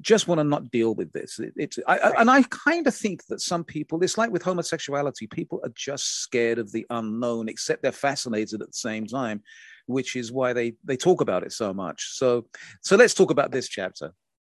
just 0.00 0.26
want 0.26 0.38
to 0.38 0.44
not 0.44 0.70
deal 0.70 0.94
with 0.94 1.12
this. 1.12 1.38
It, 1.38 1.52
it's 1.56 1.78
I, 1.86 1.98
right. 1.98 2.14
and 2.18 2.30
I 2.30 2.42
kind 2.44 2.86
of 2.86 2.94
think 2.94 3.26
that 3.26 3.40
some 3.40 3.64
people, 3.64 4.02
it's 4.02 4.16
like 4.16 4.30
with 4.30 4.42
homosexuality, 4.42 5.26
people 5.26 5.60
are 5.64 5.72
just 5.74 6.22
scared 6.22 6.58
of 6.58 6.72
the 6.72 6.86
unknown, 6.90 7.48
except 7.48 7.82
they're 7.82 7.92
fascinated 7.92 8.62
at 8.62 8.68
the 8.68 8.76
same 8.76 9.06
time, 9.06 9.42
which 9.86 10.16
is 10.16 10.32
why 10.32 10.52
they 10.52 10.74
they 10.84 10.96
talk 10.96 11.20
about 11.20 11.42
it 11.42 11.52
so 11.52 11.74
much. 11.74 12.10
So 12.12 12.46
so 12.80 12.96
let's 12.96 13.14
talk 13.14 13.30
about 13.30 13.52
this 13.52 13.68
chapter. 13.68 14.14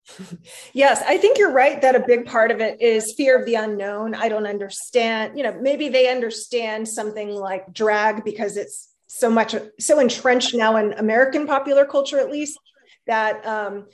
Yes, 0.73 1.03
I 1.07 1.17
think 1.17 1.37
you're 1.37 1.51
right 1.51 1.81
that 1.81 1.95
a 1.95 1.99
big 1.99 2.25
part 2.25 2.51
of 2.51 2.59
it 2.59 2.81
is 2.81 3.13
fear 3.13 3.39
of 3.39 3.45
the 3.45 3.55
unknown. 3.55 4.15
I 4.15 4.27
don't 4.27 4.47
understand, 4.47 5.37
you 5.37 5.43
know, 5.43 5.57
maybe 5.61 5.87
they 5.87 6.09
understand 6.09 6.87
something 6.87 7.29
like 7.29 7.71
drag 7.71 8.25
because 8.25 8.57
it's 8.57 8.89
so 9.07 9.29
much 9.29 9.55
so 9.79 9.99
entrenched 9.99 10.55
now 10.55 10.75
in 10.77 10.93
American 10.93 11.45
popular 11.45 11.85
culture 11.85 12.19
at 12.19 12.31
least 12.31 12.57
that 13.05 13.45
um, 13.45 13.85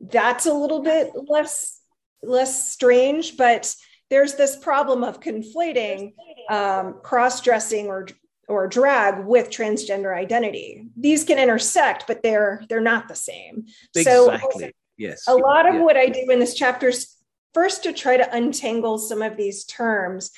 that's 0.00 0.46
a 0.46 0.52
little 0.52 0.82
bit 0.82 1.10
less 1.28 1.80
less 2.22 2.70
strange 2.70 3.36
but 3.36 3.74
there's 4.10 4.34
this 4.34 4.56
problem 4.56 5.02
of 5.02 5.20
conflating 5.20 6.12
um, 6.50 7.00
cross-dressing 7.02 7.86
or 7.86 8.06
or 8.48 8.68
drag 8.68 9.26
with 9.26 9.50
transgender 9.50 10.16
identity 10.16 10.86
these 10.96 11.24
can 11.24 11.38
intersect 11.38 12.04
but 12.06 12.22
they're 12.22 12.62
they're 12.68 12.80
not 12.80 13.08
the 13.08 13.14
same 13.14 13.66
exactly. 13.94 14.64
so 14.64 14.70
yes 14.96 15.24
a 15.26 15.34
lot 15.34 15.68
of 15.68 15.76
yeah. 15.76 15.80
what 15.80 15.96
i 15.96 16.06
do 16.06 16.26
in 16.30 16.38
this 16.38 16.54
chapter 16.54 16.88
is 16.88 17.16
first 17.56 17.84
to 17.84 17.90
try 17.90 18.18
to 18.18 18.36
untangle 18.36 18.98
some 18.98 19.22
of 19.22 19.38
these 19.38 19.64
terms. 19.64 20.30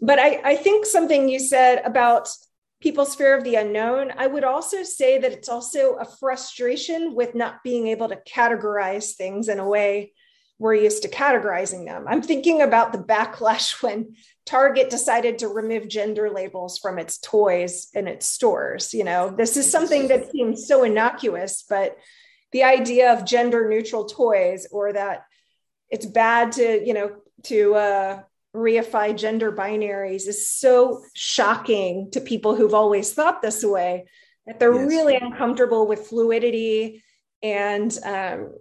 But 0.00 0.18
I, 0.18 0.40
I 0.44 0.56
think 0.56 0.86
something 0.86 1.28
you 1.28 1.38
said 1.38 1.82
about 1.84 2.28
people's 2.80 3.14
fear 3.14 3.36
of 3.36 3.44
the 3.44 3.56
unknown, 3.56 4.12
I 4.16 4.26
would 4.26 4.44
also 4.44 4.82
say 4.82 5.18
that 5.18 5.32
it's 5.32 5.48
also 5.48 5.94
a 5.94 6.04
frustration 6.04 7.14
with 7.14 7.34
not 7.34 7.62
being 7.64 7.88
able 7.88 8.08
to 8.08 8.20
categorize 8.28 9.14
things 9.16 9.48
in 9.48 9.58
a 9.58 9.68
way 9.68 10.12
we're 10.60 10.74
used 10.74 11.02
to 11.02 11.08
categorizing 11.08 11.86
them. 11.86 12.06
I'm 12.08 12.22
thinking 12.22 12.62
about 12.62 12.92
the 12.92 12.98
backlash 12.98 13.82
when 13.82 14.16
Target 14.44 14.90
decided 14.90 15.38
to 15.38 15.48
remove 15.48 15.88
gender 15.88 16.30
labels 16.30 16.78
from 16.78 16.98
its 16.98 17.18
toys 17.18 17.88
in 17.94 18.08
its 18.08 18.26
stores. 18.26 18.92
You 18.92 19.04
know, 19.04 19.30
this 19.30 19.56
is 19.56 19.70
something 19.70 20.08
that 20.08 20.30
seems 20.30 20.66
so 20.66 20.84
innocuous, 20.84 21.64
but 21.68 21.96
the 22.52 22.64
idea 22.64 23.12
of 23.12 23.24
gender 23.24 23.68
neutral 23.68 24.06
toys 24.06 24.66
or 24.70 24.92
that 24.92 25.24
it's 25.90 26.06
bad 26.06 26.52
to, 26.52 26.84
you 26.84 26.94
know, 26.94 27.16
to 27.44 27.74
uh, 27.74 28.22
reify 28.54 29.16
gender 29.16 29.52
binaries 29.52 30.26
is 30.26 30.48
so 30.48 31.02
shocking 31.14 32.10
to 32.12 32.20
people 32.20 32.54
who've 32.54 32.74
always 32.74 33.12
thought 33.12 33.42
this 33.42 33.62
way 33.62 34.06
that 34.46 34.58
they're 34.58 34.74
yes. 34.74 34.88
really 34.88 35.16
uncomfortable 35.16 35.86
with 35.86 36.06
fluidity 36.06 37.04
and 37.42 37.96
um, 38.04 38.52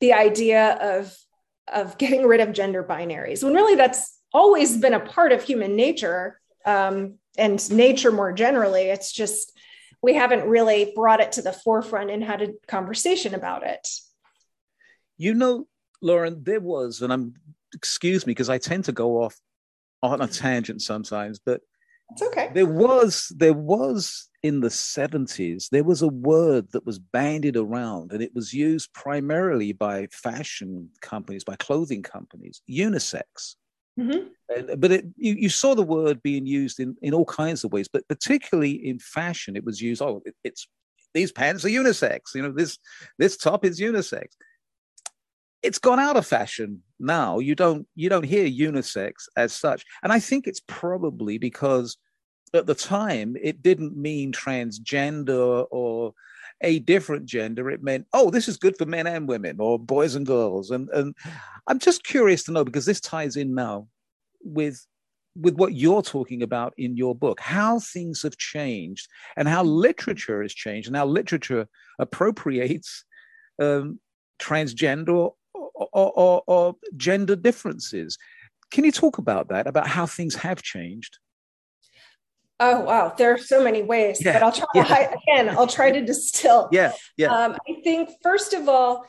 the 0.00 0.12
idea 0.12 0.72
of 0.80 1.16
of 1.72 1.96
getting 1.98 2.26
rid 2.26 2.40
of 2.40 2.52
gender 2.52 2.82
binaries 2.82 3.44
when 3.44 3.54
really 3.54 3.74
that's 3.74 4.18
always 4.32 4.76
been 4.76 4.94
a 4.94 5.00
part 5.00 5.32
of 5.32 5.42
human 5.42 5.76
nature 5.76 6.40
um, 6.66 7.14
and 7.36 7.70
nature 7.70 8.10
more 8.10 8.32
generally 8.32 8.82
it's 8.82 9.12
just 9.12 9.52
we 10.02 10.14
haven't 10.14 10.48
really 10.48 10.92
brought 10.94 11.20
it 11.20 11.32
to 11.32 11.42
the 11.42 11.52
forefront 11.52 12.10
and 12.10 12.24
had 12.24 12.42
a 12.42 12.52
conversation 12.66 13.34
about 13.34 13.64
it 13.66 13.88
you 15.16 15.34
know 15.34 15.66
lauren 16.02 16.42
there 16.42 16.60
was 16.60 17.00
and 17.02 17.12
i'm 17.12 17.34
excuse 17.74 18.26
me 18.26 18.30
because 18.30 18.50
i 18.50 18.58
tend 18.58 18.84
to 18.84 18.92
go 18.92 19.22
off 19.22 19.36
on 20.02 20.20
a 20.20 20.26
tangent 20.26 20.82
sometimes 20.82 21.38
but 21.44 21.60
it's 22.10 22.22
okay 22.22 22.50
there 22.54 22.66
was 22.66 23.32
there 23.36 23.54
was 23.54 24.28
in 24.44 24.60
the 24.60 24.68
70s, 24.68 25.70
there 25.70 25.82
was 25.82 26.02
a 26.02 26.08
word 26.08 26.70
that 26.72 26.84
was 26.84 26.98
bandied 26.98 27.56
around 27.56 28.12
and 28.12 28.22
it 28.22 28.34
was 28.34 28.52
used 28.52 28.92
primarily 28.92 29.72
by 29.72 30.06
fashion 30.12 30.90
companies, 31.00 31.42
by 31.42 31.56
clothing 31.56 32.02
companies, 32.02 32.60
unisex. 32.70 33.56
Mm-hmm. 33.98 34.74
but 34.78 34.92
it, 34.92 35.06
you, 35.16 35.34
you, 35.34 35.48
saw 35.48 35.74
the 35.74 35.82
word 35.82 36.20
being 36.22 36.44
used 36.44 36.78
in, 36.78 36.94
in 37.00 37.14
all 37.14 37.24
kinds 37.24 37.64
of 37.64 37.72
ways, 37.72 37.88
but 37.88 38.06
particularly 38.06 38.72
in 38.72 38.98
fashion, 38.98 39.56
it 39.56 39.64
was 39.64 39.80
used. 39.80 40.02
Oh, 40.02 40.20
it, 40.26 40.34
it's 40.42 40.66
these 41.14 41.30
pants 41.30 41.64
are 41.64 41.68
unisex. 41.68 42.34
You 42.34 42.42
know, 42.42 42.52
this 42.52 42.76
this 43.18 43.36
top 43.36 43.64
is 43.64 43.80
unisex. 43.80 44.26
It's 45.62 45.78
gone 45.78 46.00
out 46.00 46.16
of 46.16 46.26
fashion 46.26 46.82
now. 46.98 47.38
You 47.38 47.54
don't 47.54 47.86
you 47.94 48.08
don't 48.08 48.24
hear 48.24 48.46
unisex 48.46 49.12
as 49.36 49.52
such, 49.52 49.84
and 50.02 50.12
I 50.12 50.20
think 50.20 50.46
it's 50.46 50.62
probably 50.66 51.38
because 51.38 51.96
at 52.54 52.66
the 52.66 52.74
time, 52.74 53.36
it 53.42 53.62
didn't 53.62 53.96
mean 53.96 54.32
transgender 54.32 55.66
or 55.70 56.14
a 56.60 56.78
different 56.78 57.26
gender. 57.26 57.68
It 57.70 57.82
meant, 57.82 58.06
oh, 58.12 58.30
this 58.30 58.48
is 58.48 58.56
good 58.56 58.76
for 58.78 58.86
men 58.86 59.06
and 59.06 59.28
women 59.28 59.56
or 59.58 59.78
boys 59.78 60.14
and 60.14 60.24
girls. 60.24 60.70
And, 60.70 60.88
and 60.90 61.14
I'm 61.66 61.78
just 61.78 62.04
curious 62.04 62.44
to 62.44 62.52
know 62.52 62.64
because 62.64 62.86
this 62.86 63.00
ties 63.00 63.36
in 63.36 63.54
now 63.54 63.88
with 64.42 64.86
with 65.36 65.56
what 65.56 65.74
you're 65.74 66.02
talking 66.02 66.44
about 66.44 66.72
in 66.78 66.96
your 66.96 67.12
book, 67.12 67.40
how 67.40 67.80
things 67.80 68.22
have 68.22 68.36
changed 68.36 69.08
and 69.36 69.48
how 69.48 69.64
literature 69.64 70.42
has 70.42 70.54
changed 70.54 70.86
and 70.86 70.96
how 70.96 71.04
literature 71.04 71.66
appropriates 71.98 73.04
um, 73.60 73.98
transgender 74.38 75.32
or, 75.74 75.88
or, 75.92 76.42
or, 76.46 76.76
gender 76.96 77.36
differences. 77.36 78.16
Can 78.70 78.84
you 78.84 78.92
talk 78.92 79.18
about 79.18 79.48
that, 79.48 79.66
about 79.66 79.86
how 79.86 80.06
things 80.06 80.34
have 80.36 80.62
changed? 80.62 81.18
Oh 82.60 82.80
wow, 82.80 83.12
there 83.16 83.32
are 83.34 83.38
so 83.38 83.62
many 83.62 83.82
ways, 83.82 84.24
yeah, 84.24 84.34
but 84.34 84.42
I'll 84.42 84.52
try 84.52 84.66
yeah. 84.74 85.12
again. 85.28 85.56
I'll 85.56 85.66
try 85.66 85.90
to 85.90 86.00
distill. 86.00 86.68
Yeah, 86.70 86.92
yeah. 87.16 87.28
Um, 87.34 87.56
I 87.68 87.80
think 87.82 88.10
first 88.22 88.54
of 88.54 88.68
all, 88.68 89.06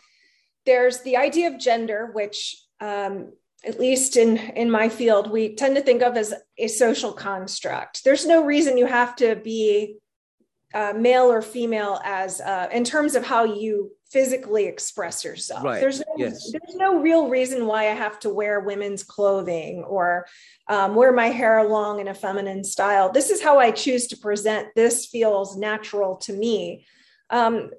there's 0.65 1.01
the 1.01 1.17
idea 1.17 1.49
of 1.49 1.59
gender, 1.59 2.09
which 2.13 2.55
um, 2.81 3.33
at 3.63 3.79
least 3.79 4.17
in 4.17 4.37
in 4.37 4.71
my 4.71 4.89
field, 4.89 5.31
we 5.31 5.53
tend 5.55 5.75
to 5.75 5.81
think 5.81 6.01
of 6.01 6.17
as 6.17 6.33
a 6.57 6.67
social 6.67 7.13
construct. 7.13 8.03
There's 8.03 8.25
no 8.25 8.43
reason 8.43 8.77
you 8.77 8.87
have 8.87 9.15
to 9.17 9.35
be 9.35 9.97
uh, 10.73 10.93
male 10.95 11.31
or 11.31 11.41
female 11.41 12.01
as 12.03 12.41
uh, 12.41 12.67
in 12.71 12.83
terms 12.83 13.15
of 13.15 13.25
how 13.25 13.43
you 13.43 13.91
physically 14.11 14.65
express 14.65 15.23
yourself. 15.25 15.63
Right. 15.63 15.79
There's 15.79 15.99
no, 15.99 16.05
yes. 16.17 16.51
there's 16.51 16.75
no 16.75 17.01
real 17.01 17.27
reason 17.27 17.65
why 17.65 17.89
I 17.89 17.95
have 17.95 18.19
to 18.21 18.29
wear 18.29 18.59
women's 18.59 19.03
clothing 19.03 19.83
or 19.83 20.27
um, 20.69 20.95
wear 20.95 21.11
my 21.11 21.27
hair 21.27 21.67
long 21.67 21.99
in 21.99 22.07
a 22.07 22.13
feminine 22.13 22.63
style. 22.63 23.11
This 23.11 23.29
is 23.29 23.41
how 23.41 23.59
I 23.59 23.71
choose 23.71 24.07
to 24.07 24.17
present. 24.17 24.69
This 24.75 25.05
feels 25.05 25.57
natural 25.57 26.17
to 26.17 26.33
me. 26.33 26.85
Um, 27.29 27.71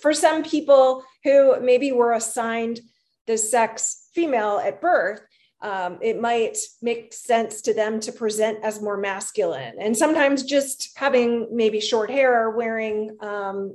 for 0.00 0.12
some 0.12 0.44
people 0.44 1.04
who 1.24 1.60
maybe 1.60 1.92
were 1.92 2.12
assigned 2.12 2.80
the 3.26 3.36
sex 3.36 4.08
female 4.14 4.58
at 4.58 4.80
birth, 4.80 5.20
um, 5.62 5.98
it 6.00 6.20
might 6.20 6.58
make 6.82 7.12
sense 7.12 7.62
to 7.62 7.74
them 7.74 7.98
to 8.00 8.12
present 8.12 8.62
as 8.62 8.80
more 8.80 8.96
masculine. 8.96 9.74
And 9.80 9.96
sometimes 9.96 10.42
just 10.42 10.90
having 10.96 11.48
maybe 11.50 11.80
short 11.80 12.10
hair 12.10 12.46
or 12.46 12.50
wearing 12.56 13.16
um, 13.20 13.74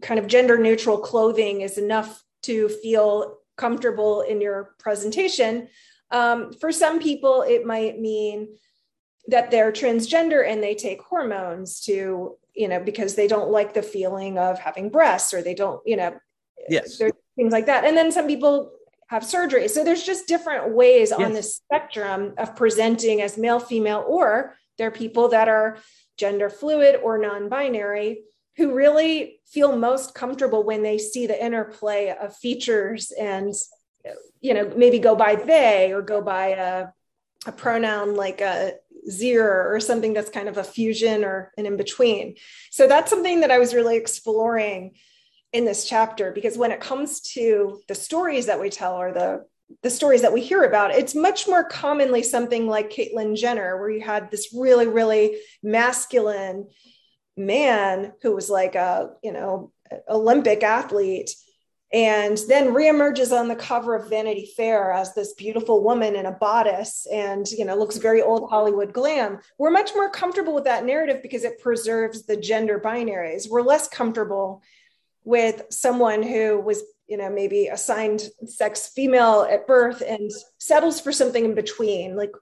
kind 0.00 0.18
of 0.18 0.26
gender 0.26 0.58
neutral 0.58 0.98
clothing 0.98 1.60
is 1.60 1.78
enough 1.78 2.22
to 2.42 2.68
feel 2.68 3.38
comfortable 3.56 4.22
in 4.22 4.40
your 4.40 4.74
presentation. 4.78 5.68
Um, 6.10 6.52
for 6.52 6.72
some 6.72 6.98
people, 6.98 7.42
it 7.42 7.66
might 7.66 8.00
mean 8.00 8.56
that 9.28 9.50
they're 9.50 9.72
transgender 9.72 10.46
and 10.46 10.62
they 10.62 10.74
take 10.74 11.02
hormones 11.02 11.80
to, 11.82 12.36
you 12.54 12.68
know, 12.68 12.80
because 12.80 13.14
they 13.14 13.28
don't 13.28 13.50
like 13.50 13.74
the 13.74 13.82
feeling 13.82 14.38
of 14.38 14.58
having 14.58 14.88
breasts 14.88 15.34
or 15.34 15.42
they 15.42 15.54
don't, 15.54 15.80
you 15.86 15.96
know, 15.96 16.18
yes, 16.68 16.96
things 17.36 17.52
like 17.52 17.66
that. 17.66 17.84
And 17.84 17.96
then 17.96 18.10
some 18.10 18.26
people 18.26 18.72
have 19.08 19.24
surgery. 19.24 19.68
So 19.68 19.84
there's 19.84 20.04
just 20.04 20.26
different 20.26 20.74
ways 20.74 21.10
yes. 21.10 21.20
on 21.20 21.32
the 21.32 21.42
spectrum 21.42 22.34
of 22.38 22.56
presenting 22.56 23.20
as 23.22 23.36
male, 23.36 23.60
female, 23.60 24.04
or 24.06 24.56
there 24.78 24.88
are 24.88 24.92
people 24.92 25.28
that 25.28 25.48
are 25.48 25.78
gender 26.16 26.48
fluid 26.48 26.96
or 27.02 27.18
non 27.18 27.48
binary 27.48 28.22
who 28.56 28.74
really 28.74 29.40
feel 29.46 29.76
most 29.76 30.14
comfortable 30.14 30.62
when 30.62 30.82
they 30.82 30.98
see 30.98 31.26
the 31.26 31.44
interplay 31.44 32.14
of 32.20 32.36
features 32.36 33.10
and 33.12 33.54
you 34.40 34.54
know 34.54 34.72
maybe 34.76 34.98
go 34.98 35.14
by 35.14 35.34
they 35.34 35.92
or 35.92 36.02
go 36.02 36.20
by 36.20 36.48
a, 36.48 36.86
a 37.46 37.52
pronoun 37.52 38.14
like 38.14 38.40
a 38.40 38.72
zir 39.10 39.74
or 39.74 39.80
something 39.80 40.12
that's 40.12 40.30
kind 40.30 40.48
of 40.48 40.58
a 40.58 40.64
fusion 40.64 41.24
or 41.24 41.52
an 41.56 41.66
in 41.66 41.76
between 41.76 42.36
so 42.70 42.86
that's 42.86 43.10
something 43.10 43.40
that 43.40 43.50
i 43.50 43.58
was 43.58 43.74
really 43.74 43.96
exploring 43.96 44.92
in 45.52 45.64
this 45.64 45.88
chapter 45.88 46.32
because 46.32 46.56
when 46.56 46.70
it 46.70 46.80
comes 46.80 47.20
to 47.20 47.80
the 47.88 47.94
stories 47.94 48.46
that 48.46 48.60
we 48.60 48.70
tell 48.70 48.94
or 48.94 49.12
the 49.12 49.44
the 49.82 49.90
stories 49.90 50.22
that 50.22 50.32
we 50.32 50.40
hear 50.40 50.64
about, 50.64 50.90
it's 50.90 51.14
much 51.14 51.46
more 51.46 51.64
commonly 51.64 52.22
something 52.22 52.66
like 52.66 52.90
Caitlyn 52.90 53.36
Jenner, 53.36 53.78
where 53.78 53.90
you 53.90 54.00
had 54.00 54.30
this 54.30 54.52
really, 54.52 54.86
really 54.86 55.38
masculine 55.62 56.68
man 57.36 58.12
who 58.22 58.34
was 58.34 58.50
like 58.50 58.74
a 58.74 59.10
you 59.22 59.32
know 59.32 59.72
olympic 60.08 60.62
athlete 60.62 61.30
and 61.92 62.38
then 62.48 62.72
reemerges 62.72 63.36
on 63.36 63.48
the 63.48 63.56
cover 63.56 63.96
of 63.96 64.08
vanity 64.08 64.48
fair 64.56 64.92
as 64.92 65.12
this 65.14 65.32
beautiful 65.32 65.82
woman 65.82 66.14
in 66.14 66.26
a 66.26 66.32
bodice 66.32 67.06
and 67.12 67.50
you 67.50 67.64
know 67.64 67.74
looks 67.74 67.96
very 67.96 68.22
old 68.22 68.48
hollywood 68.48 68.92
glam. 68.92 69.40
We're 69.58 69.70
much 69.70 69.92
more 69.94 70.10
comfortable 70.10 70.54
with 70.54 70.64
that 70.64 70.84
narrative 70.84 71.20
because 71.22 71.42
it 71.44 71.60
preserves 71.60 72.26
the 72.26 72.36
gender 72.36 72.78
binaries. 72.78 73.50
We're 73.50 73.62
less 73.62 73.88
comfortable 73.88 74.62
with 75.24 75.62
someone 75.70 76.22
who 76.22 76.60
was 76.60 76.82
you 77.08 77.16
know 77.16 77.28
maybe 77.28 77.66
assigned 77.66 78.22
sex 78.46 78.92
female 78.94 79.46
at 79.50 79.66
birth 79.66 80.00
and 80.06 80.30
settles 80.58 81.00
for 81.00 81.10
something 81.10 81.44
in 81.44 81.54
between. 81.56 82.14
Like 82.14 82.32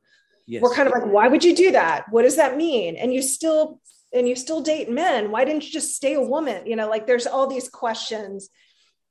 yes. 0.46 0.60
we're 0.60 0.74
kind 0.74 0.88
of 0.88 0.92
like 0.92 1.06
why 1.06 1.26
would 1.26 1.42
you 1.42 1.56
do 1.56 1.72
that? 1.72 2.04
What 2.10 2.22
does 2.22 2.36
that 2.36 2.58
mean? 2.58 2.96
And 2.96 3.14
you 3.14 3.22
still 3.22 3.80
and 4.12 4.28
you 4.28 4.36
still 4.36 4.60
date 4.60 4.90
men 4.90 5.30
why 5.30 5.44
didn't 5.44 5.64
you 5.64 5.70
just 5.70 5.94
stay 5.94 6.14
a 6.14 6.20
woman? 6.20 6.66
You 6.66 6.76
know 6.76 6.88
like 6.88 7.06
there's 7.06 7.26
all 7.26 7.46
these 7.46 7.68
questions. 7.68 8.48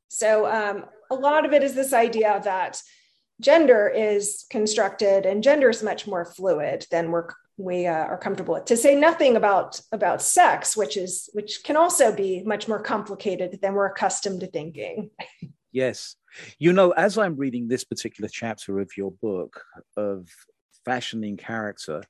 So 0.09 0.45
um, 0.49 0.85
a 1.11 1.15
lot 1.15 1.45
of 1.45 1.53
it 1.53 1.63
is 1.63 1.75
this 1.75 1.93
idea 1.93 2.39
that 2.43 2.81
gender 3.41 3.87
is 3.87 4.45
constructed 4.49 5.25
and 5.25 5.43
gender 5.43 5.69
is 5.69 5.83
much 5.83 6.07
more 6.07 6.25
fluid 6.25 6.85
than 6.91 7.11
we're 7.11 7.27
we 7.59 7.87
uh, 7.87 7.91
are 7.91 8.19
comfortable 8.19 8.53
with. 8.53 8.65
To 8.65 8.77
say 8.77 8.95
nothing 8.95 9.35
about 9.35 9.81
about 9.91 10.21
sex 10.21 10.77
which 10.77 10.97
is 10.97 11.29
which 11.33 11.63
can 11.63 11.75
also 11.75 12.15
be 12.15 12.43
much 12.43 12.67
more 12.67 12.81
complicated 12.81 13.59
than 13.61 13.73
we're 13.73 13.87
accustomed 13.87 14.41
to 14.41 14.47
thinking. 14.47 15.09
Yes. 15.71 16.15
You 16.57 16.73
know 16.73 16.91
as 16.91 17.17
i'm 17.17 17.35
reading 17.35 17.67
this 17.67 17.83
particular 17.83 18.29
chapter 18.31 18.79
of 18.79 18.89
your 18.97 19.11
book 19.11 19.61
of 19.95 20.27
fashioning 20.85 21.37
character 21.37 22.01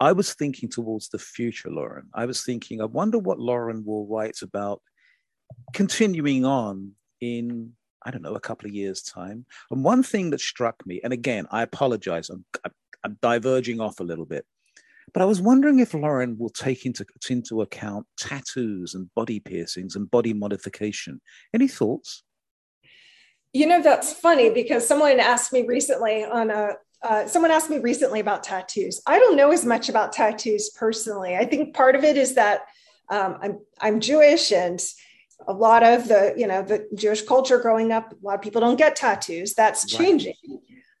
I 0.00 0.12
was 0.12 0.34
thinking 0.34 0.68
towards 0.68 1.08
the 1.08 1.18
future, 1.18 1.70
Lauren. 1.70 2.08
I 2.14 2.26
was 2.26 2.44
thinking, 2.44 2.80
I 2.80 2.84
wonder 2.84 3.18
what 3.18 3.40
Lauren 3.40 3.84
will 3.84 4.06
write 4.06 4.42
about 4.42 4.80
continuing 5.72 6.44
on 6.44 6.92
in 7.20 7.72
I 8.04 8.10
don't 8.10 8.22
know, 8.22 8.34
a 8.34 8.40
couple 8.40 8.68
of 8.68 8.74
years' 8.74 9.02
time. 9.02 9.44
And 9.70 9.84
one 9.84 10.02
thing 10.02 10.30
that 10.30 10.40
struck 10.40 10.86
me, 10.86 11.00
and 11.02 11.12
again, 11.12 11.46
I 11.50 11.62
apologize, 11.62 12.30
I'm, 12.30 12.44
I'm 13.04 13.18
diverging 13.20 13.80
off 13.80 14.00
a 14.00 14.04
little 14.04 14.24
bit, 14.24 14.46
but 15.12 15.22
I 15.22 15.26
was 15.26 15.40
wondering 15.40 15.78
if 15.78 15.94
Lauren 15.94 16.38
will 16.38 16.50
take 16.50 16.86
into, 16.86 17.04
into 17.28 17.62
account 17.62 18.06
tattoos 18.16 18.94
and 18.94 19.12
body 19.14 19.40
piercings 19.40 19.96
and 19.96 20.10
body 20.10 20.32
modification. 20.32 21.20
Any 21.52 21.68
thoughts? 21.68 22.22
You 23.52 23.66
know, 23.66 23.82
that's 23.82 24.12
funny 24.12 24.50
because 24.50 24.86
someone 24.86 25.20
asked 25.20 25.52
me 25.52 25.66
recently 25.66 26.24
on 26.24 26.50
a 26.50 26.74
uh, 27.02 27.26
someone 27.26 27.50
asked 27.50 27.70
me 27.70 27.78
recently 27.78 28.20
about 28.20 28.42
tattoos. 28.42 29.00
I 29.06 29.18
don't 29.18 29.36
know 29.36 29.52
as 29.52 29.64
much 29.64 29.88
about 29.88 30.12
tattoos 30.12 30.70
personally. 30.70 31.36
I 31.36 31.44
think 31.44 31.74
part 31.74 31.94
of 31.94 32.04
it 32.04 32.16
is 32.16 32.34
that 32.34 32.62
um, 33.10 33.38
I'm 33.40 33.58
I'm 33.80 34.00
Jewish, 34.00 34.52
and 34.52 34.84
a 35.46 35.52
lot 35.52 35.82
of 35.82 36.08
the 36.08 36.34
you 36.36 36.46
know 36.46 36.62
the 36.62 36.88
Jewish 36.94 37.22
culture 37.22 37.58
growing 37.58 37.92
up, 37.92 38.12
a 38.12 38.16
lot 38.26 38.34
of 38.34 38.42
people 38.42 38.60
don't 38.60 38.76
get 38.76 38.96
tattoos. 38.96 39.54
That's 39.54 39.86
changing. 39.86 40.34
Right. 40.48 40.58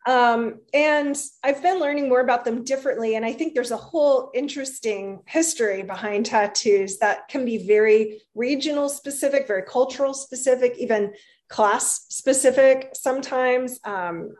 Um, 0.08 0.60
and 0.72 1.20
I've 1.44 1.62
been 1.62 1.80
learning 1.80 2.08
more 2.08 2.20
about 2.20 2.46
them 2.46 2.64
differently. 2.64 3.16
And 3.16 3.26
I 3.26 3.34
think 3.34 3.52
there's 3.52 3.72
a 3.72 3.76
whole 3.76 4.30
interesting 4.32 5.20
history 5.26 5.82
behind 5.82 6.24
tattoos 6.24 6.96
that 6.98 7.28
can 7.28 7.44
be 7.44 7.66
very 7.66 8.22
regional 8.34 8.88
specific, 8.88 9.46
very 9.46 9.64
cultural 9.64 10.14
specific, 10.14 10.76
even 10.78 11.12
class 11.50 12.06
specific 12.08 12.90
sometimes. 12.94 13.80
Um, 13.84 14.34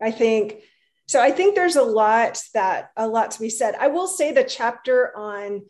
I 0.00 0.10
think 0.10 0.62
so. 1.10 1.20
I 1.20 1.30
think 1.32 1.54
there's 1.54 1.76
a 1.76 1.82
lot 1.82 2.42
that 2.54 2.90
a 2.96 3.08
lot 3.08 3.32
to 3.32 3.40
be 3.40 3.50
said. 3.50 3.74
I 3.78 3.88
will 3.88 4.06
say 4.06 4.32
the 4.32 4.44
chapter 4.44 5.16
on 5.16 5.62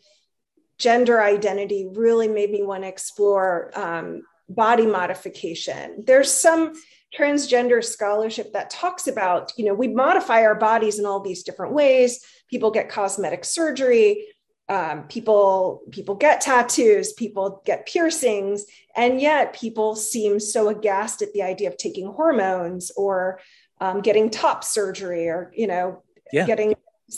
gender 0.77 1.21
identity 1.21 1.87
really 1.91 2.27
made 2.27 2.51
me 2.51 2.63
want 2.63 2.83
to 2.83 2.89
explore 2.89 3.71
um, 3.75 4.23
body 4.49 4.85
modification. 4.85 6.03
There's 6.05 6.31
some 6.31 6.73
transgender 7.17 7.83
scholarship 7.83 8.53
that 8.53 8.69
talks 8.69 9.07
about, 9.07 9.51
you 9.57 9.65
know, 9.65 9.73
we 9.73 9.87
modify 9.87 10.43
our 10.43 10.55
bodies 10.55 10.99
in 10.99 11.05
all 11.05 11.19
these 11.19 11.43
different 11.43 11.73
ways. 11.73 12.23
People 12.49 12.71
get 12.71 12.89
cosmetic 12.89 13.45
surgery. 13.45 14.27
Um, 14.69 15.03
people 15.09 15.81
people 15.91 16.15
get 16.15 16.39
tattoos 16.39 17.11
people 17.11 17.61
get 17.65 17.85
piercings 17.85 18.63
and 18.95 19.19
yet 19.19 19.51
people 19.51 19.97
seem 19.97 20.39
so 20.39 20.69
aghast 20.69 21.21
at 21.21 21.33
the 21.33 21.41
idea 21.41 21.67
of 21.67 21.75
taking 21.75 22.07
hormones 22.07 22.89
or 22.95 23.41
um, 23.81 24.01
getting 24.01 24.29
top 24.29 24.63
surgery 24.63 25.27
or 25.27 25.51
you 25.53 25.67
know 25.67 26.01
yeah. 26.31 26.45
getting 26.45 26.73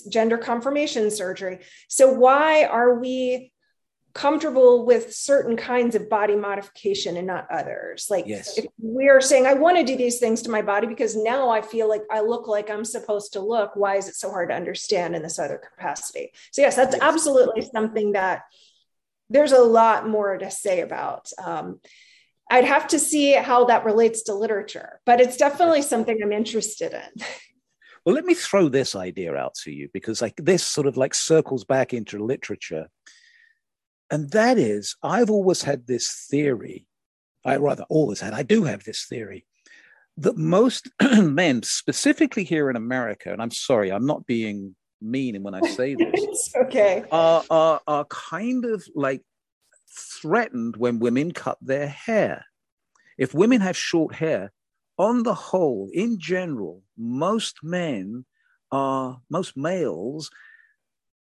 gender 0.09 0.39
confirmation 0.39 1.11
surgery 1.11 1.59
so 1.87 2.11
why 2.11 2.63
are 2.63 2.97
we 2.97 3.53
comfortable 4.13 4.85
with 4.85 5.13
certain 5.13 5.57
kinds 5.57 5.95
of 5.95 6.07
body 6.09 6.35
modification 6.35 7.17
and 7.17 7.25
not 7.25 7.47
others. 7.49 8.07
Like 8.11 8.27
yes. 8.27 8.59
we're 8.77 9.21
saying, 9.21 9.47
I 9.47 9.55
want 9.55 9.77
to 9.77 9.83
do 9.83 9.97
these 9.97 10.19
things 10.19 10.43
to 10.43 10.51
my 10.51 10.61
body 10.61 10.85
because 10.85 11.15
now 11.15 11.49
I 11.49 11.61
feel 11.61 11.89
like 11.89 12.03
I 12.11 12.21
look 12.21 12.47
like 12.47 12.69
I'm 12.69 12.85
supposed 12.85 13.33
to 13.33 13.39
look. 13.39 13.75
Why 13.75 13.95
is 13.95 14.07
it 14.07 14.15
so 14.15 14.29
hard 14.29 14.49
to 14.49 14.55
understand 14.55 15.15
in 15.15 15.23
this 15.23 15.39
other 15.39 15.57
capacity? 15.57 16.31
So, 16.51 16.61
yes, 16.61 16.75
that's 16.75 16.95
yes. 16.95 17.01
absolutely 17.01 17.63
something 17.63 18.11
that 18.11 18.43
there's 19.29 19.51
a 19.51 19.63
lot 19.63 20.07
more 20.07 20.37
to 20.37 20.51
say 20.51 20.81
about. 20.81 21.29
Um, 21.43 21.79
I'd 22.49 22.65
have 22.65 22.87
to 22.89 22.99
see 22.99 23.33
how 23.33 23.65
that 23.65 23.85
relates 23.85 24.23
to 24.23 24.33
literature, 24.33 24.99
but 25.05 25.21
it's 25.21 25.37
definitely 25.37 25.81
something 25.81 26.19
I'm 26.21 26.31
interested 26.31 26.93
in. 26.93 27.23
Well, 28.05 28.15
let 28.15 28.25
me 28.25 28.33
throw 28.33 28.67
this 28.67 28.97
idea 28.97 29.33
out 29.33 29.55
to 29.63 29.71
you 29.71 29.87
because 29.93 30.21
like 30.21 30.35
this 30.35 30.61
sort 30.61 30.87
of 30.87 30.97
like 30.97 31.13
circles 31.13 31.63
back 31.63 31.93
into 31.93 32.21
literature. 32.21 32.87
And 34.11 34.29
that 34.31 34.57
is, 34.57 34.97
I've 35.01 35.29
always 35.29 35.63
had 35.63 35.87
this 35.87 36.27
theory, 36.29 36.85
I 37.45 37.55
rather 37.55 37.85
always 37.87 38.19
had, 38.19 38.33
I 38.33 38.43
do 38.43 38.65
have 38.65 38.83
this 38.83 39.05
theory 39.05 39.45
that 40.17 40.37
most 40.37 40.89
men, 41.21 41.63
specifically 41.63 42.43
here 42.43 42.69
in 42.69 42.75
America, 42.75 43.31
and 43.31 43.41
I'm 43.41 43.51
sorry, 43.51 43.91
I'm 43.91 44.05
not 44.05 44.27
being 44.27 44.75
mean 45.01 45.41
when 45.43 45.55
I 45.55 45.61
say 45.61 45.95
this, 45.95 46.53
okay, 46.63 47.03
are, 47.11 47.43
are, 47.49 47.81
are 47.87 48.05
kind 48.05 48.65
of 48.65 48.83
like 48.95 49.21
threatened 49.95 50.77
when 50.77 50.99
women 50.99 51.31
cut 51.31 51.57
their 51.61 51.87
hair. 51.87 52.45
If 53.17 53.33
women 53.33 53.61
have 53.61 53.77
short 53.77 54.15
hair, 54.15 54.51
on 54.97 55.23
the 55.23 55.33
whole, 55.33 55.89
in 55.93 56.19
general, 56.19 56.83
most 56.97 57.57
men 57.63 58.25
are, 58.71 59.19
most 59.29 59.57
males 59.57 60.29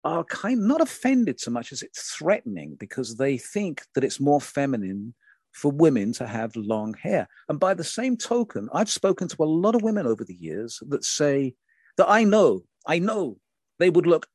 are 0.05 0.25
kind 0.25 0.67
not 0.67 0.83
offended 0.83 1.41
so 1.41 1.51
much 1.51 1.73
as 1.73 1.83
it's 1.83 2.15
threatening 2.15 2.77
because 2.79 3.17
they 3.17 3.39
think 3.39 3.83
that 3.95 4.05
it's 4.05 4.21
more 4.21 4.41
feminine 4.41 5.15
for 5.53 5.71
women 5.71 6.12
to 6.12 6.27
have 6.27 6.55
long 6.57 6.95
hair. 6.95 7.27
And 7.49 7.59
by 7.59 7.75
the 7.75 7.85
same 7.85 8.17
token, 8.17 8.69
I've 8.73 8.91
spoken 8.91 9.29
to 9.29 9.43
a 9.43 9.45
lot 9.45 9.75
of 9.75 9.83
women 9.83 10.07
over 10.07 10.25
the 10.25 10.35
years 10.35 10.83
that 10.89 11.05
say 11.05 11.55
that 11.97 12.11
I 12.11 12.25
know, 12.25 12.65
I 12.87 12.99
know 12.99 13.39
they 13.79 13.89
would 13.89 14.07
look 14.07 14.27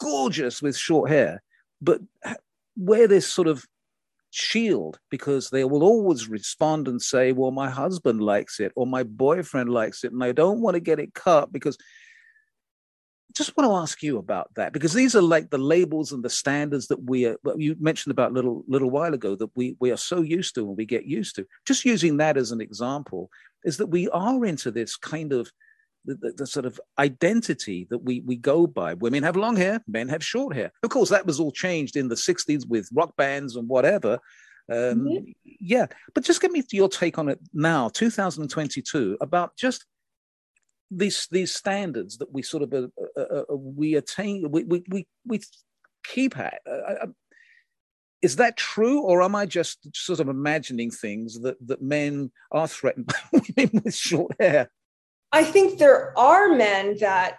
gorgeous 0.00 0.62
with 0.62 0.76
short 0.76 1.10
hair, 1.10 1.42
but 1.80 2.00
wear 2.76 3.06
this 3.06 3.26
sort 3.26 3.48
of 3.48 3.64
shield 4.30 4.98
because 5.10 5.50
they 5.50 5.64
will 5.64 5.84
always 5.84 6.28
respond 6.28 6.88
and 6.88 7.00
say, 7.00 7.32
Well, 7.32 7.50
my 7.50 7.70
husband 7.70 8.20
likes 8.20 8.60
it 8.60 8.72
or 8.74 8.86
my 8.86 9.02
boyfriend 9.02 9.70
likes 9.70 10.04
it, 10.04 10.12
and 10.12 10.22
I 10.24 10.32
don't 10.32 10.60
want 10.60 10.74
to 10.74 10.80
get 10.80 10.98
it 10.98 11.14
cut 11.14 11.52
because 11.52 11.78
just 13.34 13.56
want 13.56 13.68
to 13.68 13.74
ask 13.74 14.02
you 14.02 14.18
about 14.18 14.48
that 14.54 14.72
because 14.72 14.92
these 14.92 15.16
are 15.16 15.22
like 15.22 15.50
the 15.50 15.58
labels 15.58 16.12
and 16.12 16.24
the 16.24 16.30
standards 16.30 16.86
that 16.86 17.02
we 17.02 17.26
are 17.26 17.36
you 17.56 17.74
mentioned 17.80 18.12
about 18.12 18.32
little 18.32 18.64
little 18.68 18.90
while 18.90 19.12
ago 19.12 19.34
that 19.34 19.50
we 19.56 19.76
we 19.80 19.90
are 19.90 19.96
so 19.96 20.22
used 20.22 20.54
to 20.54 20.66
and 20.66 20.76
we 20.76 20.86
get 20.86 21.04
used 21.04 21.34
to. 21.36 21.46
Just 21.66 21.84
using 21.84 22.16
that 22.18 22.36
as 22.36 22.52
an 22.52 22.60
example 22.60 23.30
is 23.64 23.76
that 23.78 23.88
we 23.88 24.08
are 24.10 24.44
into 24.44 24.70
this 24.70 24.96
kind 24.96 25.32
of 25.32 25.50
the, 26.04 26.14
the, 26.14 26.32
the, 26.32 26.46
sort 26.46 26.66
of 26.66 26.80
identity 26.98 27.86
that 27.90 27.98
we 27.98 28.20
we 28.20 28.36
go 28.36 28.66
by. 28.66 28.94
Women 28.94 29.22
have 29.22 29.36
long 29.36 29.56
hair 29.56 29.82
men 29.86 30.08
have 30.08 30.24
short 30.24 30.54
hair. 30.54 30.72
Of 30.82 30.90
course 30.90 31.10
that 31.10 31.26
was 31.26 31.40
all 31.40 31.52
changed 31.52 31.96
in 31.96 32.08
the 32.08 32.14
60s 32.14 32.68
with 32.68 32.88
rock 32.92 33.16
bands 33.16 33.56
and 33.56 33.68
whatever. 33.68 34.18
Um, 34.66 35.00
mm-hmm. 35.00 35.30
yeah 35.44 35.84
but 36.14 36.24
just 36.24 36.40
give 36.40 36.50
me 36.50 36.64
your 36.72 36.88
take 36.88 37.18
on 37.18 37.28
it 37.28 37.38
now 37.52 37.90
2022 37.90 39.18
about 39.20 39.54
just 39.58 39.84
these 40.90 41.28
these 41.30 41.52
standards 41.52 42.16
that 42.16 42.32
we 42.32 42.40
sort 42.40 42.62
of 42.62 42.72
uh, 42.72 42.88
uh, 43.14 43.20
uh, 43.20 43.42
uh 43.52 43.56
we 43.56 43.96
attain 43.96 44.50
we 44.50 44.64
we 44.64 44.82
we, 44.88 45.06
we 45.26 45.40
keep 46.04 46.38
at. 46.38 46.60
Uh, 46.66 46.94
uh, 47.02 47.06
is 48.22 48.36
that 48.36 48.56
true 48.56 49.02
or 49.02 49.22
am 49.22 49.34
i 49.34 49.44
just 49.44 49.94
sort 49.94 50.18
of 50.20 50.28
imagining 50.28 50.90
things 50.90 51.40
that 51.40 51.56
that 51.66 51.82
men 51.82 52.30
are 52.52 52.68
threatened 52.68 53.06
by 53.32 53.40
women 53.56 53.82
with 53.84 53.94
short 53.94 54.32
hair 54.40 54.70
i 55.34 55.44
think 55.44 55.78
there 55.78 56.16
are 56.18 56.54
men 56.54 56.96
that 57.00 57.38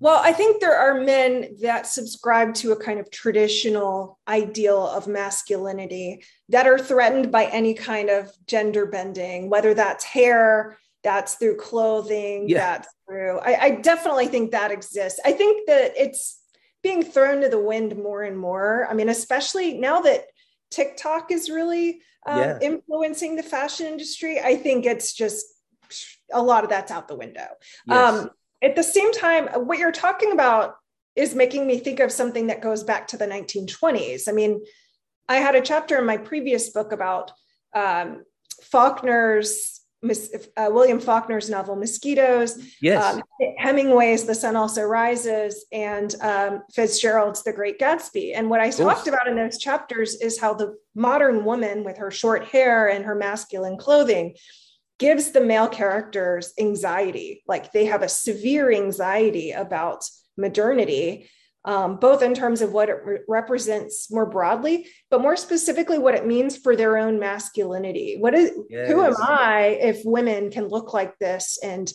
well 0.00 0.20
i 0.24 0.32
think 0.32 0.60
there 0.60 0.76
are 0.76 1.00
men 1.00 1.56
that 1.62 1.86
subscribe 1.86 2.52
to 2.52 2.72
a 2.72 2.76
kind 2.76 2.98
of 2.98 3.10
traditional 3.10 4.18
ideal 4.26 4.86
of 4.88 5.06
masculinity 5.06 6.22
that 6.48 6.66
are 6.66 6.78
threatened 6.78 7.30
by 7.30 7.46
any 7.46 7.72
kind 7.72 8.10
of 8.10 8.30
gender 8.46 8.84
bending 8.86 9.48
whether 9.48 9.72
that's 9.72 10.04
hair 10.04 10.76
that's 11.04 11.34
through 11.34 11.56
clothing 11.56 12.48
yeah. 12.48 12.58
that's 12.58 12.88
through 13.08 13.38
I, 13.38 13.64
I 13.64 13.70
definitely 13.76 14.26
think 14.26 14.50
that 14.50 14.72
exists 14.72 15.20
i 15.24 15.32
think 15.32 15.66
that 15.68 15.92
it's 15.96 16.40
being 16.82 17.04
thrown 17.04 17.40
to 17.42 17.48
the 17.48 17.60
wind 17.60 17.96
more 17.96 18.22
and 18.22 18.36
more 18.36 18.88
i 18.90 18.94
mean 18.94 19.08
especially 19.08 19.78
now 19.78 20.00
that 20.00 20.24
tiktok 20.70 21.30
is 21.30 21.48
really 21.48 22.00
um, 22.26 22.38
yeah. 22.38 22.58
influencing 22.60 23.36
the 23.36 23.42
fashion 23.42 23.86
industry 23.86 24.40
i 24.40 24.56
think 24.56 24.84
it's 24.84 25.12
just 25.12 25.46
a 26.32 26.42
lot 26.42 26.64
of 26.64 26.70
that's 26.70 26.90
out 26.90 27.08
the 27.08 27.16
window 27.16 27.46
yes. 27.86 28.14
um, 28.14 28.30
at 28.62 28.76
the 28.76 28.82
same 28.82 29.12
time 29.12 29.46
what 29.66 29.78
you're 29.78 29.92
talking 29.92 30.32
about 30.32 30.76
is 31.14 31.34
making 31.34 31.66
me 31.66 31.78
think 31.78 32.00
of 32.00 32.10
something 32.10 32.46
that 32.46 32.62
goes 32.62 32.82
back 32.82 33.06
to 33.06 33.16
the 33.16 33.26
1920s 33.26 34.28
i 34.28 34.32
mean 34.32 34.60
i 35.28 35.36
had 35.36 35.54
a 35.54 35.60
chapter 35.60 35.98
in 35.98 36.06
my 36.06 36.16
previous 36.16 36.70
book 36.70 36.92
about 36.92 37.32
um, 37.74 38.22
faulkner's 38.62 39.82
uh, 40.04 40.68
William 40.68 40.98
Faulkner's 40.98 41.48
novel 41.48 41.76
Mosquitoes, 41.76 42.58
yes. 42.80 43.14
Um, 43.14 43.22
Hemingway's 43.58 44.24
The 44.24 44.34
Sun 44.34 44.56
Also 44.56 44.82
Rises, 44.82 45.64
and 45.70 46.14
um, 46.20 46.62
Fitzgerald's 46.74 47.44
The 47.44 47.52
Great 47.52 47.78
Gatsby. 47.78 48.32
And 48.34 48.50
what 48.50 48.60
I 48.60 48.70
talked 48.70 49.06
about 49.06 49.28
in 49.28 49.36
those 49.36 49.58
chapters 49.58 50.16
is 50.16 50.40
how 50.40 50.54
the 50.54 50.76
modern 50.96 51.44
woman 51.44 51.84
with 51.84 51.98
her 51.98 52.10
short 52.10 52.46
hair 52.46 52.88
and 52.88 53.04
her 53.04 53.14
masculine 53.14 53.76
clothing 53.76 54.34
gives 55.02 55.32
the 55.32 55.40
male 55.40 55.68
characters 55.68 56.52
anxiety. 56.58 57.42
Like 57.48 57.72
they 57.72 57.86
have 57.86 58.02
a 58.02 58.08
severe 58.08 58.72
anxiety 58.72 59.50
about 59.50 60.04
modernity 60.36 61.28
um, 61.64 61.96
both 61.96 62.22
in 62.22 62.34
terms 62.34 62.60
of 62.60 62.72
what 62.72 62.88
it 62.88 62.98
re- 63.04 63.18
represents 63.28 64.10
more 64.10 64.26
broadly, 64.26 64.88
but 65.10 65.20
more 65.20 65.36
specifically 65.36 65.98
what 65.98 66.14
it 66.14 66.26
means 66.26 66.56
for 66.56 66.74
their 66.74 66.98
own 66.98 67.20
masculinity. 67.20 68.16
What 68.18 68.34
is 68.34 68.50
yes. 68.68 68.88
who 68.90 69.02
am 69.04 69.14
I 69.20 69.78
if 69.80 70.00
women 70.04 70.50
can 70.50 70.66
look 70.66 70.92
like 70.92 71.16
this 71.18 71.58
and 71.62 71.92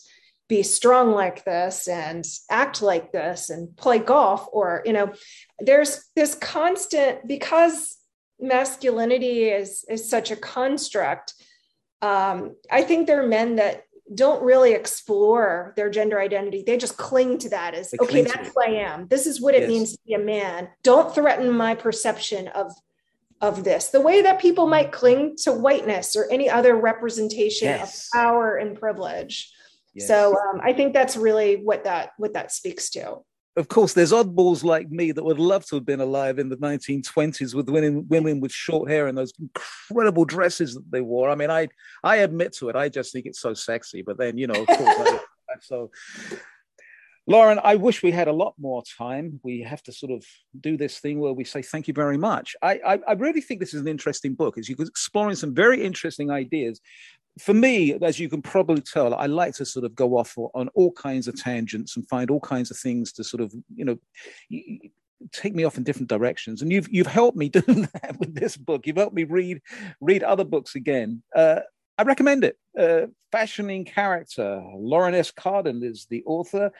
be 0.47 0.63
strong 0.63 1.11
like 1.11 1.43
this 1.43 1.89
and 1.89 2.23
act 2.49 2.81
like 2.81 3.11
this 3.11 3.49
and 3.49 3.75
play 3.75 3.99
golf 3.99 4.47
or 4.53 4.81
you 4.85 4.93
know 4.93 5.11
there's 5.59 6.05
this 6.15 6.35
constant 6.35 7.27
because 7.27 7.97
masculinity 8.39 9.49
is 9.49 9.83
is 9.89 10.09
such 10.09 10.31
a 10.31 10.37
construct 10.37 11.33
um, 12.01 12.55
I 12.71 12.83
think 12.83 13.07
there 13.07 13.23
are 13.23 13.27
men 13.27 13.55
that 13.55 13.83
don't 14.13 14.41
really 14.43 14.71
explore 14.73 15.73
their 15.75 15.89
gender 15.89 16.19
identity. 16.19 16.63
They 16.65 16.77
just 16.77 16.97
cling 16.97 17.39
to 17.39 17.49
that 17.49 17.73
as 17.73 17.91
They 17.91 17.97
okay, 17.99 18.21
that's 18.21 18.49
who 18.49 18.61
I 18.61 18.69
am. 18.69 19.07
This 19.07 19.27
is 19.27 19.41
what 19.41 19.53
it 19.53 19.63
Yes. 19.63 19.69
means 19.69 19.91
to 19.93 19.99
be 20.05 20.13
a 20.13 20.19
man. 20.19 20.69
Don't 20.83 21.13
threaten 21.13 21.51
my 21.51 21.75
perception 21.75 22.47
of 22.49 22.71
of 23.39 23.63
this. 23.63 23.89
The 23.89 24.01
way 24.01 24.23
that 24.23 24.39
people 24.39 24.65
might 24.65 24.91
cling 24.91 25.35
to 25.43 25.51
whiteness 25.51 26.15
or 26.15 26.27
any 26.31 26.49
other 26.49 26.75
representation 26.75 27.67
Yes. 27.67 28.07
of 28.07 28.19
power 28.19 28.55
and 28.55 28.79
privilege. 28.79 29.53
Yes. 29.93 30.07
So 30.07 30.35
um, 30.35 30.59
I 30.63 30.73
think 30.73 30.93
that's 30.93 31.15
really 31.15 31.57
what 31.57 31.83
that 31.83 32.11
what 32.17 32.33
that 32.33 32.51
speaks 32.51 32.89
to. 32.91 33.19
Of 33.57 33.67
course, 33.67 33.93
there's 33.93 34.11
oddballs 34.11 34.63
like 34.63 34.89
me 34.91 35.11
that 35.11 35.23
would 35.23 35.39
love 35.39 35.65
to 35.65 35.75
have 35.75 35.85
been 35.85 35.99
alive 35.99 36.37
in 36.37 36.47
the 36.47 36.57
1920s 36.57 37.55
with 37.55 37.69
women, 37.69 38.07
women 38.07 38.39
with 38.39 38.51
short 38.51 38.89
hair 38.89 39.07
and 39.07 39.17
those 39.17 39.33
incredible 39.39 40.25
dresses 40.25 40.75
that 40.75 40.89
they 40.91 41.01
wore. 41.01 41.29
I 41.29 41.35
mean, 41.35 41.49
I 41.49 41.67
I 42.03 42.17
admit 42.17 42.53
to 42.57 42.69
it. 42.69 42.75
I 42.75 42.87
just 42.87 43.11
think 43.11 43.25
it's 43.25 43.41
so 43.41 43.55
sexy. 43.55 44.03
But 44.03 44.19
then, 44.19 44.37
you 44.37 44.45
know, 44.45 44.61
of 44.61 44.67
course, 44.67 44.81
I, 44.99 45.19
so. 45.61 45.91
Lauren, 47.29 47.59
I 47.61 47.75
wish 47.75 48.03
we 48.03 48.11
had 48.11 48.29
a 48.29 48.33
lot 48.33 48.53
more 48.57 48.83
time. 48.97 49.41
We 49.43 49.61
have 49.61 49.83
to 49.83 49.91
sort 49.91 50.13
of 50.13 50.23
do 50.61 50.77
this 50.77 50.99
thing 50.99 51.19
where 51.19 51.33
we 51.33 51.43
say 51.43 51.61
thank 51.61 51.89
you 51.89 51.93
very 51.93 52.17
much. 52.17 52.55
I, 52.61 52.79
I, 52.85 52.99
I 53.05 53.13
really 53.13 53.41
think 53.41 53.59
this 53.59 53.73
is 53.73 53.81
an 53.81 53.87
interesting 53.89 54.33
book. 54.33 54.57
As 54.57 54.69
you're 54.69 54.77
exploring 54.79 55.35
some 55.35 55.53
very 55.53 55.83
interesting 55.83 56.31
ideas, 56.31 56.79
for 57.39 57.53
me, 57.53 57.93
as 58.01 58.19
you 58.19 58.29
can 58.29 58.41
probably 58.41 58.81
tell, 58.81 59.13
I 59.13 59.25
like 59.25 59.55
to 59.55 59.65
sort 59.65 59.85
of 59.85 59.95
go 59.95 60.17
off 60.17 60.37
on 60.37 60.69
all 60.75 60.91
kinds 60.91 61.27
of 61.27 61.39
tangents 61.39 61.95
and 61.95 62.07
find 62.07 62.29
all 62.29 62.39
kinds 62.39 62.71
of 62.71 62.77
things 62.77 63.11
to 63.13 63.23
sort 63.23 63.41
of, 63.41 63.53
you 63.75 63.85
know, 63.85 63.97
take 65.31 65.55
me 65.55 65.63
off 65.63 65.77
in 65.77 65.83
different 65.83 66.09
directions. 66.09 66.61
And 66.61 66.71
you've 66.71 66.87
you've 66.89 67.07
helped 67.07 67.37
me 67.37 67.49
do 67.49 67.61
that 67.61 68.17
with 68.19 68.35
this 68.35 68.57
book. 68.57 68.87
You've 68.87 68.97
helped 68.97 69.15
me 69.15 69.23
read 69.23 69.61
read 70.01 70.23
other 70.23 70.43
books 70.43 70.75
again. 70.75 71.21
Uh, 71.35 71.61
I 71.97 72.03
recommend 72.03 72.43
it. 72.43 72.57
Uh, 72.77 73.07
Fashioning 73.31 73.85
Character. 73.85 74.63
Lauren 74.75 75.15
S. 75.15 75.31
Cardon 75.31 75.83
is 75.83 76.05
the 76.09 76.23
author. 76.25 76.71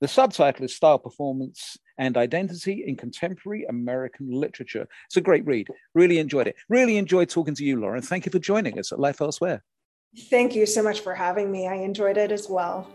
The 0.00 0.08
subtitle 0.08 0.64
is 0.64 0.74
Style, 0.74 0.98
Performance, 0.98 1.76
and 1.96 2.16
Identity 2.16 2.84
in 2.86 2.96
Contemporary 2.96 3.64
American 3.66 4.30
Literature. 4.32 4.88
It's 5.06 5.16
a 5.16 5.20
great 5.20 5.46
read. 5.46 5.68
Really 5.94 6.18
enjoyed 6.18 6.48
it. 6.48 6.56
Really 6.68 6.96
enjoyed 6.96 7.28
talking 7.28 7.54
to 7.54 7.64
you, 7.64 7.78
Lauren. 7.78 8.02
Thank 8.02 8.26
you 8.26 8.32
for 8.32 8.40
joining 8.40 8.78
us 8.78 8.90
at 8.90 8.98
Life 8.98 9.20
Elsewhere. 9.20 9.62
Thank 10.16 10.54
you 10.54 10.66
so 10.66 10.82
much 10.82 11.00
for 11.00 11.14
having 11.14 11.50
me. 11.50 11.66
I 11.66 11.76
enjoyed 11.76 12.18
it 12.18 12.32
as 12.32 12.48
well. 12.48 12.90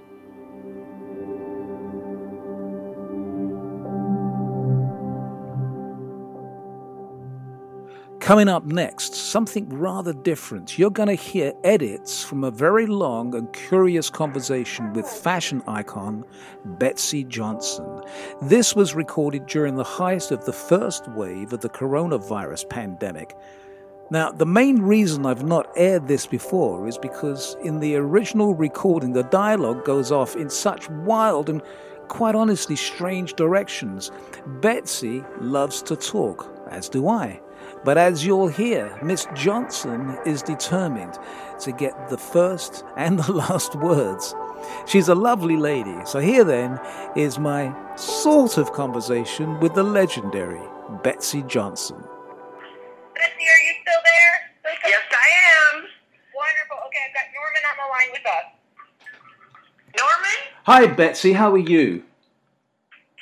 Coming 8.20 8.50
up 8.50 8.66
next, 8.66 9.16
something 9.16 9.70
rather 9.70 10.12
different. 10.12 10.78
You're 10.78 10.92
going 10.92 11.08
to 11.08 11.16
hear 11.16 11.54
edits 11.64 12.24
from 12.24 12.44
a 12.44 12.52
very 12.52 12.86
long 12.86 13.34
and 13.34 13.52
curious 13.54 14.10
conversation 14.10 14.92
with 14.92 15.08
fashion 15.08 15.64
icon 15.66 16.26
Betsey 16.66 17.24
Johnson. 17.24 18.02
This 18.42 18.76
was 18.76 18.96
recorded 18.96 19.46
during 19.46 19.76
the 19.76 19.84
height 19.84 20.30
of 20.32 20.44
the 20.46 20.52
first 20.52 21.08
wave 21.12 21.54
of 21.54 21.62
the 21.62 21.70
coronavirus 21.70 22.70
pandemic. 22.70 23.34
Now, 24.10 24.32
the 24.32 24.46
main 24.46 24.82
reason 24.82 25.26
I've 25.26 25.44
not 25.44 25.70
aired 25.76 26.08
this 26.08 26.26
before 26.26 26.88
is 26.88 26.98
because 26.98 27.58
in 27.62 27.80
the 27.80 27.96
original 27.98 28.56
recording, 28.56 29.12
the 29.12 29.24
dialogue 29.24 29.84
goes 29.84 30.12
off 30.14 30.36
in 30.36 30.50
such 30.50 30.90
wild 30.90 31.50
and 31.50 31.62
quite 32.08 32.36
honestly 32.36 32.78
strange 32.78 33.34
directions. 33.34 34.12
Betsey 34.62 35.26
loves 35.42 35.82
to 35.84 35.98
talk, 35.98 36.50
as 36.70 36.88
do 36.88 37.10
I. 37.10 37.42
But 37.84 37.98
as 37.98 38.26
you'll 38.26 38.48
hear, 38.48 38.98
Miss 39.04 39.28
Johnson 39.34 40.18
is 40.26 40.42
determined 40.42 41.20
to 41.60 41.72
get 41.74 42.10
the 42.10 42.18
first 42.18 42.86
and 42.96 43.20
the 43.20 43.32
last 43.50 43.76
words. 43.76 44.34
She's 44.86 45.10
a 45.10 45.16
lovely 45.16 45.58
lady. 45.58 45.96
So 46.06 46.20
here 46.20 46.44
then 46.44 46.80
is 47.16 47.40
my 47.40 47.76
sort 47.96 48.58
of 48.58 48.72
conversation 48.72 49.60
with 49.60 49.74
the 49.74 49.84
legendary 49.84 50.62
Betsey 51.04 51.44
Johnson. 51.44 51.98
Betsey, 53.16 53.46
are 53.50 53.64
you 53.66 53.74
still 53.82 54.02
there? 54.06 54.36
Yes, 54.86 55.04
I 55.12 55.30
am. 55.58 55.90
Wonderful. 56.34 56.78
Okay, 56.88 57.02
I've 57.08 57.14
got 57.18 57.28
Norman 57.34 57.64
on 57.66 57.76
the 57.82 57.87
line 57.98 58.12
with 58.12 58.26
us. 58.26 58.46
Norman? 59.98 60.38
Hi, 60.64 60.88
Betsey. 60.88 61.34
How 61.34 61.52
are 61.54 61.58
you? 61.58 62.04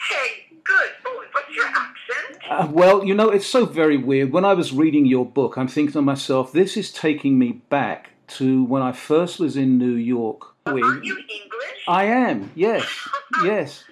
Hey, 0.09 0.57
good. 0.63 0.89
Oh, 1.05 1.23
what's 1.31 1.55
your 1.55 1.65
accent? 1.65 2.41
Uh, 2.49 2.67
well, 2.71 3.05
you 3.05 3.13
know, 3.13 3.29
it's 3.29 3.47
so 3.47 3.65
very 3.65 3.97
weird. 3.97 4.31
When 4.31 4.45
I 4.45 4.53
was 4.53 4.73
reading 4.73 5.05
your 5.05 5.25
book, 5.25 5.57
I'm 5.57 5.67
thinking 5.67 5.93
to 5.93 6.01
myself, 6.01 6.51
this 6.51 6.75
is 6.77 6.91
taking 6.91 7.39
me 7.39 7.61
back 7.69 8.09
to 8.27 8.63
when 8.65 8.81
I 8.81 8.91
first 8.91 9.39
was 9.39 9.55
in 9.55 9.77
New 9.77 9.95
York. 9.95 10.53
Aren't 10.65 11.05
you 11.05 11.17
English? 11.17 11.85
I 11.87 12.05
am, 12.05 12.51
yes, 12.55 12.85
yes. 13.43 13.83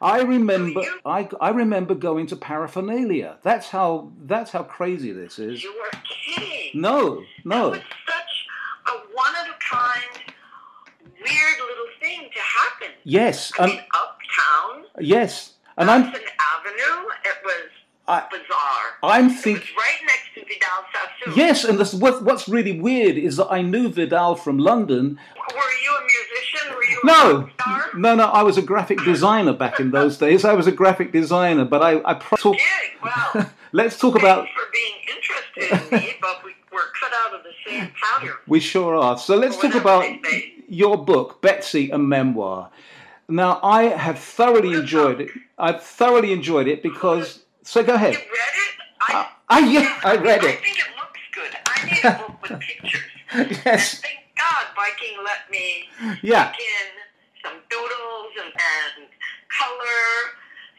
I 0.00 0.22
remember? 0.22 0.82
I, 1.04 1.28
I 1.40 1.50
remember 1.50 1.94
going 1.94 2.26
to 2.28 2.36
paraphernalia. 2.36 3.36
That's 3.42 3.68
how, 3.68 4.10
that's 4.24 4.50
how 4.50 4.64
crazy 4.64 5.12
this 5.12 5.38
is. 5.38 5.62
You 5.62 5.72
were 5.74 6.00
kidding. 6.34 6.80
No, 6.80 7.20
That 7.20 7.26
no, 7.44 7.68
was 7.70 7.78
such 8.08 8.46
a 8.88 8.90
one 9.14 9.34
of 9.36 9.46
a 9.46 9.58
kind, 9.60 10.31
weird 11.22 11.58
little 11.58 11.86
thing 12.00 12.28
to 12.32 12.40
happen. 12.40 12.88
yes, 13.04 13.52
I 13.58 13.64
um, 13.64 13.70
mean, 13.70 13.80
uptown, 13.94 14.84
yes. 15.00 15.54
And 15.76 15.90
I'm, 15.90 16.02
Avenue, 16.02 17.08
it 17.24 17.36
was 17.44 17.70
I, 18.06 18.26
bizarre. 18.30 19.12
I'm 19.14 19.30
thinking. 19.30 19.74
right 19.76 19.98
next 20.06 20.34
to 20.34 20.40
Vidal 20.40 20.84
Sassoon. 20.92 21.34
Yes, 21.36 21.64
and 21.64 21.78
this, 21.78 21.94
what, 21.94 22.24
what's 22.24 22.48
really 22.48 22.78
weird 22.80 23.16
is 23.16 23.36
that 23.36 23.50
I 23.50 23.62
knew 23.62 23.88
Vidal 23.88 24.34
from 24.34 24.58
London. 24.58 25.18
Were 25.36 25.60
you 25.82 25.96
a 25.96 26.02
musician? 26.02 26.74
Were 26.74 26.84
you 26.84 27.00
a 27.02 27.06
No, 27.06 27.48
no, 27.96 28.14
no. 28.16 28.24
I 28.24 28.42
was 28.42 28.58
a 28.58 28.62
graphic 28.62 29.02
designer 29.04 29.52
back 29.52 29.80
in 29.80 29.92
those 29.92 30.18
days. 30.18 30.44
I 30.44 30.52
was 30.54 30.66
a 30.66 30.72
graphic 30.72 31.12
designer, 31.12 31.64
but 31.64 31.82
I, 31.82 32.02
I 32.04 32.14
pro- 32.14 32.38
talk, 32.38 32.56
well. 33.02 33.50
let's 33.72 33.98
talk 33.98 34.16
about. 34.16 34.48
For 34.48 34.64
being 34.72 34.94
interested 35.08 35.94
in 35.94 36.00
me, 36.00 36.14
but 36.20 36.44
we, 36.44 36.52
we're 36.72 36.90
cut 37.00 37.12
out 37.14 37.34
of 37.34 37.44
the 37.44 37.52
same 37.66 37.92
powder. 38.00 38.34
We 38.46 38.60
sure 38.60 38.96
are. 38.96 39.16
So 39.16 39.36
let's 39.36 39.56
talk 39.56 39.74
about. 39.74 40.04
Your 40.72 40.96
book, 40.96 41.42
Betsey, 41.42 41.90
a 41.90 41.98
memoir. 41.98 42.70
Now, 43.28 43.60
I 43.62 43.92
have 43.92 44.18
thoroughly 44.18 44.72
enjoyed 44.72 45.20
it. 45.20 45.28
I've 45.58 45.82
thoroughly 45.82 46.32
enjoyed 46.32 46.66
it 46.66 46.82
because. 46.82 47.40
So 47.62 47.84
go 47.84 47.92
ahead. 47.92 48.14
You 48.14 48.20
read 48.20 48.56
it? 48.56 49.14
Uh, 49.14 49.26
I, 49.50 49.58
yeah, 49.68 50.00
I 50.02 50.16
read 50.16 50.42
it. 50.42 50.48
I 50.48 50.62
think 50.64 50.78
it 50.78 50.88
looks 50.96 51.20
good. 51.36 51.52
I 51.68 51.84
need 51.84 52.04
a 52.04 52.24
book 52.24 52.40
with 52.42 52.58
pictures. 52.60 53.04
And 53.34 53.50
Yes. 53.64 54.00
thank 54.00 54.24
God 54.36 54.64
Viking 54.74 55.16
let 55.22 55.44
me 55.52 55.88
Yeah. 56.22 56.52
stick 56.52 56.64
in 56.64 56.88
some 57.44 57.60
doodles 57.68 58.32
and, 58.40 58.52
and 58.56 59.08
color. 59.52 60.08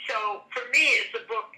So 0.09 0.41
for 0.53 0.65
me, 0.73 0.85
it's 1.05 1.13
a 1.13 1.23
book. 1.29 1.53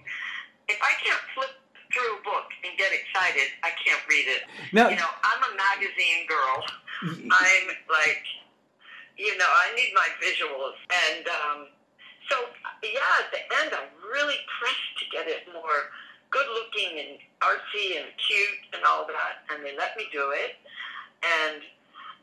If 0.68 0.76
I 0.84 0.92
can't 1.02 1.20
flip 1.34 1.56
through 1.92 2.20
a 2.20 2.22
book 2.22 2.48
and 2.68 2.76
get 2.76 2.92
excited, 2.92 3.48
I 3.64 3.70
can't 3.80 4.00
read 4.08 4.28
it. 4.28 4.42
Now, 4.72 4.88
You 4.90 4.96
know, 4.96 5.08
I'm 5.24 5.40
a 5.40 5.52
magazine 5.56 6.28
girl. 6.28 6.60
I'm 7.02 7.66
like, 7.90 8.24
you 9.16 9.36
know, 9.38 9.48
I 9.48 9.74
need 9.74 9.92
my 9.94 10.08
visuals. 10.20 10.76
And 10.88 11.26
um, 11.28 11.66
so, 12.28 12.36
yeah, 12.82 13.24
at 13.24 13.30
the 13.32 13.42
end, 13.64 13.72
I'm 13.74 13.90
really 14.12 14.36
pressed 14.60 14.92
to 15.00 15.04
get 15.10 15.28
it 15.28 15.48
more 15.52 15.92
good 16.30 16.46
looking 16.52 16.98
and 16.98 17.18
artsy 17.40 17.96
and 18.00 18.06
cute 18.18 18.60
and 18.74 18.82
all 18.84 19.06
that. 19.06 19.46
And 19.52 19.64
they 19.64 19.76
let 19.76 19.96
me 19.96 20.04
do 20.12 20.32
it. 20.34 20.56
And, 21.24 21.62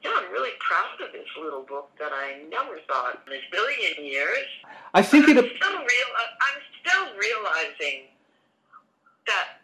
you 0.04 0.10
know, 0.10 0.18
I'm 0.22 0.32
really 0.32 0.54
proud 0.60 1.02
of 1.02 1.14
this 1.14 1.28
little 1.42 1.64
book 1.64 1.90
that 2.00 2.12
I 2.14 2.44
never 2.50 2.80
thought 2.88 3.22
in 3.28 3.34
a 3.34 3.42
billion 3.52 4.06
years. 4.06 4.46
I 4.94 5.02
think 5.02 5.30
I'm 5.30 5.38
it. 5.38 5.52
still 5.56 5.78
real. 5.78 6.10
I'm 6.20 6.60
still 6.82 7.06
realizing 7.18 8.12
that 9.26 9.64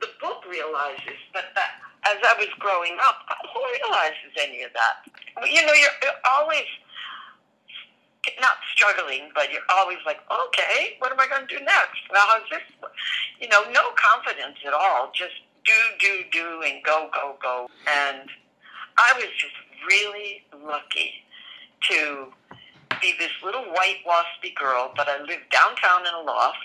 the 0.00 0.08
book 0.20 0.44
realizes, 0.48 1.18
but 1.34 1.44
that 1.54 1.82
as 2.06 2.16
I 2.24 2.34
was 2.38 2.48
growing 2.58 2.96
up, 3.02 3.26
who 3.52 3.60
realizes 3.80 4.32
any 4.38 4.62
of 4.62 4.72
that? 4.72 5.04
You 5.46 5.64
know, 5.66 5.72
you're, 5.72 5.96
you're 6.02 6.20
always 6.36 6.66
not 8.40 8.56
struggling, 8.74 9.30
but 9.34 9.52
you're 9.52 9.66
always 9.70 9.98
like, 10.06 10.20
okay, 10.30 10.96
what 10.98 11.12
am 11.12 11.20
I 11.20 11.26
going 11.26 11.46
to 11.46 11.58
do 11.58 11.64
next? 11.64 12.00
Now, 12.12 12.24
how's 12.28 12.48
this? 12.50 12.64
You 13.40 13.48
know, 13.48 13.64
no 13.72 13.90
confidence 13.96 14.58
at 14.66 14.72
all. 14.72 15.10
Just 15.14 15.34
do, 15.64 15.72
do, 15.98 16.24
do, 16.32 16.62
and 16.64 16.82
go, 16.84 17.08
go, 17.12 17.36
go. 17.42 17.68
And 17.88 18.28
I 18.96 19.12
was 19.16 19.28
just 19.38 19.54
really 19.88 20.42
lucky 20.64 21.12
to 21.90 22.32
be 23.00 23.14
this 23.18 23.32
little 23.42 23.64
white 23.72 24.04
waspy 24.06 24.54
girl, 24.54 24.92
but 24.96 25.08
I 25.08 25.22
lived 25.22 25.48
downtown 25.50 26.06
in 26.06 26.14
a 26.14 26.20
loft 26.20 26.58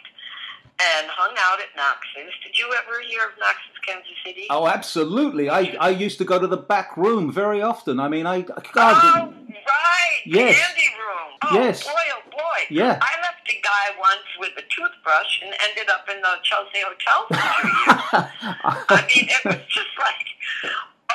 and 0.79 1.07
hung 1.09 1.35
out 1.39 1.59
at 1.59 1.71
Max's. 1.75 2.33
Did 2.43 2.57
you 2.59 2.67
ever 2.73 2.99
hear 3.07 3.23
of 3.23 3.31
Max's, 3.39 3.77
Kansas 3.87 4.11
City? 4.25 4.47
Oh, 4.49 4.67
absolutely. 4.67 5.49
I, 5.49 5.75
I 5.79 5.89
used 5.89 6.17
to 6.19 6.25
go 6.25 6.39
to 6.39 6.47
the 6.47 6.57
back 6.57 6.97
room 6.97 7.31
very 7.31 7.61
often. 7.61 7.99
I 7.99 8.07
mean, 8.09 8.25
I. 8.25 8.41
God, 8.41 8.59
Oh, 8.73 9.33
right. 9.49 10.21
Yes. 10.25 10.57
Candy 10.59 10.89
room. 10.99 11.31
Oh, 11.43 11.53
Yes. 11.55 11.83
boy, 11.83 11.91
oh, 12.15 12.29
boy. 12.31 12.59
Yeah. 12.69 12.99
I 13.01 13.21
left 13.21 13.47
a 13.47 13.61
guy 13.61 13.95
once 13.99 14.25
with 14.39 14.51
a 14.57 14.63
toothbrush 14.67 15.41
and 15.43 15.53
ended 15.69 15.89
up 15.89 16.09
in 16.09 16.19
the 16.21 16.33
Chelsea 16.43 16.81
Hotel 16.83 17.27
for 17.29 17.61
two 17.61 17.67
years. 17.69 18.01
I 18.89 19.05
mean, 19.15 19.29
it 19.29 19.45
was 19.45 19.61
just 19.69 19.93
like, 19.99 20.27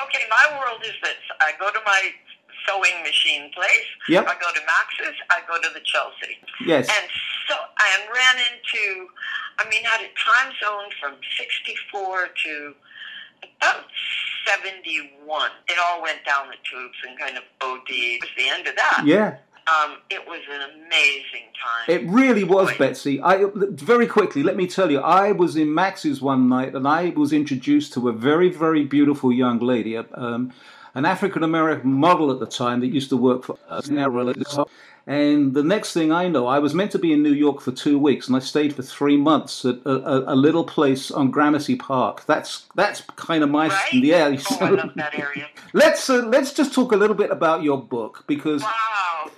okay, 0.06 0.24
my 0.30 0.58
world 0.58 0.80
is 0.84 0.94
this. 1.02 1.20
I 1.40 1.52
go 1.58 1.70
to 1.70 1.80
my 1.84 2.00
sewing 2.68 3.02
machine 3.02 3.50
place. 3.54 3.88
Yep. 4.08 4.26
I 4.28 4.34
go 4.40 4.48
to 4.52 4.61
Max's. 4.64 5.16
I 5.30 5.40
go 5.48 5.61
to 5.61 5.68
the 5.74 5.80
Chelsea. 5.84 6.36
Yes. 6.64 6.88
And 6.88 7.06
so 7.48 7.56
and 7.56 8.02
ran 8.14 8.36
into, 8.52 9.08
I 9.08 9.19
mean, 9.70 9.84
had 9.84 10.00
a 10.00 10.10
time 10.18 10.52
zone 10.62 10.90
from 11.00 11.14
64 11.38 12.28
to 12.44 12.74
about 13.60 13.84
71. 14.46 15.50
It 15.68 15.78
all 15.78 16.02
went 16.02 16.24
down 16.26 16.48
the 16.48 16.56
tubes 16.68 16.96
and 17.06 17.18
kind 17.18 17.36
of 17.36 17.44
OD. 17.60 17.88
It 17.88 18.20
was 18.20 18.30
the 18.36 18.48
end 18.48 18.66
of 18.66 18.76
that. 18.76 19.02
Yeah. 19.06 19.38
Um, 19.66 19.98
it 20.10 20.26
was 20.26 20.40
an 20.50 20.62
amazing 20.62 21.46
time. 21.62 21.86
It 21.86 22.08
really 22.10 22.42
was. 22.42 22.76
Betsey. 22.76 23.20
I 23.22 23.44
very 23.54 24.06
quickly. 24.06 24.42
Let 24.42 24.56
me 24.56 24.66
tell 24.66 24.90
you, 24.90 24.98
I 25.00 25.32
was 25.32 25.54
in 25.54 25.72
Max's 25.72 26.20
one 26.20 26.48
night, 26.48 26.74
and 26.74 26.88
I 26.88 27.10
was 27.10 27.32
introduced 27.32 27.92
to 27.92 28.08
a 28.08 28.12
very, 28.12 28.48
very 28.48 28.84
beautiful 28.84 29.30
young 29.30 29.60
lady, 29.60 29.96
um, 29.96 30.52
an 30.94 31.04
African 31.04 31.44
American 31.44 31.92
model 31.92 32.32
at 32.32 32.40
the 32.40 32.46
time 32.46 32.80
that 32.80 32.88
used 32.88 33.10
to 33.10 33.16
work 33.16 33.44
for 33.44 33.58
us. 33.68 33.88
And 35.11 35.54
the 35.54 35.64
next 35.64 35.92
thing 35.92 36.12
I 36.12 36.28
know, 36.28 36.46
I 36.46 36.61
was 36.61 36.72
meant 36.72 36.92
to 36.92 36.98
be 37.00 37.12
in 37.12 37.20
New 37.20 37.32
York 37.32 37.61
for 37.61 37.72
two 37.72 37.98
weeks, 37.98 38.28
and 38.28 38.36
I 38.36 38.38
stayed 38.38 38.76
for 38.76 38.82
three 38.82 39.16
months 39.16 39.64
at 39.64 39.78
a, 39.84 39.90
a, 39.90 40.34
a 40.34 40.36
little 40.36 40.62
place 40.62 41.11
on 41.11 41.32
Gramercy 41.32 41.74
Park. 41.74 42.24
That's 42.26 42.68
that's 42.76 43.00
kind 43.16 43.42
of 43.42 43.50
my 43.50 43.66
right? 43.66 43.92
yeah. 43.92 44.36
Oh, 44.52 44.58
I 44.61 44.70
love 44.70 44.92
that 44.94 45.18
area. 45.18 45.48
let's 45.72 46.08
uh, 46.08 46.24
let's 46.26 46.52
just 46.52 46.72
talk 46.72 46.92
a 46.92 46.96
little 46.96 47.16
bit 47.16 47.32
about 47.32 47.64
your 47.64 47.82
book 47.82 48.22
because 48.28 48.62
Wow. 48.62 49.32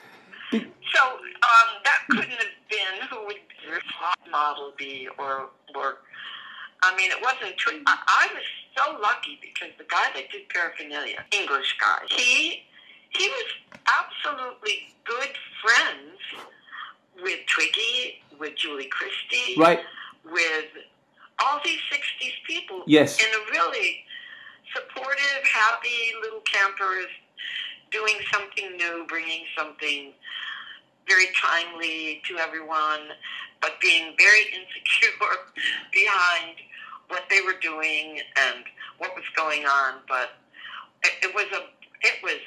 So 0.52 0.60
um, 0.60 1.68
that 1.84 2.00
couldn't 2.10 2.32
have 2.32 2.56
been 2.68 3.08
who 3.08 3.24
would 3.24 3.36
your 3.66 3.80
top 3.98 4.18
model 4.30 4.74
be, 4.76 5.08
or 5.18 5.48
or 5.74 5.96
I 6.82 6.94
mean, 6.96 7.10
it 7.10 7.22
wasn't. 7.22 7.56
Tw- 7.56 7.80
I, 7.86 7.96
I 8.06 8.28
was 8.34 8.44
so 8.76 9.00
lucky 9.00 9.38
because 9.40 9.70
the 9.78 9.84
guy 9.84 10.10
that 10.16 10.30
did 10.30 10.50
paraphernalia, 10.50 11.24
English 11.32 11.78
guy, 11.80 12.00
he 12.10 12.64
he 13.16 13.28
was 13.28 13.44
absolutely 13.86 14.94
good 15.04 15.30
friends 15.62 16.18
with 17.22 17.40
Twiggy, 17.46 18.22
with 18.38 18.56
Julie 18.56 18.88
Christie, 18.90 19.54
right. 19.58 19.80
with 20.24 20.66
all 21.44 21.60
these 21.64 21.80
'60s 21.92 22.32
people 22.46 22.82
Yes. 22.86 23.18
in 23.20 23.26
a 23.26 23.50
really 23.52 24.04
supportive, 24.74 25.44
happy 25.52 26.12
little 26.22 26.40
campers 26.40 27.08
doing 27.90 28.16
something 28.32 28.76
new, 28.76 29.04
bringing 29.08 29.44
something 29.56 30.12
very 31.08 31.26
timely 31.40 32.22
to 32.28 32.38
everyone, 32.38 33.00
but 33.60 33.80
being 33.80 34.14
very 34.18 34.40
insecure 34.54 35.36
behind 35.92 36.56
what 37.08 37.24
they 37.28 37.40
were 37.42 37.58
doing 37.60 38.20
and 38.36 38.64
what 38.98 39.14
was 39.14 39.24
going 39.36 39.66
on. 39.66 39.94
But 40.08 40.30
it, 41.04 41.28
it 41.28 41.34
was 41.34 41.46
a 41.52 41.64
it 42.06 42.14
was 42.22 42.40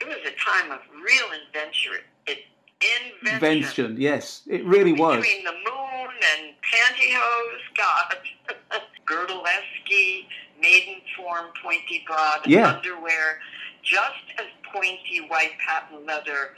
it 0.00 0.06
was 0.08 0.18
a 0.26 0.34
time 0.38 0.70
of 0.72 0.80
real 1.02 1.26
adventure. 1.46 2.00
It 2.26 2.38
invention. 2.80 3.34
Invention. 3.34 3.96
Yes, 4.00 4.42
it 4.46 4.64
really 4.64 4.92
was. 4.92 5.16
Between 5.16 5.44
the 5.44 5.52
moon 5.52 6.10
and 6.38 6.54
pantyhose, 6.62 7.76
God, 7.76 8.16
girdlesque, 9.06 10.26
maiden 10.60 10.96
form, 11.16 11.46
pointy 11.62 12.04
broad 12.06 12.46
Yeah. 12.46 12.68
underwear, 12.76 13.40
just 13.82 14.24
as 14.38 14.46
pointy 14.72 15.26
white 15.28 15.52
patent 15.66 16.06
leather, 16.06 16.54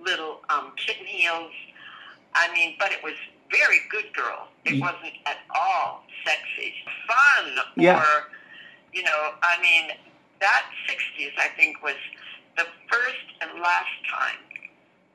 little 0.00 0.40
um, 0.48 0.72
kitten 0.76 1.06
heels. 1.06 1.52
I 2.34 2.52
mean, 2.52 2.76
but 2.78 2.92
it 2.92 3.02
was 3.02 3.14
very 3.50 3.78
good 3.90 4.12
girl. 4.14 4.48
It 4.64 4.80
wasn't 4.80 5.14
at 5.26 5.38
all 5.54 6.04
sexy, 6.24 6.74
fun, 7.06 7.64
Yeah. 7.76 7.98
or 8.00 8.28
you 8.92 9.02
know, 9.02 9.32
I 9.42 9.60
mean, 9.60 9.90
that 10.40 10.62
'60s 10.88 11.32
I 11.38 11.48
think 11.56 11.82
was 11.82 11.96
the 12.58 12.66
first 12.90 13.26
and 13.40 13.62
last 13.62 13.96
time 14.10 14.42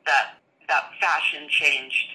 that 0.06 0.36
that 0.68 0.90
fashion 1.00 1.48
changed 1.50 2.08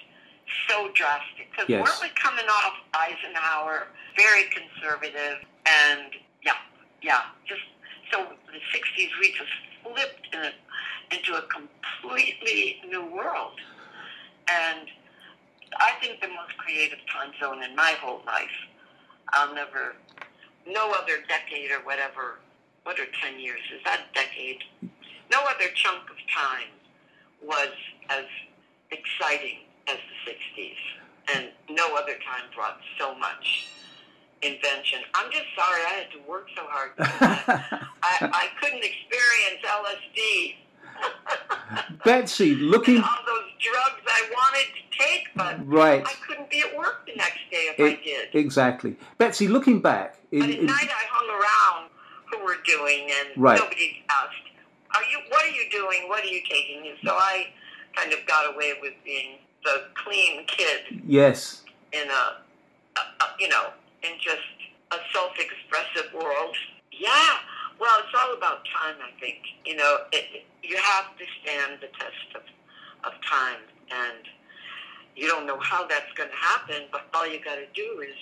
so 0.67 0.89
drastic. 0.93 1.49
Because 1.51 1.69
Yes. 1.69 1.87
weren't 1.87 2.01
we 2.01 2.09
coming 2.19 2.47
off 2.49 2.73
Eisenhower, 2.93 3.87
very 4.17 4.45
conservative, 4.45 5.45
and 5.65 6.15
yeah, 6.41 6.57
yeah, 7.01 7.25
just 7.45 7.61
so 8.11 8.25
the 8.51 8.59
'60s 8.73 9.09
we 9.19 9.31
just 9.33 9.51
flipped 9.83 10.33
in 10.33 10.39
a, 10.41 10.53
into 11.11 11.35
a 11.35 11.43
completely 11.43 12.81
new 12.87 13.05
world, 13.05 13.59
and 14.47 14.89
I 15.77 15.91
think 16.01 16.21
the 16.21 16.27
most 16.29 16.57
creative 16.57 16.99
time 17.13 17.31
zone 17.39 17.63
in 17.63 17.75
my 17.75 17.91
whole 18.01 18.23
life. 18.25 18.49
I'll 19.31 19.53
never, 19.53 19.95
no 20.65 20.91
other 20.91 21.17
decade 21.27 21.69
or 21.69 21.85
whatever. 21.85 22.39
What 22.83 22.99
are 22.99 23.05
ten 23.21 23.39
years? 23.39 23.61
Is 23.71 23.83
that 23.85 23.99
a 24.09 24.13
decade? 24.15 24.63
No 25.31 25.41
other 25.43 25.69
chunk 25.75 26.09
of 26.09 26.17
time 26.33 26.69
was 27.43 27.69
as 28.09 28.25
exciting 28.91 29.59
as 29.87 29.97
the 29.97 30.31
60s. 30.31 30.75
And 31.35 31.49
no 31.69 31.95
other 31.95 32.13
time 32.25 32.49
brought 32.55 32.79
so 32.97 33.13
much 33.15 33.67
invention. 34.41 34.99
I'm 35.13 35.31
just 35.31 35.45
sorry 35.55 35.81
I 35.85 35.93
had 36.03 36.11
to 36.11 36.19
work 36.29 36.47
so 36.55 36.63
hard. 36.65 36.91
I, 36.97 37.89
I 38.01 38.47
couldn't 38.59 38.83
experience 38.83 39.61
LSD. 39.63 40.55
Betsey, 42.05 42.55
looking 42.55 42.95
and 42.97 43.03
all 43.05 43.17
those 43.25 43.51
drugs 43.59 44.01
I 44.07 44.29
wanted 44.33 44.67
to 44.73 44.97
take, 44.97 45.27
but 45.35 45.65
right, 45.67 46.03
I 46.05 46.13
couldn't 46.27 46.49
be 46.49 46.61
at 46.61 46.77
work 46.77 47.05
the 47.05 47.15
next 47.15 47.39
day 47.51 47.69
if 47.73 47.79
It- 47.79 47.99
I 47.99 48.03
did. 48.03 48.29
exactly. 48.33 48.95
Betsey, 49.17 49.47
looking 49.47 49.79
back, 49.81 50.17
in, 50.31 50.39
But 50.41 50.49
at 50.49 50.55
in- 50.59 50.65
night 50.65 50.89
I 50.89 51.03
hung 51.09 51.29
around 51.29 51.89
who 52.31 52.43
were 52.43 52.57
doing, 52.65 53.09
and 53.11 53.29
Right. 53.41 53.59
nobody 53.59 54.03
asked, 54.09 54.33
"Are 54.95 55.03
you? 55.03 55.19
What 55.29 55.45
are 55.45 55.49
you 55.49 55.69
doing? 55.71 56.07
What 56.07 56.23
are 56.23 56.27
you 56.27 56.41
taking?" 56.49 56.87
And 56.87 56.97
so 57.03 57.13
I 57.13 57.47
kind 57.95 58.13
of 58.13 58.25
got 58.25 58.53
away 58.53 58.73
with 58.81 58.93
being 59.03 59.37
the 59.63 59.85
clean 59.95 60.45
kid 60.45 61.01
yes, 61.05 61.63
in 61.91 62.07
a, 62.09 62.37
a, 62.97 63.23
a 63.23 63.25
you 63.39 63.49
know, 63.49 63.69
in 64.03 64.11
just 64.19 64.39
a 64.91 64.97
self-expressive 65.13 66.13
world. 66.13 66.55
Yeah. 66.91 67.37
Well, 67.79 67.99
it's 67.99 68.13
all 68.21 68.35
about 68.35 68.65
time, 68.65 68.95
I 69.01 69.17
think. 69.19 69.37
You 69.65 69.77
know, 69.77 69.97
it, 70.11 70.43
you 70.63 70.75
have 70.77 71.17
to 71.17 71.25
stand 71.41 71.79
the 71.81 71.87
test 71.97 72.35
of, 72.35 72.41
of 73.05 73.13
time, 73.23 73.61
and 73.91 74.27
you 75.15 75.27
don't 75.27 75.45
know 75.45 75.59
how 75.59 75.87
that's 75.87 76.11
going 76.15 76.29
to 76.29 76.35
happen, 76.35 76.83
but 76.91 77.07
all 77.13 77.27
you 77.27 77.39
got 77.43 77.55
to 77.55 77.65
do 77.73 78.01
is 78.01 78.15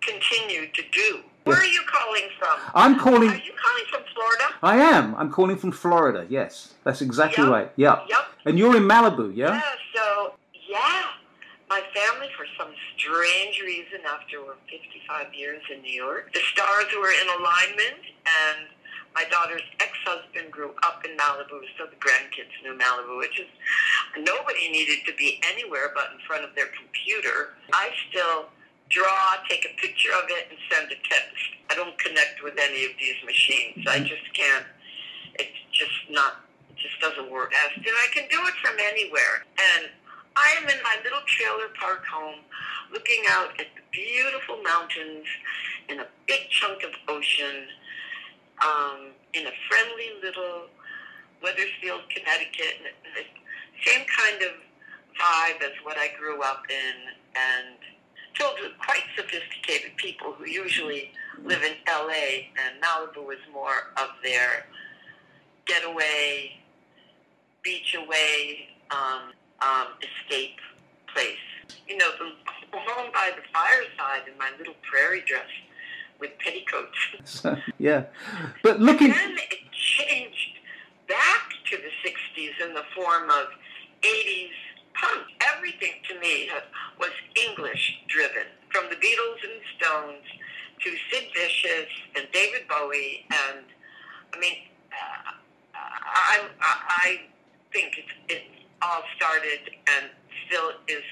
continue 0.00 0.70
to 0.72 0.82
do. 0.92 1.20
Where 1.48 1.58
are 1.58 1.64
you 1.64 1.80
calling 1.86 2.28
from? 2.38 2.58
I'm 2.74 2.98
calling. 2.98 3.30
Are 3.30 3.34
you 3.36 3.52
calling 3.64 3.84
from 3.90 4.02
Florida? 4.14 4.44
I 4.62 4.76
am. 4.76 5.14
I'm 5.16 5.30
calling 5.30 5.56
from 5.56 5.72
Florida. 5.72 6.26
Yes, 6.28 6.74
that's 6.84 7.00
exactly 7.00 7.44
Yep. 7.44 7.52
right. 7.52 7.70
Yeah, 7.76 8.04
Yep. 8.08 8.26
and 8.46 8.58
you're 8.58 8.76
in 8.76 8.84
Malibu, 8.84 9.34
yeah? 9.34 9.54
Yeah, 9.54 9.74
so, 9.94 10.34
yeah. 10.52 11.04
My 11.70 11.82
family, 11.94 12.30
for 12.36 12.46
some 12.58 12.72
strange 12.96 13.60
reason, 13.60 14.00
after 14.06 14.40
we're 14.42 14.56
55 14.70 15.34
years 15.34 15.62
in 15.70 15.82
New 15.82 15.92
York, 15.92 16.32
the 16.32 16.40
stars 16.40 16.86
were 16.98 17.10
in 17.12 17.28
alignment, 17.28 18.00
and 18.24 18.68
my 19.14 19.24
daughter's 19.24 19.62
ex-husband 19.80 20.50
grew 20.50 20.74
up 20.82 21.04
in 21.04 21.16
Malibu, 21.16 21.60
so 21.76 21.84
the 21.86 21.96
grandkids 21.96 22.52
knew 22.62 22.72
Malibu, 22.76 23.18
which 23.18 23.38
is, 23.38 23.46
nobody 24.18 24.70
needed 24.70 25.04
to 25.06 25.12
be 25.14 25.40
anywhere 25.44 25.92
but 25.94 26.10
in 26.12 26.18
front 26.26 26.42
of 26.44 26.54
their 26.54 26.68
computer. 26.68 27.54
I 27.72 27.90
still 28.10 28.48
draw, 28.88 29.36
take 29.48 29.64
a 29.64 29.80
picture 29.80 30.10
of 30.12 30.24
it, 30.28 30.48
and 30.50 30.58
send 30.70 30.90
a 30.90 30.98
text. 31.08 31.44
I 31.70 31.74
don't 31.74 31.96
connect 31.98 32.42
with 32.42 32.54
any 32.58 32.84
of 32.84 32.92
these 32.98 33.16
machines. 33.24 33.86
I 33.86 34.00
just 34.00 34.32
can't. 34.32 34.66
It's 35.34 35.60
just 35.72 36.10
not 36.10 36.44
it 36.70 36.76
just 36.76 37.00
doesn't 37.00 37.30
work. 37.30 37.52
And 37.54 37.84
I 37.86 38.06
can 38.12 38.24
do 38.30 38.38
it 38.46 38.54
from 38.62 38.76
anywhere. 38.80 39.44
And 39.76 39.90
I 40.36 40.54
am 40.62 40.68
in 40.68 40.82
my 40.82 40.96
little 41.02 41.20
trailer 41.26 41.68
park 41.78 42.04
home 42.06 42.40
looking 42.92 43.22
out 43.30 43.50
at 43.60 43.66
the 43.76 43.82
beautiful 43.90 44.62
mountains 44.62 45.26
and 45.88 46.00
a 46.00 46.06
big 46.26 46.48
chunk 46.50 46.82
of 46.84 46.90
ocean 47.08 47.66
um, 48.64 49.10
in 49.34 49.46
a 49.46 49.52
friendly 49.68 50.10
little 50.22 50.68
Wethersfield, 51.42 52.02
Connecticut. 52.08 52.94
Same 53.84 54.06
kind 54.06 54.42
of 54.42 54.52
vibe 55.18 55.62
as 55.62 55.72
what 55.82 55.96
I 55.98 56.10
grew 56.18 56.42
up 56.42 56.62
in 56.68 56.96
and 57.36 57.78
filled 58.38 58.56
with 58.62 58.72
quite 58.78 59.02
sophisticated 59.16 59.96
people 59.96 60.32
who 60.32 60.46
usually 60.46 61.10
live 61.44 61.62
in 61.62 61.74
LA 61.86 62.48
and 62.56 62.80
Malibu 62.80 63.32
is 63.32 63.40
more 63.52 63.92
of 63.96 64.08
their 64.22 64.66
getaway, 65.66 66.52
beach 67.62 67.94
away, 67.94 68.68
um, 68.90 69.32
um, 69.60 69.88
escape 70.00 70.56
place. 71.12 71.36
You 71.86 71.96
know, 71.98 72.10
the 72.18 72.78
home 72.78 73.10
by 73.12 73.32
the 73.36 73.42
fireside 73.52 74.28
in 74.30 74.38
my 74.38 74.50
little 74.58 74.74
prairie 74.82 75.22
dress 75.26 75.48
with 76.20 76.30
petticoats. 76.38 76.96
So, 77.24 77.56
yeah, 77.78 78.04
but 78.62 78.80
looking. 78.80 79.08
Then 79.08 79.36
it 79.36 79.58
changed 79.72 80.58
back 81.08 81.50
to 81.70 81.76
the 81.76 82.08
60s 82.08 82.66
in 82.66 82.74
the 82.74 82.84
form 82.94 83.30
of 83.30 83.46
80s 84.02 84.50
fun. 85.00 85.18
Everything 85.56 85.92
to 86.08 86.18
me 86.20 86.48
was 86.98 87.10
English 87.48 87.98
driven, 88.08 88.46
from 88.70 88.84
the 88.90 88.96
Beatles 88.96 89.40
and 89.42 89.60
Stones 89.78 90.24
to 90.84 90.90
Sid 91.10 91.24
Vicious 91.34 91.88
and 92.16 92.26
David 92.32 92.68
Bowie. 92.68 93.26
And 93.30 93.64
I 94.34 94.38
mean, 94.38 94.56
uh, 94.92 95.32
I, 95.74 96.48
I 96.60 97.20
think 97.72 97.98
it, 97.98 98.32
it 98.32 98.42
all 98.82 99.02
started 99.16 99.70
and 99.96 100.10
still 100.46 100.70
is 100.86 101.02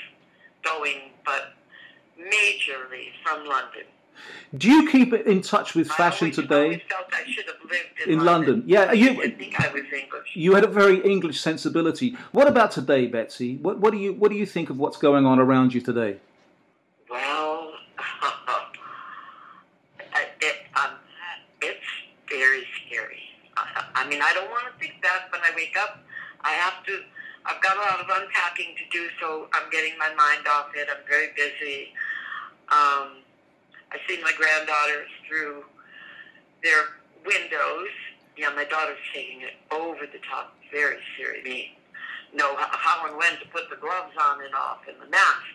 going, 0.62 1.11
but 1.24 1.55
majorly 2.18 3.09
from 3.22 3.47
London. 3.47 3.84
Do 4.57 4.71
you 4.71 4.91
keep 4.91 5.12
in 5.12 5.43
touch 5.43 5.75
with 5.75 5.89
fashion 5.89 6.31
today 6.31 6.83
I 7.12 7.31
should 7.31 7.47
have 7.47 7.71
lived 7.71 8.09
in, 8.09 8.25
London? 8.25 8.62
Yeah, 8.67 8.93
you 8.93 9.14
didn't 9.14 9.39
think 9.39 9.61
I 9.61 9.73
was 9.73 9.85
English. 9.93 10.31
you 10.35 10.55
had 10.55 10.64
a 10.64 10.69
very 10.69 11.05
English 11.05 11.41
sensibility. 11.41 12.17
What 12.33 12.49
about 12.49 12.71
today, 12.71 13.07
Betsey? 13.07 13.57
What 13.57 13.79
what 13.79 13.93
do 13.93 13.99
you 13.99 14.12
what 14.12 14.31
do 14.31 14.37
you 14.37 14.47
think 14.47 14.71
of 14.71 14.79
what's 14.79 14.97
going 14.97 15.27
on 15.27 15.39
around 15.39 15.75
you 15.75 15.81
today? 15.81 16.17
Well, 17.11 17.73
it, 20.41 20.57
um, 20.77 20.91
it's 21.61 21.79
very 22.29 22.64
scary. 22.87 23.23
I, 23.57 23.85
I 23.95 24.09
mean, 24.09 24.21
I 24.23 24.33
don't 24.35 24.51
want 24.51 24.64
to 24.73 24.81
think 24.81 24.95
that 25.03 25.29
when 25.31 25.41
I 25.43 25.51
wake 25.57 25.77
up. 25.79 26.01
I 26.47 26.53
have 26.53 26.85
to. 26.87 27.03
I've 27.45 27.61
got 27.62 27.77
a 27.77 27.81
lot 27.81 28.01
of 28.01 28.23
unpacking 28.23 28.75
to 28.77 28.85
do, 28.91 29.09
so 29.21 29.49
I'm 29.53 29.71
getting 29.71 29.99
my 29.99 30.12
mind 30.14 30.47
off 30.49 30.71
it. 30.75 30.89
I'm 30.91 31.03
very 31.09 31.29
busy. 31.37 31.93
Um, 32.71 33.23
I 33.93 33.99
see 34.09 34.20
my 34.22 34.32
granddaughters 34.37 35.09
through 35.28 35.64
their 36.62 36.82
windows. 37.24 37.89
Yeah, 38.37 38.51
my 38.55 38.64
daughter's 38.64 38.99
taking 39.14 39.43
it 39.43 39.55
over 39.70 40.07
the 40.07 40.18
top, 40.28 40.55
very 40.72 40.99
serious. 41.16 41.45
Me 41.45 41.76
know 42.34 42.57
how, 42.57 42.68
how 42.70 43.07
and 43.09 43.16
when 43.16 43.32
to 43.41 43.47
put 43.49 43.70
the 43.70 43.76
gloves 43.76 44.12
on 44.20 44.45
and 44.45 44.55
off 44.55 44.80
and 44.89 45.01
the 45.01 45.11
mask. 45.11 45.47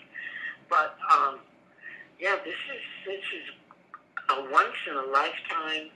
But 0.70 0.98
um, 1.12 1.40
yeah, 2.20 2.38
this 2.44 2.54
is 2.54 2.82
this 3.06 3.24
is 3.36 4.38
a 4.38 4.52
once 4.52 4.76
in 4.90 4.96
a 4.96 5.06
lifetime 5.12 5.90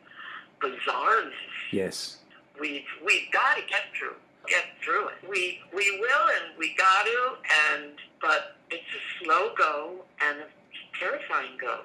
bizarreness. 0.61 1.31
Yes. 1.71 2.17
We've 2.59 2.86
we've 3.05 3.31
got 3.31 3.55
to 3.55 3.61
get 3.67 3.83
through 3.97 4.15
get 4.47 4.65
through 4.83 5.07
it. 5.09 5.29
We 5.29 5.59
we 5.73 5.99
will 5.99 6.27
and 6.27 6.57
we 6.57 6.75
got 6.75 7.05
to 7.05 7.33
and 7.73 7.93
but 8.21 8.57
it's 8.69 8.83
a 8.83 9.23
slow 9.23 9.53
go 9.57 10.05
and 10.21 10.39
a 10.39 10.99
terrifying 10.99 11.57
go. 11.59 11.81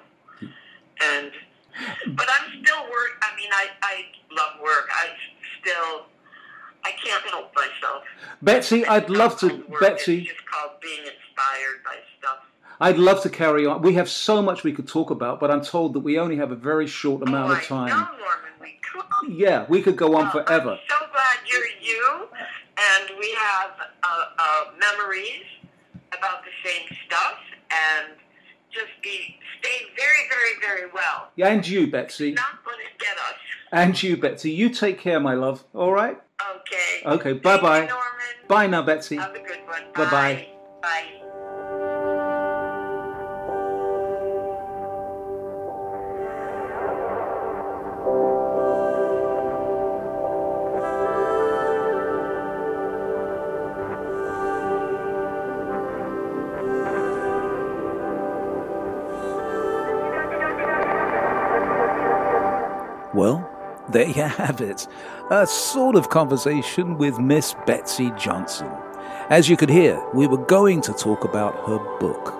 And 1.03 1.31
but 2.15 2.27
I'm 2.29 2.63
still 2.63 2.83
work. 2.83 3.13
I 3.21 3.35
mean, 3.35 3.49
I 3.51 3.67
I 3.81 4.05
love 4.31 4.61
work. 4.61 4.89
I 4.91 5.09
still 5.59 6.05
I 6.83 6.91
can't 7.03 7.23
help 7.25 7.53
myself. 7.55 8.03
Betsey, 8.41 8.85
I'd 8.85 9.09
love 9.09 9.37
to 9.39 9.63
Betsey, 9.79 10.21
It's 10.21 10.29
just 10.29 10.45
called 10.45 10.71
being 10.81 10.99
inspired 10.99 11.83
by 11.85 11.95
stuff. 12.17 12.39
I'd 12.79 12.97
love 12.97 13.21
to 13.21 13.29
carry 13.29 13.67
on. 13.67 13.83
We 13.83 13.93
have 13.93 14.09
so 14.09 14.41
much 14.41 14.63
we 14.63 14.73
could 14.73 14.87
talk 14.87 15.11
about, 15.11 15.39
but 15.39 15.51
I'm 15.51 15.63
told 15.63 15.93
that 15.93 15.99
we 15.99 16.17
only 16.17 16.37
have 16.37 16.51
a 16.51 16.55
very 16.55 16.87
short 16.87 17.21
amount 17.21 17.51
oh, 17.51 17.55
of 17.55 17.63
time. 17.63 17.87
I 17.87 17.89
know, 17.89 18.17
Norman. 18.17 18.51
We 18.59 18.79
could. 18.81 19.37
Yeah, 19.37 19.65
we 19.69 19.81
could 19.83 19.95
go 19.95 20.15
on 20.15 20.23
Well, 20.23 20.31
forever. 20.31 20.71
I'm 20.71 20.79
so 20.89 21.05
glad 21.11 21.37
you're 21.45 21.63
you, 21.79 22.27
and 22.77 23.19
we 23.19 23.31
have 23.37 23.71
uh, 24.03 24.25
uh, 24.39 24.63
memories 24.79 25.45
about 26.17 26.41
the 26.43 26.69
same 26.69 26.87
stuff, 27.05 27.37
and 27.69 28.13
just 28.73 29.01
be 29.03 29.37
stay 29.59 29.85
very, 29.95 30.27
very, 30.29 30.59
very 30.61 30.91
well. 30.91 31.29
Yeah, 31.35 31.49
and 31.49 31.67
you, 31.67 31.89
Betsey. 31.89 32.33
Not 32.33 32.63
going 32.63 32.77
to 32.77 33.05
get 33.05 33.17
us. 33.17 33.35
And 33.71 34.01
you, 34.01 34.17
Betsey. 34.17 34.51
You 34.51 34.69
take 34.69 34.99
care, 34.99 35.19
my 35.19 35.33
love. 35.33 35.63
All 35.73 35.93
right? 35.93 36.17
Okay. 36.55 37.05
Okay, 37.05 37.33
bye-bye. 37.33 37.85
Norman. 37.85 38.47
Bye 38.47 38.67
now, 38.67 38.81
Betsey. 38.81 39.17
Have 39.17 39.35
a 39.35 39.39
good 39.39 39.59
one. 39.67 39.83
Bye-bye. 39.95 40.47
Bye. 40.81 41.21
Well, 63.21 63.47
there 63.89 64.07
you 64.07 64.23
have 64.23 64.61
it. 64.61 64.87
A 65.29 65.45
sort 65.45 65.95
of 65.95 66.09
conversation 66.09 66.97
with 66.97 67.19
Miss 67.19 67.53
Betsey 67.67 68.11
Johnson. 68.17 68.67
As 69.29 69.47
you 69.47 69.55
could 69.55 69.69
hear, 69.69 70.03
we 70.11 70.25
were 70.25 70.43
going 70.43 70.81
to 70.81 70.93
talk 70.93 71.23
about 71.23 71.53
her 71.67 71.77
book. 71.99 72.33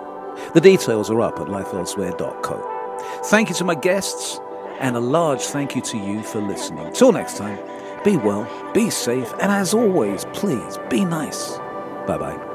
The 0.54 0.60
details 0.60 1.08
are 1.08 1.20
up 1.20 1.38
at 1.38 1.46
lifeelsewhere.co. 1.46 3.20
Thank 3.26 3.48
you 3.48 3.54
to 3.54 3.64
my 3.64 3.76
guests, 3.76 4.40
and 4.80 4.96
a 4.96 5.00
large 5.00 5.42
thank 5.42 5.76
you 5.76 5.82
to 5.82 5.96
you 5.96 6.24
for 6.24 6.40
listening. 6.40 6.92
Till 6.92 7.12
next 7.12 7.36
time, 7.36 7.60
be 8.02 8.16
well, 8.16 8.44
be 8.74 8.90
safe, 8.90 9.32
and 9.34 9.52
as 9.52 9.74
always, 9.74 10.24
please 10.32 10.80
be 10.90 11.04
nice. 11.04 11.58
Bye 12.08 12.18
bye. 12.18 12.51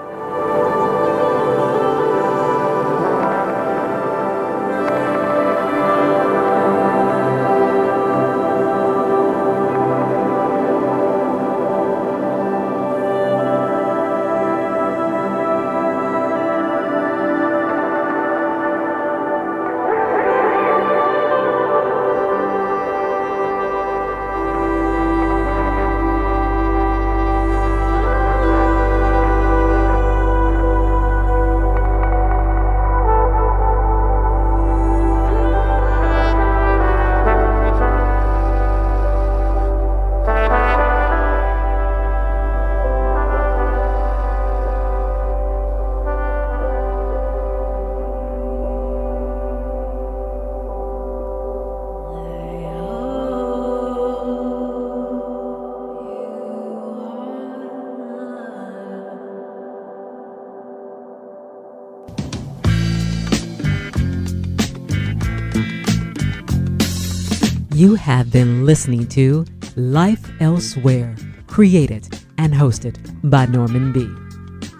You 67.77 67.93
have 67.93 68.31
been 68.31 68.65
listening 68.65 69.05
to 69.09 69.45
Life 69.75 70.31
Elsewhere, 70.41 71.15
created 71.45 72.09
and 72.39 72.51
hosted 72.51 72.97
by 73.29 73.45
Norman 73.45 73.93
B. 73.93 74.09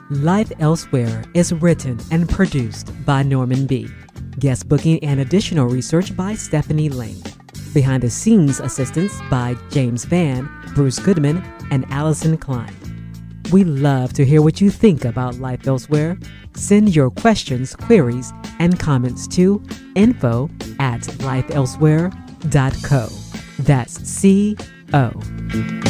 Life 0.10 0.52
Elsewhere 0.58 1.24
is 1.36 1.54
written 1.54 2.00
and 2.10 2.28
produced 2.28 2.92
by 3.06 3.22
Norman 3.22 3.68
B. 3.68 3.88
Guest 4.40 4.68
booking 4.68 4.98
and 5.04 5.20
additional 5.20 5.68
research 5.68 6.18
by 6.18 6.34
Stephanie 6.34 6.90
Lane. 6.90 7.22
Behind 7.72 8.02
the 8.02 8.10
scenes 8.10 8.60
assistance 8.60 9.16
by 9.30 9.56
James 9.70 10.04
Van, 10.06 10.50
Bruce 10.74 10.98
Goodman, 10.98 11.44
and 11.70 11.86
Allison 11.92 12.36
Klein. 12.36 12.74
We 13.52 13.64
love 13.64 14.14
to 14.14 14.26
hear 14.26 14.42
what 14.42 14.60
you 14.60 14.72
think 14.72 15.06
about 15.06 15.36
Life 15.36 15.68
Elsewhere. 15.68 16.18
Send 16.56 16.96
your 16.96 17.12
questions, 17.12 17.76
queries, 17.76 18.34
and 18.58 18.80
comments 18.80 19.28
to 19.36 19.64
info 19.94 20.50
at 20.80 21.04
lifeelsewhere.co. 22.44 23.10
That's 23.64 23.94
C 24.08 24.58
O. 24.94 25.87